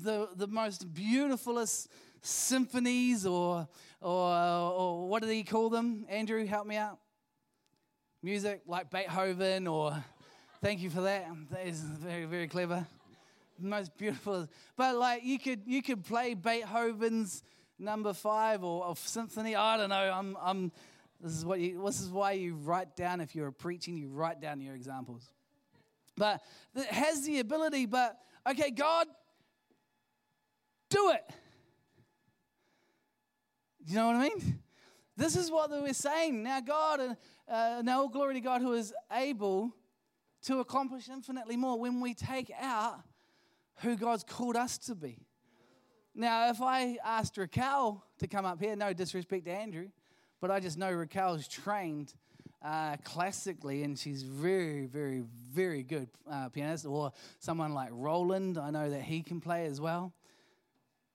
the, 0.02 0.28
the 0.36 0.46
most 0.46 0.92
beautifulest 0.92 1.88
symphonies 2.20 3.24
or, 3.24 3.68
or, 4.00 4.30
or 4.32 5.08
what 5.08 5.22
do 5.22 5.28
they 5.28 5.42
call 5.42 5.70
them? 5.70 6.04
Andrew, 6.08 6.44
help 6.46 6.66
me 6.66 6.76
out. 6.76 6.98
Music 8.22 8.62
like 8.66 8.90
Beethoven 8.90 9.66
or 9.66 10.04
thank 10.60 10.80
you 10.80 10.90
for 10.90 11.02
that. 11.02 11.26
That 11.50 11.66
is 11.66 11.80
very, 11.80 12.24
very 12.24 12.48
clever. 12.48 12.86
Most 13.58 13.96
beautiful. 13.96 14.48
But 14.76 14.96
like 14.96 15.24
you 15.24 15.38
could 15.38 15.62
you 15.64 15.82
could 15.82 16.04
play 16.04 16.34
Beethoven's 16.34 17.42
number 17.78 18.12
five 18.12 18.64
or, 18.64 18.84
or 18.84 18.96
symphony. 18.96 19.54
I 19.54 19.76
don't 19.76 19.90
know. 19.90 20.12
I'm 20.12 20.36
I'm 20.42 20.72
this 21.26 21.38
is, 21.38 21.44
what 21.44 21.58
you, 21.58 21.82
this 21.84 22.00
is 22.00 22.08
why 22.08 22.32
you 22.32 22.54
write 22.54 22.94
down, 22.94 23.20
if 23.20 23.34
you're 23.34 23.50
preaching, 23.50 23.96
you 23.96 24.08
write 24.08 24.40
down 24.40 24.60
your 24.60 24.76
examples. 24.76 25.28
But 26.16 26.40
it 26.76 26.86
has 26.86 27.26
the 27.26 27.40
ability, 27.40 27.86
but 27.86 28.16
okay, 28.48 28.70
God, 28.70 29.08
do 30.88 31.10
it. 31.10 31.24
You 33.84 33.96
know 33.96 34.06
what 34.06 34.16
I 34.16 34.28
mean? 34.28 34.62
This 35.16 35.34
is 35.34 35.50
what 35.50 35.70
we're 35.70 35.92
saying. 35.92 36.44
Now, 36.44 36.60
God, 36.60 37.16
uh, 37.48 37.82
now 37.82 38.02
all 38.02 38.08
glory 38.08 38.34
to 38.34 38.40
God 38.40 38.62
who 38.62 38.74
is 38.74 38.94
able 39.12 39.74
to 40.44 40.60
accomplish 40.60 41.08
infinitely 41.08 41.56
more 41.56 41.76
when 41.76 42.00
we 42.00 42.14
take 42.14 42.52
out 42.60 43.00
who 43.78 43.96
God's 43.96 44.22
called 44.22 44.54
us 44.54 44.78
to 44.78 44.94
be. 44.94 45.26
Now, 46.14 46.50
if 46.50 46.62
I 46.62 46.98
asked 47.04 47.36
Raquel 47.36 48.04
to 48.18 48.28
come 48.28 48.44
up 48.44 48.60
here, 48.60 48.76
no 48.76 48.92
disrespect 48.92 49.44
to 49.46 49.50
Andrew, 49.50 49.88
but 50.40 50.50
I 50.50 50.60
just 50.60 50.78
know 50.78 50.92
Raquel's 50.92 51.48
trained 51.48 52.14
uh, 52.64 52.96
classically, 53.04 53.82
and 53.82 53.98
she's 53.98 54.22
very, 54.22 54.86
very, 54.86 55.22
very 55.52 55.82
good 55.82 56.08
uh, 56.30 56.48
pianist. 56.48 56.86
Or 56.86 57.12
someone 57.38 57.72
like 57.72 57.90
Roland, 57.92 58.58
I 58.58 58.70
know 58.70 58.90
that 58.90 59.02
he 59.02 59.22
can 59.22 59.40
play 59.40 59.66
as 59.66 59.80
well. 59.80 60.12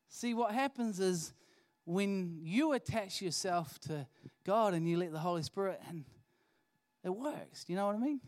See, 0.08 0.34
what 0.34 0.54
happens 0.54 1.00
is 1.00 1.34
when 1.86 2.40
you 2.44 2.74
attach 2.74 3.22
yourself 3.22 3.80
to 3.82 4.08
God 4.46 4.74
and 4.74 4.88
you 4.88 4.98
let 4.98 5.12
the 5.12 5.20
Holy 5.20 5.44
Spirit, 5.44 5.80
and 5.88 6.06
it 7.04 7.10
works. 7.10 7.66
Do 7.66 7.74
you 7.74 7.78
know 7.78 7.88
what 7.88 7.96
I 7.96 8.00
mean? 8.00 8.22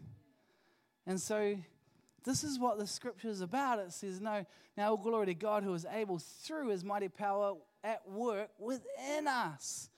And 1.06 1.19
so, 1.19 1.58
this 2.23 2.43
is 2.43 2.58
what 2.60 2.77
the 2.77 2.88
scripture 2.88 3.29
is 3.29 3.41
about. 3.41 3.79
It 3.79 3.91
says, 3.91 4.21
No, 4.21 4.45
now 4.77 4.95
glory 4.95 5.27
to 5.27 5.34
God 5.34 5.63
who 5.63 5.73
is 5.73 5.86
able 5.91 6.19
through 6.19 6.69
his 6.69 6.84
mighty 6.84 7.10
power 7.10 7.56
at 7.84 8.10
work 8.10 8.49
within 8.60 9.27
us. 9.27 9.89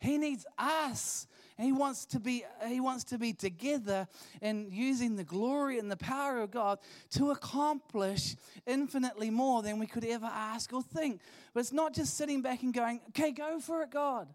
He 0.00 0.18
needs 0.18 0.46
us. 0.56 1.26
He 1.58 1.72
wants 1.72 2.06
to 2.06 2.20
be 2.20 2.44
he 2.68 2.78
wants 2.78 3.02
to 3.04 3.18
be 3.18 3.32
together 3.32 4.06
and 4.40 4.72
using 4.72 5.16
the 5.16 5.24
glory 5.24 5.80
and 5.80 5.90
the 5.90 5.96
power 5.96 6.40
of 6.40 6.52
God 6.52 6.78
to 7.10 7.32
accomplish 7.32 8.36
infinitely 8.64 9.30
more 9.30 9.62
than 9.62 9.80
we 9.80 9.88
could 9.88 10.04
ever 10.04 10.26
ask 10.26 10.72
or 10.72 10.82
think. 10.82 11.20
But 11.52 11.60
it's 11.60 11.72
not 11.72 11.94
just 11.94 12.16
sitting 12.16 12.42
back 12.42 12.62
and 12.62 12.72
going, 12.72 13.00
"Okay, 13.08 13.32
go 13.32 13.58
for 13.58 13.82
it, 13.82 13.90
God. 13.90 14.32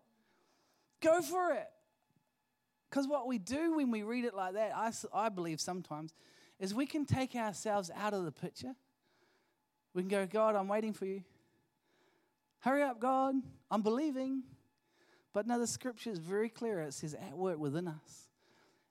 Go 1.00 1.22
for 1.22 1.54
it." 1.54 1.70
Because 2.90 3.08
what 3.08 3.26
we 3.26 3.40
do 3.40 3.78
when 3.78 3.90
we 3.90 4.04
read 4.04 4.26
it 4.26 4.36
like 4.36 4.54
that, 4.54 4.76
I, 4.76 4.92
I 5.14 5.30
believe 5.30 5.60
sometimes, 5.60 6.14
is 6.60 6.76
we 6.76 6.86
can 6.86 7.06
take 7.06 7.36
ourselves 7.36 7.90
out 7.96 8.14
of 8.14 8.26
the 8.26 8.32
picture. 8.32 8.76
We 9.96 10.04
can 10.04 10.10
go, 10.10 10.28
God, 10.28 10.56
I'm 10.56 10.68
waiting 10.68 10.94
for 10.94 11.06
you. 11.06 11.24
Hurry 12.60 12.84
up, 12.84 13.00
God. 13.00 13.36
I'm 13.72 13.82
believing. 13.82 14.44
But 15.34 15.48
no, 15.48 15.60
the 15.60 15.68
scripture 15.68 16.12
is 16.12 16.20
very 16.20 16.50
clear. 16.50 16.80
It 16.82 16.94
says, 16.94 17.16
at 17.16 17.36
work 17.36 17.58
within 17.58 17.88
us. 17.88 18.30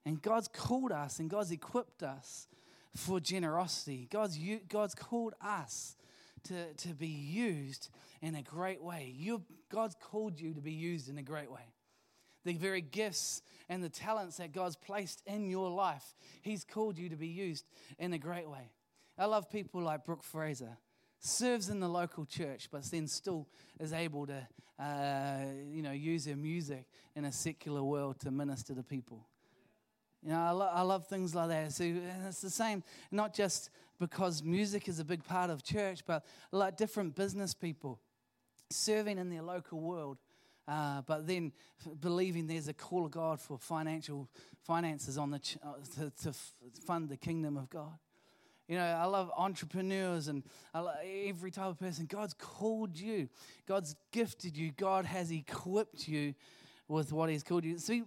And 0.05 0.21
God's 0.21 0.49
called 0.49 0.91
us 0.91 1.21
and 1.21 1.31
God's 1.31 1.53
equipped 1.53 2.03
us 2.03 2.49
for 2.97 3.21
generosity. 3.21 4.09
God's, 4.11 4.39
God's 4.69 4.95
called 4.95 5.35
us 5.41 5.97
to, 6.45 6.73
to 6.75 6.89
be 6.89 7.07
used 7.07 7.89
in 8.21 8.35
a 8.35 8.43
great 8.43 8.83
way. 8.83 9.15
You, 9.17 9.43
God's 9.71 9.95
called 10.01 10.41
you 10.41 10.55
to 10.55 10.61
be 10.61 10.73
used 10.73 11.09
in 11.09 11.19
a 11.19 11.23
great 11.23 11.51
way. 11.51 11.73
The 12.45 12.55
very 12.55 12.81
gifts 12.81 13.43
and 13.69 13.85
the 13.85 13.89
talents 13.89 14.39
that 14.39 14.53
God's 14.53 14.75
placed 14.75 15.23
in 15.27 15.49
your 15.49 15.71
life, 15.71 16.17
He's 16.43 16.65
called 16.65 16.99
you 16.99 17.09
to 17.09 17.17
be 17.17 17.29
used 17.29 17.65
in 18.01 18.13
a 18.13 18.19
great 18.19 18.51
way. 18.51 18.73
I 19.17 19.27
love 19.27 19.49
people 19.49 19.81
like 19.81 20.05
Brooke 20.05 20.25
Fraser 20.25 20.77
serves 21.25 21.69
in 21.69 21.79
the 21.79 21.89
local 21.89 22.27
church, 22.27 22.69
but 22.71 22.83
then 22.91 23.07
still 23.07 23.47
is 23.79 23.93
able 23.93 24.27
to, 24.27 24.47
uh, 24.79 25.45
you 25.71 25.81
know, 25.81 25.93
use 25.93 26.27
her 26.27 26.37
music 26.37 26.85
in 27.15 27.25
a 27.25 27.33
secular 27.33 27.83
world 27.83 28.19
to 28.21 28.31
minister 28.31 28.75
to 28.75 28.83
people. 28.83 29.27
You 30.23 30.31
know, 30.31 30.41
I, 30.41 30.51
lo- 30.51 30.71
I 30.73 30.83
love 30.83 31.07
things 31.07 31.35
like 31.35 31.49
that. 31.49 31.73
So 31.73 31.85
it's 32.29 32.41
the 32.41 32.51
same, 32.51 32.83
not 33.11 33.35
just 33.35 33.71
because 34.01 34.43
music 34.43 34.89
is 34.89 34.99
a 34.99 35.05
big 35.05 35.25
part 35.25 35.49
of 35.49 35.63
church, 35.63 36.01
but 36.05 36.25
like 36.51 36.77
different 36.77 37.15
business 37.15 37.55
people 37.55 38.01
serving 38.71 39.19
in 39.19 39.31
their 39.31 39.43
local 39.43 39.81
world. 39.81 40.19
Uh, 40.67 41.03
but 41.03 41.27
then 41.27 41.53
believing 42.01 42.47
there's 42.47 42.69
a 42.69 42.73
call 42.73 43.05
of 43.05 43.13
God 43.13 43.41
for 43.41 43.59
financial 43.59 44.29
finances 44.65 45.19
on 45.19 45.31
the 45.31 45.39
ch- 45.39 45.59
uh, 45.65 45.75
to, 45.97 46.11
to 46.23 46.33
fund 46.87 47.09
the 47.09 47.17
kingdom 47.17 47.57
of 47.57 47.69
God. 47.71 47.99
You 48.73 48.79
know, 48.79 48.85
I 48.85 49.05
love 49.05 49.31
entrepreneurs 49.37 50.29
and 50.29 50.43
love 50.75 50.95
every 51.27 51.51
type 51.51 51.67
of 51.67 51.79
person. 51.79 52.07
God's 52.07 52.33
called 52.33 52.97
you. 52.97 53.29
God's 53.69 53.95
gifted 54.13 54.57
you. 54.57 54.73
God 54.73 55.05
has 55.05 55.31
equipped 55.31 56.09
you 56.09 56.33
with 56.89 57.13
what 57.13 57.29
He's 57.29 57.43
called 57.43 57.67
you. 57.67 57.77
See, 57.77 58.05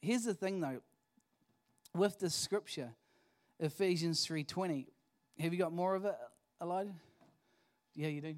here's 0.00 0.24
the 0.24 0.32
thing 0.32 0.60
though. 0.60 0.80
With 1.94 2.18
the 2.18 2.30
scripture, 2.30 2.94
Ephesians 3.60 4.24
three 4.24 4.42
twenty, 4.42 4.86
have 5.38 5.52
you 5.52 5.58
got 5.58 5.74
more 5.74 5.94
of 5.94 6.06
it, 6.06 6.16
Elijah? 6.62 6.94
Yeah, 7.94 8.08
you 8.08 8.22
do. 8.22 8.36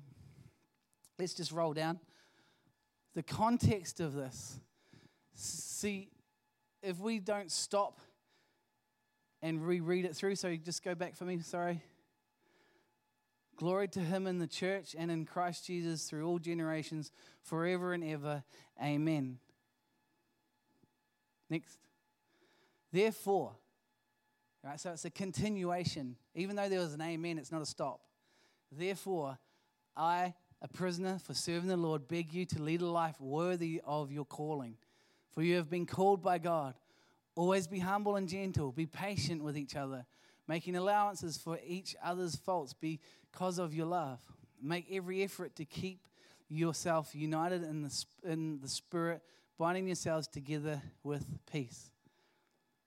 Let's 1.17 1.35
just 1.35 1.53
roll 1.53 1.75
down. 1.75 2.01
The 3.15 3.23
context 3.23 4.01
of 4.01 4.15
this. 4.15 4.59
See, 5.37 6.09
if 6.83 6.99
we 6.99 7.21
don't 7.21 7.53
stop 7.53 8.01
and 9.43 9.67
reread 9.67 10.05
it 10.05 10.17
through, 10.17 10.37
so 10.37 10.55
just 10.57 10.83
go 10.85 10.95
back 10.95 11.17
for 11.17 11.25
me, 11.25 11.39
sorry. 11.41 11.83
Glory 13.57 13.89
to 13.89 14.01
him 14.01 14.27
in 14.27 14.39
the 14.39 14.47
church 14.47 14.95
and 14.97 15.11
in 15.11 15.25
Christ 15.25 15.67
Jesus 15.67 16.05
through 16.05 16.27
all 16.27 16.39
generations, 16.39 17.11
forever 17.43 17.93
and 17.93 18.05
ever. 18.05 18.45
Amen. 18.83 19.39
Next. 21.51 21.79
Therefore, 22.93 23.57
right, 24.63 24.79
so 24.79 24.93
it's 24.93 25.05
a 25.05 25.11
continuation. 25.11 26.17
Even 26.35 26.57
though 26.57 26.69
there 26.69 26.81
was 26.81 26.95
an 26.95 27.03
amen, 27.03 27.39
it's 27.39 27.51
not 27.51 27.63
a 27.63 27.67
stop. 27.67 28.01
Therefore, 28.71 29.39
I, 29.97 30.35
a 30.63 30.69
prisoner 30.69 31.19
for 31.19 31.35
serving 31.35 31.69
the 31.69 31.77
Lord, 31.77 32.07
beg 32.07 32.33
you 32.33 32.45
to 32.47 32.63
lead 32.63 32.81
a 32.81 32.87
life 32.87 33.21
worthy 33.21 33.81
of 33.85 34.13
your 34.13 34.25
calling. 34.25 34.77
For 35.33 35.43
you 35.43 35.57
have 35.57 35.69
been 35.69 35.87
called 35.87 36.23
by 36.23 36.39
God. 36.39 36.75
Always 37.39 37.69
be 37.69 37.79
humble 37.79 38.17
and 38.17 38.29
gentle. 38.29 38.73
Be 38.73 38.87
patient 38.87 39.45
with 39.45 39.57
each 39.57 39.77
other, 39.77 40.05
making 40.49 40.75
allowances 40.75 41.37
for 41.37 41.57
each 41.65 41.95
other's 42.03 42.35
faults 42.35 42.75
because 42.75 43.61
of 43.61 43.73
your 43.73 43.87
love. 43.87 44.19
Make 44.61 44.89
every 44.91 45.23
effort 45.23 45.55
to 45.55 45.65
keep 45.65 46.01
yourself 46.49 47.15
united 47.15 47.63
in 47.63 47.83
the, 47.83 48.05
in 48.25 48.59
the 48.59 48.67
Spirit, 48.67 49.23
binding 49.57 49.87
yourselves 49.87 50.27
together 50.27 50.83
with 51.05 51.27
peace. 51.49 51.93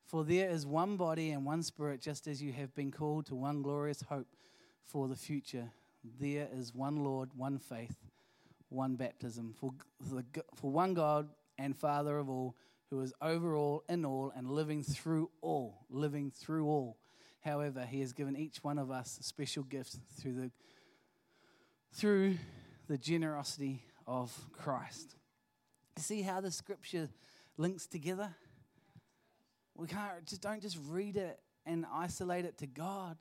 For 0.04 0.26
there 0.26 0.50
is 0.50 0.66
one 0.66 0.98
body 0.98 1.32
and 1.32 1.46
one 1.46 1.64
Spirit, 1.64 2.02
just 2.02 2.28
as 2.28 2.44
you 2.44 2.52
have 2.52 2.76
been 2.76 2.92
called 2.92 3.28
to 3.28 3.36
one 3.36 3.62
glorious 3.62 4.02
hope 4.02 4.28
for 4.84 5.08
the 5.08 5.16
future. 5.16 5.70
There 6.20 6.50
is 6.54 6.76
one 6.76 7.06
Lord, 7.06 7.30
one 7.38 7.58
faith, 7.58 7.96
one 8.68 8.98
baptism. 8.98 9.56
For, 9.58 9.72
for 10.56 10.70
one 10.70 10.94
God 10.94 11.30
and 11.58 11.74
Father 11.74 12.18
of 12.18 12.30
all, 12.30 12.58
who 12.92 13.00
is 13.00 13.14
over 13.22 13.56
all, 13.56 13.84
in 13.88 14.06
all, 14.06 14.32
and 14.36 14.52
living 14.52 14.84
through 14.84 15.32
all, 15.42 15.80
living 15.90 16.30
through 16.30 16.68
all. 16.68 16.98
However, 17.40 17.86
He 17.90 18.02
has 18.02 18.12
given 18.12 18.36
each 18.36 18.64
one 18.64 18.78
of 18.78 18.92
us 18.92 19.18
a 19.20 19.24
special 19.24 19.64
gift 19.64 19.96
through 20.20 20.34
the 20.34 20.52
through 21.94 22.38
the 22.88 22.98
generosity 22.98 23.84
of 24.06 24.38
Christ. 24.52 25.16
See 25.98 26.22
how 26.22 26.42
the 26.42 26.52
scripture 26.52 27.10
links 27.58 27.86
together? 27.86 28.36
We 29.76 29.88
can't 29.88 30.26
just 30.26 30.42
don't 30.42 30.62
just 30.62 30.78
read 30.88 31.18
it 31.18 31.40
and 31.66 31.86
isolate 31.94 32.46
it 32.46 32.58
to 32.60 32.68
God. 32.68 33.18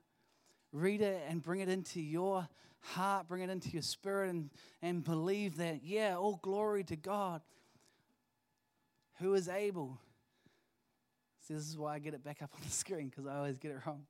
Read 0.73 1.01
it 1.01 1.23
and 1.27 1.41
bring 1.41 1.61
it 1.61 1.69
into 1.69 2.01
your 2.01 2.47
heart, 2.81 3.27
bring 3.27 3.41
it 3.41 3.49
into 3.49 3.69
your 3.69 3.81
spirit, 3.81 4.29
and, 4.29 4.49
and 4.81 5.03
believe 5.03 5.57
that, 5.57 5.83
yeah, 5.83 6.15
all 6.17 6.39
glory 6.41 6.83
to 6.85 6.95
God 6.95 7.41
who 9.21 9.33
is 9.33 9.47
able. 9.47 9.97
See, 11.47 11.53
this 11.53 11.67
is 11.67 11.77
why 11.77 11.95
I 11.95 11.99
get 11.99 12.13
it 12.13 12.23
back 12.23 12.41
up 12.41 12.51
on 12.53 12.61
the 12.63 12.71
screen 12.71 13.09
because 13.09 13.25
I 13.25 13.37
always 13.37 13.57
get 13.57 13.71
it 13.71 13.77
wrong. 13.85 14.03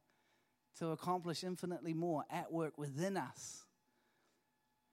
To 0.79 0.89
accomplish 0.89 1.43
infinitely 1.43 1.93
more 1.93 2.23
at 2.29 2.51
work 2.51 2.77
within 2.77 3.17
us. 3.17 3.65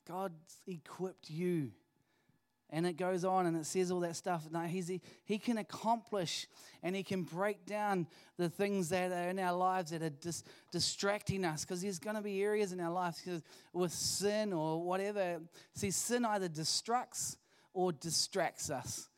God's 0.07 0.61
equipped 0.67 1.31
you. 1.31 1.71
And 2.71 2.87
it 2.87 2.99
goes 2.99 3.25
on 3.25 3.47
and 3.47 3.57
it 3.57 3.65
says 3.65 3.91
all 3.91 4.01
that 4.01 4.15
stuff. 4.15 4.47
Now, 4.51 4.65
he's, 4.65 4.93
he, 5.25 5.39
can 5.39 5.57
accomplish 5.57 6.47
and 6.83 6.95
he 6.95 7.03
can 7.03 7.23
break 7.23 7.65
down 7.65 8.07
the 8.37 8.51
things 8.51 8.91
that 8.91 9.11
are 9.11 9.31
in 9.31 9.39
our 9.39 9.57
lives 9.57 9.91
that 9.93 10.03
are 10.03 10.11
dis, 10.11 10.45
distracting 10.71 11.47
us 11.47 11.65
because 11.65 11.81
there's 11.81 11.99
going 11.99 12.17
to 12.17 12.23
be 12.23 12.43
areas 12.43 12.73
in 12.73 12.81
our 12.81 12.93
lives 12.93 13.27
with 13.73 13.93
sin 13.93 14.53
or 14.53 14.83
whatever. 14.83 15.41
See, 15.75 15.91
sin 15.91 16.27
either 16.27 16.49
destructs 16.49 17.37
or 17.73 17.93
distracts 17.93 18.69
us. 18.69 19.09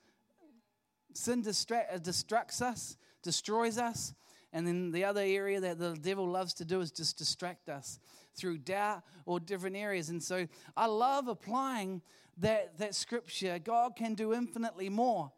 Sin 1.12 1.42
distra- 1.42 1.94
uh, 1.94 1.98
distracts 1.98 2.62
us, 2.62 2.96
destroys 3.22 3.78
us. 3.78 4.14
And 4.52 4.66
then 4.66 4.90
the 4.90 5.04
other 5.04 5.20
area 5.20 5.61
that 5.61 5.78
the 5.78 5.94
devil 5.94 6.26
loves 6.26 6.54
to 6.54 6.64
do 6.64 6.80
is 6.80 6.90
just 6.90 7.16
distract 7.16 7.68
us 7.68 8.00
through 8.34 8.58
doubt 8.58 9.02
or 9.24 9.38
different 9.38 9.76
areas. 9.76 10.08
And 10.08 10.22
so 10.22 10.48
I 10.76 10.86
love 10.86 11.28
applying 11.28 12.02
that, 12.38 12.78
that 12.78 12.94
scripture. 12.94 13.58
God 13.58 13.94
can 13.96 14.14
do 14.14 14.34
infinitely 14.34 14.88
more. 14.88 15.30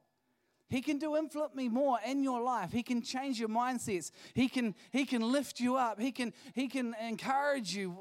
He 0.71 0.81
can 0.81 0.99
do 0.99 1.17
infinitely 1.17 1.69
more 1.69 1.99
in 2.07 2.25
your 2.25 2.41
life. 2.41 2.73
He 2.73 2.83
can 2.83 3.03
change 3.03 3.39
your 3.39 3.51
mindsets. 3.51 4.11
He 4.33 4.49
can, 4.49 4.75
he 4.91 5.05
can 5.05 5.21
lift 5.21 5.61
you 5.61 5.77
up. 5.77 6.01
He 6.01 6.13
can, 6.13 6.33
he 6.55 6.67
can 6.67 6.95
encourage 7.07 7.77
you 7.77 7.95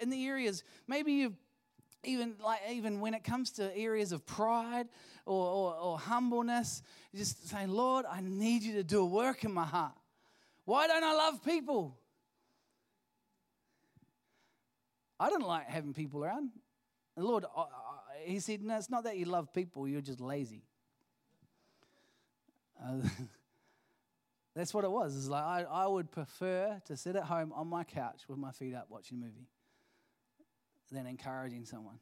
in 0.00 0.10
the 0.10 0.24
areas. 0.26 0.62
Maybe 0.86 1.14
you've 1.14 1.36
even 2.04 2.34
like 2.42 2.60
even 2.70 3.00
when 3.00 3.14
it 3.14 3.24
comes 3.24 3.50
to 3.52 3.76
areas 3.76 4.12
of 4.12 4.26
pride 4.26 4.88
or, 5.26 5.46
or, 5.46 5.74
or, 5.74 5.98
humbleness 5.98 6.82
just 7.14 7.48
saying 7.48 7.68
lord 7.68 8.04
i 8.10 8.20
need 8.20 8.62
you 8.62 8.74
to 8.74 8.82
do 8.82 9.00
a 9.00 9.04
work 9.04 9.44
in 9.44 9.52
my 9.52 9.64
heart. 9.64 9.94
Why 10.64 10.86
don't 10.86 11.04
i 11.04 11.12
love 11.14 11.44
people? 11.44 11.96
I 15.18 15.30
don't 15.30 15.46
like 15.46 15.68
having 15.68 15.92
people 15.92 16.24
around. 16.24 16.50
Lord 17.16 17.44
I, 17.56 17.60
I, 17.60 17.66
he 18.24 18.40
said 18.40 18.62
no 18.62 18.76
it's 18.76 18.90
not 18.90 19.04
that 19.04 19.16
you 19.16 19.26
love 19.26 19.52
people 19.52 19.86
you're 19.86 20.00
just 20.00 20.20
lazy. 20.20 20.62
Uh, 22.82 22.96
that's 24.56 24.74
what 24.74 24.82
it 24.84 24.90
was. 24.90 25.16
It's 25.16 25.28
like 25.28 25.44
I, 25.44 25.62
I 25.62 25.86
would 25.86 26.10
prefer 26.10 26.80
to 26.86 26.96
sit 26.96 27.14
at 27.14 27.24
home 27.24 27.52
on 27.54 27.68
my 27.68 27.84
couch 27.84 28.22
with 28.28 28.38
my 28.38 28.50
feet 28.50 28.74
up 28.74 28.86
watching 28.90 29.18
a 29.18 29.20
movie 29.20 29.46
than 30.92 31.06
encouraging 31.06 31.64
someone. 31.64 31.98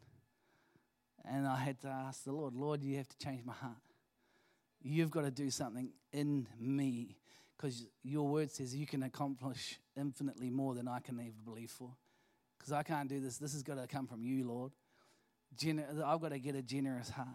And 1.24 1.46
I 1.46 1.56
had 1.56 1.80
to 1.82 1.88
ask 1.88 2.24
the 2.24 2.32
Lord, 2.32 2.54
Lord, 2.54 2.82
you 2.82 2.96
have 2.96 3.08
to 3.08 3.18
change 3.18 3.44
my 3.44 3.52
heart. 3.52 3.76
You've 4.82 5.10
got 5.10 5.22
to 5.22 5.30
do 5.30 5.50
something 5.50 5.90
in 6.12 6.48
me 6.58 7.16
because 7.56 7.86
your 8.02 8.26
word 8.26 8.50
says 8.50 8.74
you 8.74 8.86
can 8.86 9.02
accomplish 9.02 9.78
infinitely 9.96 10.50
more 10.50 10.74
than 10.74 10.88
I 10.88 11.00
can 11.00 11.20
ever 11.20 11.30
believe 11.44 11.70
for. 11.70 11.90
Because 12.58 12.72
I 12.72 12.82
can't 12.82 13.08
do 13.08 13.20
this. 13.20 13.38
This 13.38 13.52
has 13.52 13.62
got 13.62 13.76
to 13.76 13.86
come 13.86 14.06
from 14.06 14.22
you, 14.22 14.48
Lord. 14.48 14.72
Gener- 15.56 16.02
I've 16.02 16.20
got 16.20 16.30
to 16.30 16.38
get 16.38 16.54
a 16.54 16.62
generous 16.62 17.10
heart. 17.10 17.28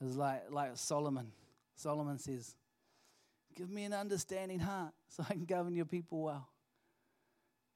It's 0.00 0.16
like, 0.16 0.50
like 0.50 0.72
Solomon. 0.74 1.32
Solomon 1.74 2.18
says, 2.18 2.54
Give 3.56 3.70
me 3.70 3.84
an 3.84 3.92
understanding 3.92 4.58
heart 4.58 4.92
so 5.08 5.24
I 5.28 5.34
can 5.34 5.44
govern 5.44 5.74
your 5.74 5.84
people 5.84 6.22
well. 6.22 6.48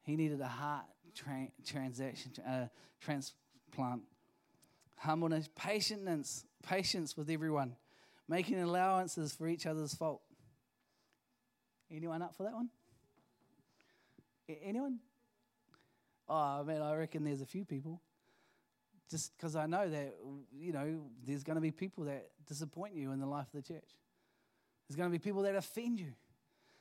He 0.08 0.16
needed 0.16 0.40
a 0.40 0.48
heart 0.48 0.86
tra- 1.14 1.52
transaction, 1.66 2.32
uh, 2.48 2.68
transplant. 2.98 4.04
Humbleness, 4.96 5.50
patience, 5.54 6.46
patience 6.62 7.14
with 7.14 7.28
everyone, 7.28 7.76
making 8.26 8.58
allowances 8.58 9.34
for 9.34 9.46
each 9.46 9.66
other's 9.66 9.94
fault. 9.94 10.22
Anyone 11.90 12.22
up 12.22 12.34
for 12.34 12.44
that 12.44 12.54
one? 12.54 12.70
Anyone? 14.64 15.00
Oh, 16.26 16.64
man, 16.64 16.80
I 16.80 16.94
reckon 16.94 17.22
there's 17.22 17.42
a 17.42 17.46
few 17.46 17.66
people. 17.66 18.00
Just 19.10 19.36
because 19.36 19.56
I 19.56 19.66
know 19.66 19.90
that, 19.90 20.14
you 20.58 20.72
know, 20.72 21.02
there's 21.26 21.44
going 21.44 21.56
to 21.56 21.60
be 21.60 21.70
people 21.70 22.04
that 22.04 22.30
disappoint 22.46 22.94
you 22.94 23.12
in 23.12 23.20
the 23.20 23.26
life 23.26 23.48
of 23.52 23.62
the 23.62 23.74
church. 23.74 23.90
There's 24.88 24.96
going 24.96 25.10
to 25.10 25.12
be 25.12 25.22
people 25.22 25.42
that 25.42 25.54
offend 25.54 26.00
you. 26.00 26.14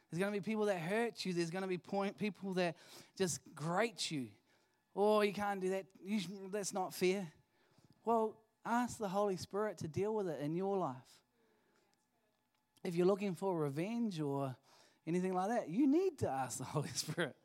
There's 0.09 0.19
going 0.19 0.33
to 0.33 0.39
be 0.39 0.43
people 0.43 0.65
that 0.65 0.79
hurt 0.79 1.25
you. 1.25 1.33
There's 1.33 1.49
going 1.49 1.63
to 1.63 1.67
be 1.67 1.77
point, 1.77 2.17
people 2.17 2.53
that 2.53 2.75
just 3.17 3.41
grate 3.53 4.09
you. 4.09 4.27
Oh, 4.95 5.21
you 5.21 5.33
can't 5.33 5.59
do 5.59 5.69
that. 5.69 5.85
You, 6.03 6.21
that's 6.51 6.73
not 6.73 6.93
fair. 6.93 7.27
Well, 8.05 8.35
ask 8.65 8.97
the 8.97 9.09
Holy 9.09 9.37
Spirit 9.37 9.79
to 9.79 9.87
deal 9.87 10.13
with 10.13 10.27
it 10.27 10.39
in 10.41 10.55
your 10.55 10.77
life. 10.77 10.95
If 12.83 12.95
you're 12.95 13.05
looking 13.05 13.35
for 13.35 13.57
revenge 13.57 14.21
or 14.21 14.55
anything 15.05 15.33
like 15.33 15.49
that, 15.49 15.69
you 15.69 15.87
need 15.87 16.19
to 16.19 16.29
ask 16.29 16.57
the 16.57 16.63
Holy 16.75 16.89
Spirit 16.89 17.35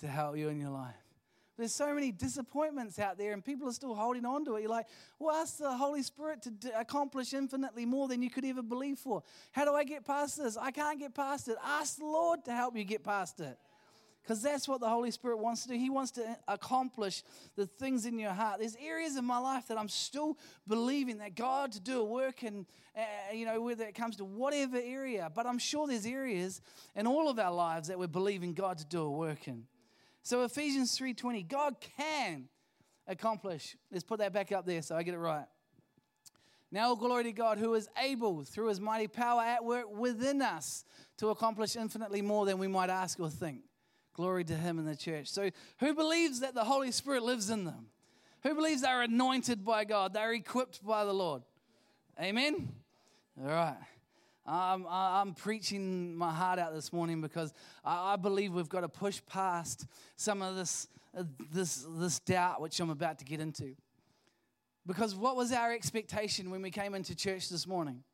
to 0.00 0.06
help 0.06 0.36
you 0.36 0.48
in 0.48 0.60
your 0.60 0.70
life. 0.70 1.03
There's 1.56 1.72
so 1.74 1.94
many 1.94 2.10
disappointments 2.10 2.98
out 2.98 3.16
there, 3.16 3.32
and 3.32 3.44
people 3.44 3.68
are 3.68 3.72
still 3.72 3.94
holding 3.94 4.24
on 4.24 4.44
to 4.46 4.56
it. 4.56 4.62
You're 4.62 4.70
like, 4.70 4.86
well, 5.20 5.36
ask 5.36 5.58
the 5.58 5.76
Holy 5.76 6.02
Spirit 6.02 6.42
to 6.42 6.50
d- 6.50 6.70
accomplish 6.76 7.32
infinitely 7.32 7.86
more 7.86 8.08
than 8.08 8.22
you 8.22 8.30
could 8.30 8.44
ever 8.44 8.62
believe 8.62 8.98
for. 8.98 9.22
How 9.52 9.64
do 9.64 9.72
I 9.72 9.84
get 9.84 10.04
past 10.04 10.38
this? 10.38 10.56
I 10.56 10.72
can't 10.72 10.98
get 10.98 11.14
past 11.14 11.48
it. 11.48 11.56
Ask 11.64 11.98
the 11.98 12.06
Lord 12.06 12.44
to 12.46 12.52
help 12.52 12.76
you 12.76 12.82
get 12.82 13.04
past 13.04 13.38
it. 13.38 13.56
Because 14.24 14.42
that's 14.42 14.66
what 14.66 14.80
the 14.80 14.88
Holy 14.88 15.10
Spirit 15.10 15.38
wants 15.38 15.64
to 15.64 15.68
do. 15.68 15.74
He 15.74 15.90
wants 15.90 16.10
to 16.12 16.38
accomplish 16.48 17.22
the 17.56 17.66
things 17.66 18.06
in 18.06 18.18
your 18.18 18.32
heart. 18.32 18.58
There's 18.58 18.76
areas 18.82 19.16
in 19.16 19.24
my 19.24 19.38
life 19.38 19.68
that 19.68 19.78
I'm 19.78 19.88
still 19.88 20.38
believing 20.66 21.18
that 21.18 21.34
God 21.36 21.72
to 21.72 21.80
do 21.80 22.00
a 22.00 22.04
work 22.04 22.42
in, 22.42 22.64
uh, 22.96 23.02
you 23.34 23.44
know, 23.44 23.60
whether 23.60 23.84
it 23.84 23.94
comes 23.94 24.16
to 24.16 24.24
whatever 24.24 24.78
area. 24.82 25.30
But 25.32 25.46
I'm 25.46 25.58
sure 25.58 25.86
there's 25.86 26.06
areas 26.06 26.62
in 26.96 27.06
all 27.06 27.28
of 27.28 27.38
our 27.38 27.52
lives 27.52 27.88
that 27.88 27.98
we're 27.98 28.06
believing 28.06 28.54
God 28.54 28.78
to 28.78 28.86
do 28.86 29.02
a 29.02 29.10
work 29.10 29.46
in. 29.46 29.66
So 30.24 30.42
Ephesians 30.42 30.98
3:20, 30.98 31.42
God 31.42 31.76
can 31.80 32.48
accomplish. 33.06 33.76
Let's 33.92 34.04
put 34.04 34.18
that 34.18 34.32
back 34.32 34.50
up 34.52 34.64
there 34.64 34.80
so 34.80 34.96
I 34.96 35.02
get 35.02 35.14
it 35.14 35.18
right. 35.18 35.46
Now, 36.72 36.94
glory 36.96 37.24
to 37.24 37.32
God 37.32 37.58
who 37.58 37.74
is 37.74 37.88
able, 38.02 38.42
through 38.42 38.68
his 38.68 38.80
mighty 38.80 39.06
power 39.06 39.42
at 39.42 39.64
work 39.64 39.88
within 39.96 40.42
us, 40.42 40.84
to 41.18 41.28
accomplish 41.28 41.76
infinitely 41.76 42.20
more 42.20 42.46
than 42.46 42.58
we 42.58 42.66
might 42.66 42.90
ask 42.90 43.20
or 43.20 43.30
think. 43.30 43.60
Glory 44.14 44.44
to 44.44 44.56
him 44.56 44.78
in 44.78 44.86
the 44.86 44.96
church. 44.96 45.28
So, 45.28 45.50
who 45.78 45.94
believes 45.94 46.40
that 46.40 46.54
the 46.54 46.64
Holy 46.64 46.90
Spirit 46.90 47.22
lives 47.22 47.50
in 47.50 47.64
them? 47.64 47.90
Who 48.42 48.54
believes 48.54 48.80
they're 48.80 49.02
anointed 49.02 49.64
by 49.64 49.84
God? 49.84 50.14
They're 50.14 50.32
equipped 50.32 50.84
by 50.84 51.04
the 51.04 51.12
Lord. 51.12 51.42
Amen? 52.20 52.72
All 53.40 53.48
right. 53.48 53.76
Um, 54.46 54.86
I'm 54.90 55.32
preaching 55.32 56.14
my 56.14 56.30
heart 56.30 56.58
out 56.58 56.74
this 56.74 56.92
morning 56.92 57.22
because 57.22 57.54
I 57.82 58.16
believe 58.16 58.52
we've 58.52 58.68
got 58.68 58.82
to 58.82 58.90
push 58.90 59.22
past 59.26 59.86
some 60.16 60.42
of 60.42 60.54
this, 60.54 60.86
uh, 61.16 61.24
this, 61.50 61.86
this 61.96 62.18
doubt 62.18 62.60
which 62.60 62.78
I'm 62.78 62.90
about 62.90 63.18
to 63.20 63.24
get 63.24 63.40
into. 63.40 63.74
Because 64.86 65.14
what 65.14 65.34
was 65.34 65.50
our 65.50 65.72
expectation 65.72 66.50
when 66.50 66.60
we 66.60 66.70
came 66.70 66.94
into 66.94 67.16
church 67.16 67.48
this 67.48 67.66
morning? 67.66 68.04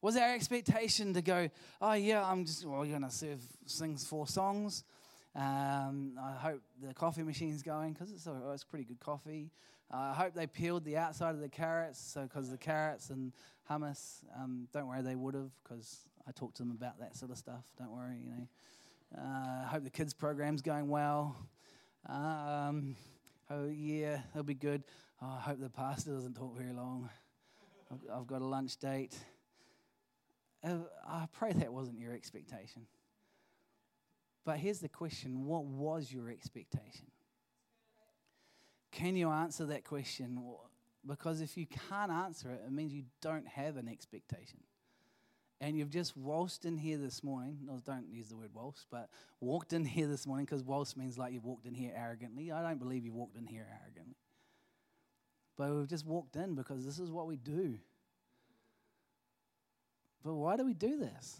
Was 0.00 0.16
our 0.16 0.32
expectation 0.32 1.12
to 1.12 1.20
go, 1.20 1.50
oh, 1.82 1.92
yeah, 1.92 2.24
I'm 2.24 2.46
just, 2.46 2.64
well, 2.64 2.80
we're 2.80 2.86
going 2.86 3.02
to 3.02 3.10
serve, 3.10 3.40
sing 3.66 3.98
four 3.98 4.26
songs. 4.26 4.82
Um, 5.34 6.18
I 6.18 6.32
hope 6.32 6.62
the 6.82 6.94
coffee 6.94 7.22
machine's 7.22 7.62
going 7.62 7.92
because 7.92 8.12
it's, 8.12 8.26
it's 8.26 8.64
pretty 8.64 8.86
good 8.86 9.00
coffee. 9.00 9.50
Uh, 9.92 9.96
I 9.96 10.14
hope 10.14 10.34
they 10.34 10.46
peeled 10.46 10.84
the 10.84 10.96
outside 10.96 11.34
of 11.34 11.40
the 11.40 11.48
carrots, 11.48 12.00
so 12.00 12.26
'cause 12.26 12.50
the 12.50 12.58
carrots 12.58 13.10
and 13.10 13.32
hummus. 13.70 14.24
Um, 14.36 14.68
don't 14.72 14.88
worry, 14.88 15.02
they 15.02 15.14
would 15.14 15.34
have 15.34 15.50
because 15.62 16.08
I 16.26 16.32
talked 16.32 16.56
to 16.56 16.62
them 16.64 16.72
about 16.72 16.98
that 16.98 17.14
sort 17.16 17.30
of 17.30 17.38
stuff. 17.38 17.64
Don't 17.78 17.92
worry, 17.92 18.18
you 18.18 18.30
know. 18.30 18.48
Uh, 19.16 19.64
I 19.64 19.68
hope 19.70 19.84
the 19.84 19.90
kids' 19.90 20.12
program's 20.12 20.62
going 20.62 20.88
well. 20.88 21.36
Um, 22.06 22.96
oh 23.48 23.68
yeah, 23.68 24.22
it'll 24.32 24.42
be 24.42 24.54
good. 24.54 24.82
Oh, 25.22 25.26
I 25.28 25.40
hope 25.40 25.60
the 25.60 25.70
pastor 25.70 26.10
doesn't 26.12 26.34
talk 26.34 26.56
very 26.56 26.72
long. 26.72 27.08
I've, 27.90 28.00
I've 28.12 28.26
got 28.26 28.42
a 28.42 28.46
lunch 28.46 28.76
date. 28.78 29.16
Uh, 30.64 30.78
I 31.06 31.26
pray 31.32 31.52
that 31.52 31.72
wasn't 31.72 32.00
your 32.00 32.12
expectation. 32.12 32.86
But 34.44 34.58
here's 34.58 34.80
the 34.80 34.88
question 34.88 35.44
what 35.44 35.64
was 35.64 36.12
your 36.12 36.28
expectation? 36.30 37.06
Can 38.96 39.14
you 39.14 39.28
answer 39.28 39.66
that 39.66 39.84
question? 39.84 40.42
Because 41.06 41.42
if 41.42 41.58
you 41.58 41.66
can't 41.66 42.10
answer 42.10 42.50
it, 42.50 42.62
it 42.66 42.72
means 42.72 42.94
you 42.94 43.04
don't 43.20 43.46
have 43.46 43.76
an 43.76 43.88
expectation. 43.88 44.60
And 45.60 45.76
you've 45.76 45.90
just 45.90 46.16
waltzed 46.16 46.64
in 46.64 46.78
here 46.78 46.96
this 46.96 47.22
morning. 47.22 47.58
No, 47.66 47.78
don't 47.84 48.08
use 48.10 48.30
the 48.30 48.36
word 48.36 48.48
waltz, 48.54 48.86
but 48.90 49.10
walked 49.38 49.74
in 49.74 49.84
here 49.84 50.06
this 50.06 50.26
morning 50.26 50.46
because 50.46 50.62
waltz 50.62 50.96
means 50.96 51.18
like 51.18 51.34
you've 51.34 51.44
walked 51.44 51.66
in 51.66 51.74
here 51.74 51.92
arrogantly. 51.94 52.50
I 52.50 52.62
don't 52.62 52.78
believe 52.78 53.04
you 53.04 53.12
walked 53.12 53.36
in 53.36 53.46
here 53.46 53.66
arrogantly. 53.82 54.16
But 55.58 55.74
we've 55.74 55.88
just 55.88 56.06
walked 56.06 56.36
in 56.36 56.54
because 56.54 56.86
this 56.86 56.98
is 56.98 57.10
what 57.10 57.26
we 57.26 57.36
do. 57.36 57.78
But 60.24 60.34
why 60.34 60.56
do 60.56 60.64
we 60.64 60.72
do 60.72 60.98
this? 60.98 61.38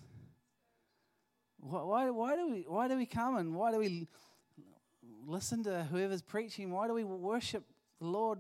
Why, 1.59 1.83
why, 1.83 2.11
why, 2.11 2.37
do 2.37 2.51
we, 2.51 2.67
why 2.69 2.87
do 2.89 2.97
we 2.97 3.07
come 3.07 3.37
and 3.39 3.55
why 3.55 3.73
do 3.73 3.79
we 3.79 4.09
listen 5.27 5.65
to 5.65 5.85
whoever's 5.85 6.23
preaching? 6.23 6.71
Why 6.71 6.87
do 6.87 6.95
we 6.95 7.05
worship 7.05 7.65
the 8.01 8.07
Lord? 8.07 8.39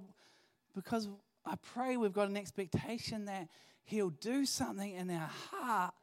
Because 0.74 1.09
I 1.45 1.57
pray 1.74 1.97
we've 1.97 2.12
got 2.12 2.28
an 2.28 2.37
expectation 2.37 3.26
that 3.26 3.49
He'll 3.84 4.11
do 4.11 4.45
something 4.47 4.93
in 4.93 5.11
our 5.11 5.30
heart 5.51 5.95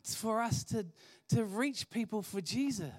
it's 0.00 0.14
for 0.14 0.40
us 0.40 0.64
to, 0.64 0.86
to 1.28 1.44
reach 1.44 1.90
people 1.90 2.22
for 2.22 2.40
Jesus. 2.40 2.94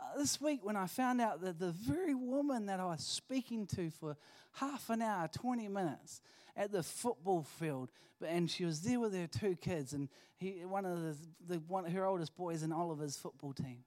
Uh, 0.00 0.18
this 0.18 0.40
week, 0.40 0.60
when 0.62 0.76
I 0.76 0.86
found 0.86 1.20
out 1.20 1.40
that 1.42 1.58
the 1.58 1.70
very 1.70 2.14
woman 2.14 2.66
that 2.66 2.80
I 2.80 2.86
was 2.86 3.02
speaking 3.02 3.66
to 3.68 3.90
for 3.90 4.16
half 4.54 4.90
an 4.90 5.02
hour, 5.02 5.28
20 5.28 5.68
minutes 5.68 6.20
at 6.56 6.72
the 6.72 6.82
football 6.82 7.44
field, 7.44 7.90
and 8.26 8.50
she 8.50 8.64
was 8.64 8.80
there 8.80 8.98
with 8.98 9.14
her 9.14 9.28
two 9.28 9.56
kids, 9.56 9.92
and 9.92 10.08
he, 10.36 10.64
one 10.64 10.84
of 10.84 11.00
the, 11.00 11.16
the 11.48 11.56
one, 11.68 11.84
her 11.84 12.04
oldest 12.04 12.36
boy 12.36 12.50
is 12.50 12.64
in 12.64 12.72
Oliver's 12.72 13.16
football 13.16 13.52
team. 13.52 13.84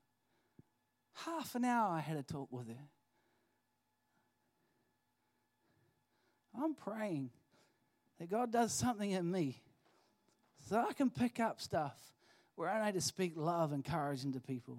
Half 1.15 1.55
an 1.55 1.65
hour 1.65 1.91
I 1.91 2.01
had 2.01 2.17
a 2.17 2.23
talk 2.23 2.51
with 2.51 2.67
her. 2.67 2.83
I'm 6.61 6.73
praying 6.73 7.31
that 8.19 8.29
God 8.29 8.51
does 8.51 8.73
something 8.73 9.11
in 9.11 9.29
me 9.29 9.61
so 10.69 10.77
I 10.77 10.93
can 10.93 11.09
pick 11.09 11.39
up 11.39 11.59
stuff 11.59 11.97
where 12.55 12.69
I 12.69 12.85
need 12.85 12.93
to 12.93 13.01
speak 13.01 13.33
love 13.35 13.71
and 13.71 13.83
courage 13.83 14.23
into 14.23 14.39
people. 14.39 14.77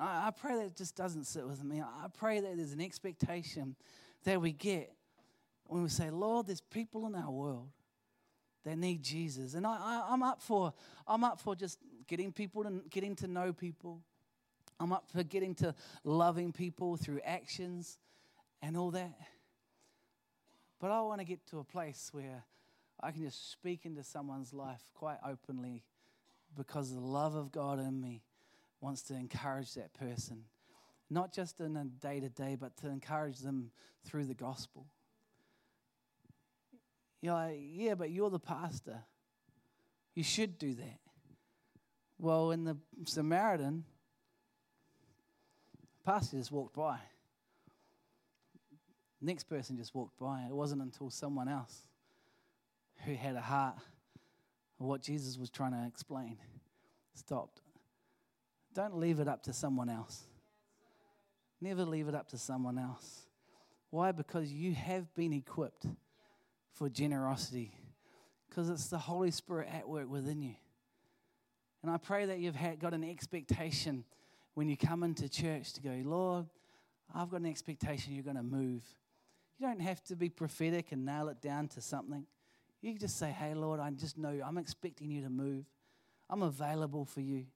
I, 0.00 0.28
I 0.28 0.30
pray 0.30 0.56
that 0.56 0.66
it 0.66 0.76
just 0.76 0.96
doesn't 0.96 1.24
sit 1.24 1.46
with 1.46 1.62
me. 1.62 1.80
I 1.80 2.06
pray 2.16 2.40
that 2.40 2.56
there's 2.56 2.72
an 2.72 2.80
expectation 2.80 3.76
that 4.24 4.40
we 4.40 4.52
get 4.52 4.92
when 5.66 5.82
we 5.82 5.88
say, 5.88 6.10
Lord, 6.10 6.46
there's 6.46 6.60
people 6.60 7.06
in 7.06 7.14
our 7.14 7.30
world 7.30 7.68
that 8.64 8.76
need 8.76 9.02
Jesus. 9.02 9.54
And 9.54 9.66
I, 9.66 10.04
I, 10.08 10.12
am 10.12 10.22
up 10.22 10.42
for 10.42 10.72
I'm 11.06 11.24
up 11.24 11.40
for 11.40 11.54
just 11.54 11.78
getting 12.06 12.32
people 12.32 12.66
and 12.66 12.88
getting 12.90 13.14
to 13.16 13.28
know 13.28 13.52
people. 13.52 14.00
I'm 14.80 14.92
up 14.92 15.10
for 15.12 15.22
getting 15.22 15.54
to 15.56 15.74
loving 16.04 16.52
people 16.52 16.96
through 16.96 17.20
actions 17.24 17.98
and 18.62 18.76
all 18.76 18.90
that. 18.92 19.18
But 20.80 20.90
I 20.90 21.00
want 21.02 21.20
to 21.20 21.24
get 21.24 21.44
to 21.48 21.58
a 21.58 21.64
place 21.64 22.10
where 22.12 22.44
I 23.00 23.10
can 23.10 23.22
just 23.22 23.50
speak 23.50 23.84
into 23.84 24.04
someone's 24.04 24.52
life 24.52 24.82
quite 24.94 25.18
openly 25.26 25.84
because 26.56 26.92
the 26.92 27.00
love 27.00 27.34
of 27.34 27.50
God 27.50 27.78
in 27.80 28.00
me 28.00 28.22
wants 28.80 29.02
to 29.02 29.14
encourage 29.14 29.74
that 29.74 29.92
person, 29.94 30.44
not 31.10 31.32
just 31.32 31.60
in 31.60 31.76
a 31.76 31.84
day 31.84 32.20
to 32.20 32.28
day, 32.28 32.56
but 32.58 32.76
to 32.78 32.88
encourage 32.88 33.38
them 33.38 33.70
through 34.04 34.26
the 34.26 34.34
gospel. 34.34 34.86
You're 37.20 37.34
like, 37.34 37.58
yeah, 37.60 37.94
but 37.94 38.10
you're 38.10 38.30
the 38.30 38.38
pastor. 38.38 39.02
You 40.14 40.22
should 40.22 40.58
do 40.58 40.74
that. 40.74 41.00
Well, 42.18 42.52
in 42.52 42.64
the 42.64 42.76
Samaritan, 43.04 43.84
pastor 46.08 46.38
just 46.38 46.50
walked 46.50 46.74
by. 46.74 46.98
Next 49.20 49.44
person 49.44 49.76
just 49.76 49.94
walked 49.94 50.18
by. 50.18 50.46
It 50.48 50.54
wasn't 50.54 50.80
until 50.80 51.10
someone 51.10 51.48
else 51.50 51.82
who 53.04 53.12
had 53.12 53.36
a 53.36 53.42
heart 53.42 53.74
of 54.80 54.86
what 54.86 55.02
Jesus 55.02 55.36
was 55.36 55.50
trying 55.50 55.72
to 55.72 55.86
explain 55.86 56.38
stopped. 57.12 57.60
Don't 58.72 58.96
leave 58.96 59.20
it 59.20 59.28
up 59.28 59.42
to 59.42 59.52
someone 59.52 59.90
else. 59.90 60.22
Never 61.60 61.84
leave 61.84 62.08
it 62.08 62.14
up 62.14 62.28
to 62.28 62.38
someone 62.38 62.78
else. 62.78 63.26
Why? 63.90 64.10
Because 64.10 64.50
you 64.50 64.72
have 64.72 65.14
been 65.14 65.34
equipped 65.34 65.84
for 66.72 66.88
generosity 66.88 67.74
because 68.48 68.70
it's 68.70 68.86
the 68.86 68.96
Holy 68.96 69.30
Spirit 69.30 69.68
at 69.70 69.86
work 69.86 70.08
within 70.08 70.40
you. 70.40 70.54
And 71.82 71.92
I 71.92 71.98
pray 71.98 72.24
that 72.24 72.38
you've 72.38 72.56
had, 72.56 72.80
got 72.80 72.94
an 72.94 73.04
expectation 73.04 74.04
when 74.58 74.68
you 74.68 74.76
come 74.76 75.04
into 75.04 75.28
church 75.28 75.72
to 75.72 75.80
go, 75.80 76.02
Lord, 76.04 76.46
I've 77.14 77.30
got 77.30 77.38
an 77.38 77.46
expectation 77.46 78.12
you're 78.12 78.24
going 78.24 78.34
to 78.34 78.42
move. 78.42 78.82
You 79.56 79.68
don't 79.68 79.80
have 79.80 80.02
to 80.06 80.16
be 80.16 80.28
prophetic 80.28 80.90
and 80.90 81.06
nail 81.06 81.28
it 81.28 81.40
down 81.40 81.68
to 81.68 81.80
something. 81.80 82.26
You 82.80 82.90
can 82.90 82.98
just 82.98 83.20
say, 83.20 83.30
Hey, 83.30 83.54
Lord, 83.54 83.78
I 83.78 83.88
just 83.90 84.18
know 84.18 84.40
I'm 84.44 84.58
expecting 84.58 85.12
you 85.12 85.22
to 85.22 85.30
move. 85.30 85.64
I'm 86.28 86.42
available 86.42 87.04
for 87.04 87.20
you. 87.20 87.46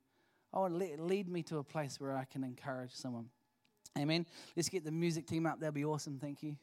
I 0.54 0.60
want 0.60 0.78
to 0.78 1.02
lead 1.02 1.28
me 1.28 1.42
to 1.44 1.58
a 1.58 1.64
place 1.64 1.98
where 1.98 2.16
I 2.16 2.22
can 2.22 2.44
encourage 2.44 2.92
someone. 2.92 3.30
Amen. 3.98 4.24
Let's 4.54 4.68
get 4.68 4.84
the 4.84 4.92
music 4.92 5.26
team 5.26 5.44
up. 5.44 5.58
That'll 5.58 5.72
be 5.72 5.84
awesome. 5.84 6.20
Thank 6.20 6.44
you. 6.44 6.54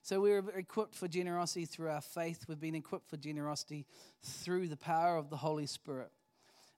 So 0.00 0.22
we're 0.22 0.38
equipped 0.56 0.94
for 0.94 1.06
generosity 1.06 1.66
through 1.66 1.90
our 1.90 2.00
faith. 2.00 2.46
We've 2.48 2.58
been 2.58 2.76
equipped 2.76 3.10
for 3.10 3.18
generosity 3.18 3.84
through 4.22 4.68
the 4.68 4.76
power 4.78 5.18
of 5.18 5.28
the 5.28 5.36
Holy 5.36 5.66
Spirit. 5.66 6.10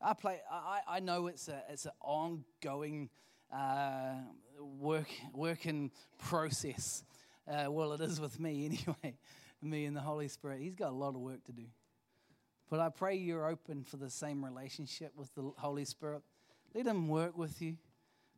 I 0.02 0.14
play. 0.14 0.40
I, 0.50 0.80
I 0.88 1.00
know 1.00 1.26
it's 1.26 1.48
a 1.48 1.62
it's 1.68 1.84
an 1.84 1.92
ongoing 2.00 3.10
uh, 3.54 4.14
work 4.58 5.08
work 5.34 5.66
process. 6.18 7.04
Uh, 7.46 7.70
well, 7.70 7.92
it 7.92 8.00
is 8.00 8.20
with 8.20 8.38
me 8.40 8.66
anyway. 8.86 9.16
me 9.62 9.84
and 9.84 9.96
the 9.96 10.00
Holy 10.00 10.28
Spirit. 10.28 10.60
He's 10.60 10.74
got 10.74 10.88
a 10.90 10.94
lot 10.94 11.10
of 11.10 11.20
work 11.20 11.44
to 11.44 11.52
do. 11.52 11.64
But 12.70 12.80
I 12.80 12.88
pray 12.88 13.16
you're 13.16 13.46
open 13.46 13.84
for 13.84 13.96
the 13.96 14.08
same 14.08 14.44
relationship 14.44 15.12
with 15.16 15.34
the 15.34 15.52
Holy 15.58 15.84
Spirit. 15.84 16.22
Let 16.74 16.86
Him 16.86 17.08
work 17.08 17.36
with 17.36 17.60
you. 17.60 17.76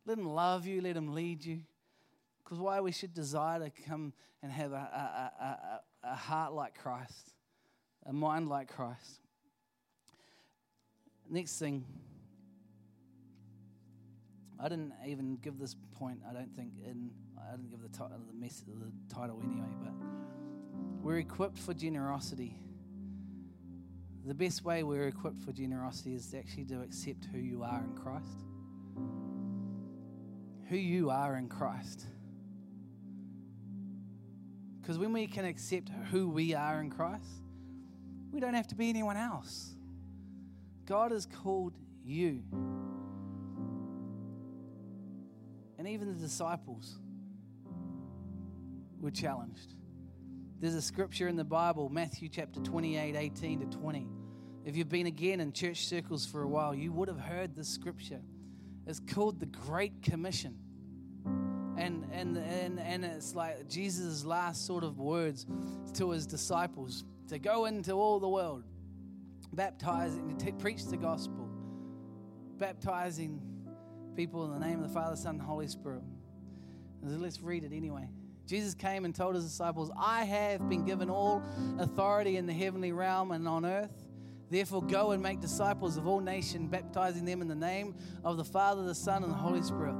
Let 0.06 0.18
Him 0.18 0.26
love 0.26 0.66
you. 0.66 0.80
Let 0.80 0.96
Him 0.96 1.12
lead 1.12 1.44
you. 1.44 1.60
Because 2.42 2.58
why 2.58 2.80
we 2.80 2.90
should 2.90 3.14
desire 3.14 3.60
to 3.60 3.70
come 3.86 4.12
and 4.42 4.50
have 4.50 4.72
a, 4.72 4.74
a, 4.74 5.44
a, 5.44 5.80
a 6.10 6.14
heart 6.16 6.54
like 6.54 6.76
Christ, 6.76 7.34
a 8.04 8.12
mind 8.12 8.48
like 8.48 8.74
Christ. 8.74 9.21
Next 11.32 11.58
thing, 11.58 11.82
I 14.60 14.68
didn't 14.68 14.92
even 15.06 15.36
give 15.36 15.58
this 15.58 15.74
point. 15.98 16.18
I 16.28 16.34
don't 16.34 16.54
think 16.54 16.72
in 16.84 17.10
I 17.38 17.52
didn't 17.52 17.70
give 17.70 17.80
the 17.80 17.88
title, 17.88 18.18
the 18.38 18.48
the 18.48 19.14
title 19.14 19.40
anyway. 19.42 19.70
But 19.82 19.92
we're 21.02 21.16
equipped 21.16 21.56
for 21.56 21.72
generosity. 21.72 22.58
The 24.26 24.34
best 24.34 24.62
way 24.62 24.82
we're 24.82 25.08
equipped 25.08 25.38
for 25.38 25.52
generosity 25.52 26.14
is 26.14 26.34
actually 26.34 26.66
to 26.66 26.82
accept 26.82 27.26
who 27.32 27.38
you 27.38 27.62
are 27.62 27.82
in 27.82 27.96
Christ. 27.96 28.44
Who 30.68 30.76
you 30.76 31.08
are 31.08 31.36
in 31.36 31.48
Christ. 31.48 32.04
Because 34.82 34.98
when 34.98 35.14
we 35.14 35.26
can 35.28 35.46
accept 35.46 35.88
who 36.10 36.28
we 36.28 36.52
are 36.52 36.78
in 36.82 36.90
Christ, 36.90 37.24
we 38.30 38.38
don't 38.38 38.52
have 38.52 38.68
to 38.68 38.74
be 38.74 38.90
anyone 38.90 39.16
else. 39.16 39.72
God 40.86 41.12
has 41.12 41.26
called 41.26 41.74
you. 42.04 42.42
And 45.78 45.88
even 45.88 46.08
the 46.08 46.20
disciples 46.20 46.98
were 49.00 49.10
challenged. 49.10 49.74
There's 50.60 50.74
a 50.74 50.82
scripture 50.82 51.26
in 51.26 51.36
the 51.36 51.44
Bible, 51.44 51.88
Matthew 51.88 52.28
chapter 52.28 52.60
28, 52.60 53.16
18 53.16 53.60
to 53.60 53.78
20. 53.78 54.06
If 54.64 54.76
you've 54.76 54.88
been 54.88 55.06
again 55.06 55.40
in 55.40 55.52
church 55.52 55.86
circles 55.86 56.24
for 56.24 56.42
a 56.42 56.46
while, 56.46 56.72
you 56.72 56.92
would 56.92 57.08
have 57.08 57.18
heard 57.18 57.56
this 57.56 57.68
scripture. 57.68 58.20
It's 58.86 59.00
called 59.00 59.40
the 59.40 59.46
Great 59.46 60.02
Commission. 60.02 60.56
And, 61.76 62.06
and, 62.12 62.36
and, 62.36 62.78
and 62.78 63.04
it's 63.04 63.34
like 63.34 63.68
Jesus' 63.68 64.24
last 64.24 64.66
sort 64.66 64.84
of 64.84 65.00
words 65.00 65.46
to 65.94 66.10
his 66.10 66.26
disciples 66.26 67.04
to 67.28 67.40
go 67.40 67.64
into 67.64 67.92
all 67.92 68.20
the 68.20 68.28
world, 68.28 68.62
baptizing, 69.52 70.36
to 70.38 70.52
preach 70.52 70.86
the 70.86 70.96
gospel, 70.96 71.48
baptizing 72.58 73.40
people 74.16 74.44
in 74.44 74.58
the 74.58 74.66
name 74.66 74.82
of 74.82 74.88
the 74.88 74.94
Father, 74.94 75.16
Son, 75.16 75.36
and 75.36 75.42
Holy 75.42 75.68
Spirit. 75.68 76.02
Let's 77.02 77.40
read 77.40 77.64
it 77.64 77.72
anyway. 77.72 78.08
Jesus 78.46 78.74
came 78.74 79.04
and 79.04 79.14
told 79.14 79.34
his 79.34 79.44
disciples, 79.44 79.90
I 79.96 80.24
have 80.24 80.68
been 80.68 80.84
given 80.84 81.08
all 81.08 81.42
authority 81.78 82.36
in 82.36 82.46
the 82.46 82.52
heavenly 82.52 82.92
realm 82.92 83.30
and 83.30 83.48
on 83.48 83.64
earth. 83.64 84.04
Therefore, 84.50 84.82
go 84.82 85.12
and 85.12 85.22
make 85.22 85.40
disciples 85.40 85.96
of 85.96 86.06
all 86.06 86.20
nations, 86.20 86.68
baptizing 86.70 87.24
them 87.24 87.40
in 87.40 87.48
the 87.48 87.54
name 87.54 87.94
of 88.22 88.36
the 88.36 88.44
Father, 88.44 88.82
the 88.82 88.94
Son, 88.94 89.22
and 89.22 89.32
the 89.32 89.36
Holy 89.36 89.62
Spirit. 89.62 89.94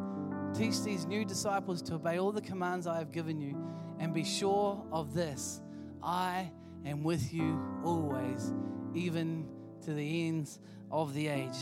Teach 0.55 0.83
these 0.83 1.07
new 1.07 1.25
disciples 1.25 1.81
to 1.83 1.95
obey 1.95 2.19
all 2.19 2.33
the 2.33 2.43
commands 2.43 2.87
I 2.87 2.99
have 2.99 3.13
given 3.13 3.41
you, 3.41 3.57
and 3.99 4.13
be 4.13 4.25
sure 4.25 4.85
of 4.93 5.15
this 5.15 5.63
I 6.03 6.51
am 6.85 7.03
with 7.03 7.33
you 7.33 7.59
always, 7.85 8.53
even 8.95 9.47
to 9.85 9.95
the 9.95 10.29
ends 10.29 10.59
of 10.91 11.15
the 11.15 11.29
age. 11.29 11.57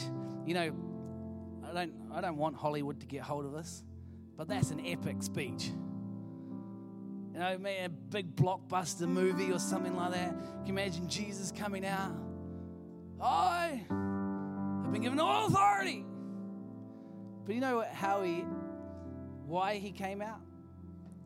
You 0.46 0.54
know, 0.54 0.74
I 1.68 1.72
don't, 1.72 1.92
I 2.12 2.20
don't 2.20 2.36
want 2.36 2.56
Hollywood 2.56 3.00
to 3.00 3.06
get 3.06 3.22
hold 3.22 3.44
of 3.44 3.52
this, 3.52 3.82
but 4.36 4.48
that's 4.48 4.70
an 4.70 4.84
epic 4.84 5.22
speech 5.22 5.70
you 7.32 7.38
know, 7.38 7.58
a 7.64 7.88
big 7.88 8.34
blockbuster 8.34 9.06
movie 9.08 9.52
or 9.52 9.58
something 9.58 9.96
like 9.96 10.12
that. 10.12 10.30
Can 10.30 10.66
you 10.66 10.72
imagine 10.72 11.08
Jesus 11.08 11.52
coming 11.52 11.86
out? 11.86 12.12
I 13.20 13.82
have 13.88 14.92
been 14.92 15.02
given 15.02 15.20
all 15.20 15.46
authority. 15.46 16.04
But 17.46 17.54
you 17.54 17.60
know 17.60 17.84
how 17.92 18.22
he, 18.22 18.44
why 19.46 19.76
he 19.76 19.92
came 19.92 20.20
out? 20.20 20.40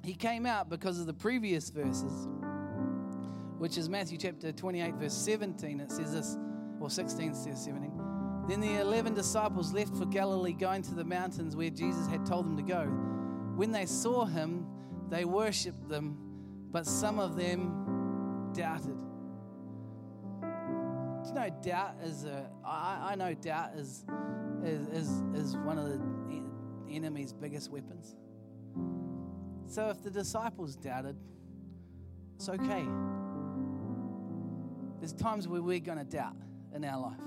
He 0.04 0.14
came 0.14 0.44
out 0.44 0.68
because 0.68 1.00
of 1.00 1.06
the 1.06 1.14
previous 1.14 1.70
verses, 1.70 2.28
which 3.58 3.78
is 3.78 3.88
Matthew 3.88 4.18
chapter 4.18 4.52
28, 4.52 4.94
verse 4.94 5.14
17. 5.14 5.80
It 5.80 5.90
says 5.90 6.12
this, 6.12 6.36
or 6.80 6.90
16 6.90 7.34
says 7.34 7.64
17. 7.64 7.92
Then 8.48 8.60
the 8.60 8.80
11 8.80 9.14
disciples 9.14 9.72
left 9.72 9.96
for 9.96 10.04
Galilee, 10.04 10.52
going 10.52 10.82
to 10.82 10.94
the 10.94 11.04
mountains 11.04 11.56
where 11.56 11.70
Jesus 11.70 12.06
had 12.06 12.26
told 12.26 12.46
them 12.46 12.56
to 12.56 12.62
go. 12.62 12.84
When 13.56 13.72
they 13.72 13.86
saw 13.86 14.26
him, 14.26 14.66
they 15.08 15.24
worshiped 15.24 15.88
them, 15.88 16.18
but 16.70 16.86
some 16.86 17.18
of 17.18 17.36
them 17.36 18.50
doubted. 18.52 18.98
Do 21.22 21.28
you 21.28 21.34
know 21.34 21.48
doubt 21.62 21.94
is 22.02 22.24
a? 22.24 22.50
I, 22.64 23.12
I 23.12 23.14
know 23.14 23.32
doubt 23.32 23.76
is, 23.76 24.04
is 24.62 24.86
is 24.88 25.22
is 25.34 25.56
one 25.56 25.78
of 25.78 25.86
the 25.86 26.00
enemy's 26.90 27.32
biggest 27.32 27.70
weapons. 27.70 28.16
So 29.66 29.88
if 29.88 30.02
the 30.02 30.10
disciples 30.10 30.76
doubted, 30.76 31.16
it's 32.36 32.48
okay. 32.48 32.84
There's 35.04 35.12
times 35.12 35.46
where 35.46 35.60
we're 35.60 35.80
going 35.80 35.98
to 35.98 36.04
doubt 36.04 36.34
in 36.74 36.82
our 36.82 36.98
life. 36.98 37.20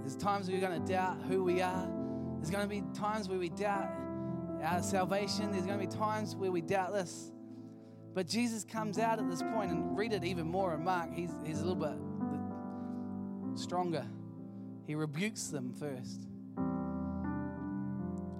There's 0.00 0.14
times 0.14 0.50
we're 0.50 0.60
going 0.60 0.78
to 0.78 0.92
doubt 0.92 1.22
who 1.26 1.42
we 1.42 1.62
are. 1.62 1.88
There's 2.36 2.50
going 2.50 2.64
to 2.64 2.68
be 2.68 2.82
times 2.92 3.30
where 3.30 3.38
we 3.38 3.48
doubt 3.48 3.88
our 4.62 4.82
salvation. 4.82 5.50
There's 5.50 5.64
going 5.64 5.80
to 5.80 5.86
be 5.86 5.90
times 5.90 6.36
where 6.36 6.50
we 6.50 6.60
doubt 6.60 6.92
this. 6.92 7.32
But 8.12 8.26
Jesus 8.26 8.62
comes 8.62 8.98
out 8.98 9.18
at 9.20 9.30
this 9.30 9.40
point, 9.40 9.70
and 9.70 9.96
read 9.96 10.12
it 10.12 10.22
even 10.22 10.46
more 10.46 10.74
in 10.74 10.84
Mark. 10.84 11.14
He's, 11.14 11.34
he's 11.46 11.62
a 11.62 11.64
little 11.64 11.82
bit 11.82 13.58
stronger. 13.58 14.04
He 14.86 14.94
rebukes 14.94 15.46
them 15.46 15.72
first. 15.72 16.28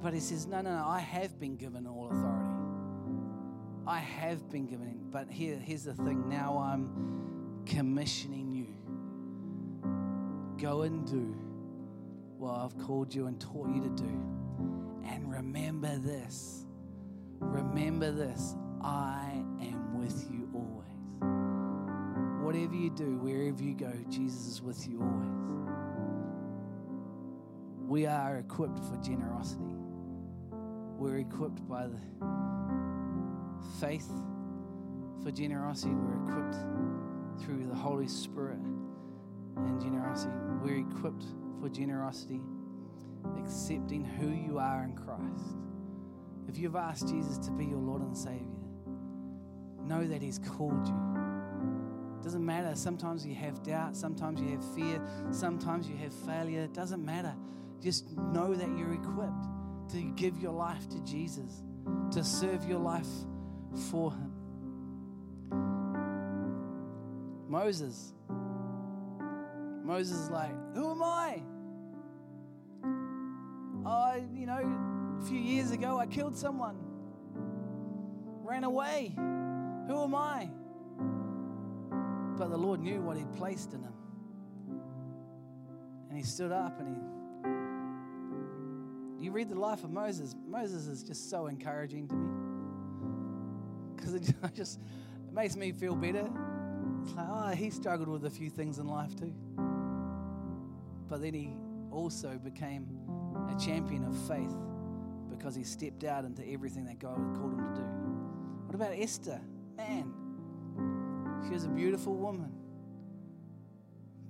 But 0.02 0.12
he 0.12 0.20
says, 0.20 0.46
No, 0.46 0.60
no, 0.60 0.76
no, 0.76 0.84
I 0.86 1.00
have 1.00 1.40
been 1.40 1.56
given 1.56 1.86
all 1.86 2.10
authority. 2.10 2.41
I 3.86 3.98
have 3.98 4.48
been 4.50 4.66
given. 4.66 5.00
But 5.10 5.28
here, 5.28 5.56
here's 5.56 5.84
the 5.84 5.94
thing 5.94 6.28
now 6.28 6.58
I'm 6.58 7.62
commissioning 7.66 8.52
you. 8.52 8.68
Go 10.60 10.82
and 10.82 11.06
do 11.06 11.34
what 12.38 12.52
I've 12.52 12.78
called 12.78 13.14
you 13.14 13.26
and 13.26 13.40
taught 13.40 13.68
you 13.74 13.82
to 13.82 13.88
do. 13.90 14.22
And 15.04 15.30
remember 15.30 15.96
this. 15.98 16.64
Remember 17.40 18.12
this. 18.12 18.54
I 18.82 19.30
am 19.60 19.98
with 19.98 20.28
you 20.30 20.48
always. 20.54 20.86
Whatever 22.44 22.74
you 22.74 22.90
do, 22.90 23.18
wherever 23.18 23.62
you 23.62 23.74
go, 23.74 23.92
Jesus 24.08 24.46
is 24.46 24.62
with 24.62 24.88
you 24.88 25.00
always. 25.00 25.28
We 27.88 28.06
are 28.06 28.38
equipped 28.38 28.78
for 28.78 28.96
generosity. 28.96 29.64
We're 30.98 31.18
equipped 31.18 31.66
by 31.68 31.88
the 31.88 31.98
faith 33.80 34.10
for 35.22 35.30
generosity. 35.30 35.92
We're 35.94 36.28
equipped 36.28 36.56
through 37.40 37.66
the 37.66 37.74
Holy 37.74 38.08
Spirit 38.08 38.60
and 39.56 39.80
generosity. 39.80 40.34
We're 40.62 40.86
equipped 40.88 41.24
for 41.60 41.68
generosity 41.68 42.40
accepting 43.38 44.04
who 44.04 44.30
you 44.30 44.58
are 44.58 44.84
in 44.84 44.94
Christ. 44.94 45.56
If 46.48 46.58
you've 46.58 46.76
asked 46.76 47.08
Jesus 47.08 47.38
to 47.38 47.50
be 47.52 47.64
your 47.64 47.78
Lord 47.78 48.02
and 48.02 48.16
Savior, 48.16 48.46
know 49.84 50.06
that 50.06 50.22
He's 50.22 50.38
called 50.38 50.86
you. 50.86 52.20
Doesn't 52.22 52.44
matter. 52.44 52.74
Sometimes 52.76 53.26
you 53.26 53.34
have 53.34 53.62
doubt, 53.62 53.96
sometimes 53.96 54.40
you 54.40 54.50
have 54.50 54.74
fear, 54.74 55.00
sometimes 55.30 55.88
you 55.88 55.96
have 55.96 56.12
failure. 56.12 56.62
It 56.62 56.72
doesn't 56.72 57.04
matter. 57.04 57.34
Just 57.80 58.10
know 58.16 58.54
that 58.54 58.68
you're 58.76 58.92
equipped 58.92 59.46
to 59.90 60.02
give 60.14 60.38
your 60.38 60.52
life 60.52 60.88
to 60.90 61.00
Jesus, 61.00 61.62
to 62.12 62.22
serve 62.22 62.64
your 62.64 62.78
life 62.78 63.08
for 63.76 64.12
Him. 64.12 64.32
Moses. 67.48 68.14
Moses 69.84 70.16
is 70.16 70.30
like, 70.30 70.54
Who 70.74 70.90
am 70.90 71.02
I? 71.02 71.42
I, 73.84 74.22
you 74.34 74.46
know, 74.46 75.18
a 75.20 75.24
few 75.26 75.38
years 75.38 75.70
ago 75.70 75.98
I 75.98 76.06
killed 76.06 76.36
someone, 76.36 76.76
ran 78.42 78.64
away. 78.64 79.12
Who 79.16 80.02
am 80.02 80.14
I? 80.14 80.48
But 82.38 82.48
the 82.50 82.56
Lord 82.56 82.80
knew 82.80 83.00
what 83.02 83.16
He'd 83.16 83.32
placed 83.34 83.74
in 83.74 83.82
him. 83.82 83.92
And 86.08 86.16
he 86.18 86.24
stood 86.24 86.52
up 86.52 86.78
and 86.80 86.88
he. 86.88 86.94
You 89.24 89.30
read 89.30 89.48
the 89.48 89.58
life 89.58 89.84
of 89.84 89.90
Moses, 89.90 90.34
Moses 90.48 90.86
is 90.86 91.02
just 91.02 91.30
so 91.30 91.46
encouraging 91.46 92.08
to 92.08 92.14
me. 92.14 92.41
Because 94.02 94.14
it 94.14 94.34
just 94.54 94.80
it 95.28 95.32
makes 95.32 95.56
me 95.56 95.72
feel 95.72 95.94
better. 95.94 96.28
It's 97.02 97.14
like, 97.14 97.26
oh, 97.28 97.48
he 97.50 97.70
struggled 97.70 98.08
with 98.08 98.24
a 98.24 98.30
few 98.30 98.50
things 98.50 98.78
in 98.78 98.86
life 98.86 99.14
too. 99.16 99.32
But 101.08 101.20
then 101.20 101.34
he 101.34 101.54
also 101.90 102.38
became 102.42 102.86
a 103.54 103.58
champion 103.60 104.04
of 104.04 104.16
faith 104.28 104.54
because 105.30 105.54
he 105.54 105.64
stepped 105.64 106.04
out 106.04 106.24
into 106.24 106.46
everything 106.48 106.84
that 106.86 106.98
God 106.98 107.18
had 107.18 107.36
called 107.36 107.52
him 107.52 107.74
to 107.74 107.80
do. 107.80 107.86
What 108.66 108.74
about 108.74 108.92
Esther? 108.98 109.40
Man, 109.76 110.12
she 111.46 111.52
was 111.52 111.64
a 111.64 111.68
beautiful 111.68 112.14
woman. 112.14 112.52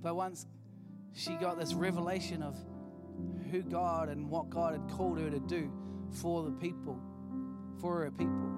But 0.01 0.15
once 0.15 0.45
she 1.13 1.35
got 1.35 1.59
this 1.59 1.73
revelation 1.73 2.43
of 2.43 2.57
who 3.51 3.61
God 3.61 4.09
and 4.09 4.29
what 4.29 4.49
God 4.49 4.73
had 4.73 4.89
called 4.89 5.19
her 5.19 5.29
to 5.29 5.39
do 5.39 5.71
for 6.11 6.43
the 6.43 6.51
people, 6.51 6.99
for 7.79 8.03
her 8.03 8.11
people. 8.11 8.52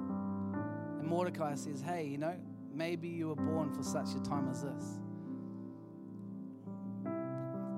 And 1.06 1.12
Mordecai 1.12 1.54
says, 1.54 1.82
Hey, 1.82 2.08
you 2.08 2.18
know, 2.18 2.36
maybe 2.74 3.08
you 3.08 3.28
were 3.28 3.36
born 3.36 3.72
for 3.72 3.84
such 3.84 4.16
a 4.16 4.20
time 4.28 4.50
as 4.50 4.64
this. 4.64 5.00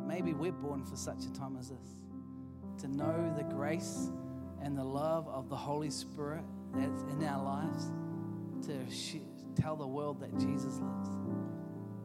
Maybe 0.07 0.33
we're 0.33 0.53
born 0.53 0.85
for 0.85 0.95
such 0.95 1.25
a 1.25 1.33
time 1.33 1.57
as 1.59 1.69
this 1.69 1.97
to 2.79 2.87
know 2.87 3.33
the 3.35 3.43
grace 3.43 4.11
and 4.61 4.77
the 4.77 4.83
love 4.83 5.27
of 5.27 5.49
the 5.49 5.57
Holy 5.57 5.89
Spirit 5.89 6.45
that's 6.73 7.01
in 7.11 7.21
our 7.25 7.43
lives, 7.43 7.91
to 8.65 9.19
tell 9.61 9.75
the 9.75 9.85
world 9.85 10.21
that 10.21 10.31
Jesus 10.39 10.79
lives. 10.79 11.16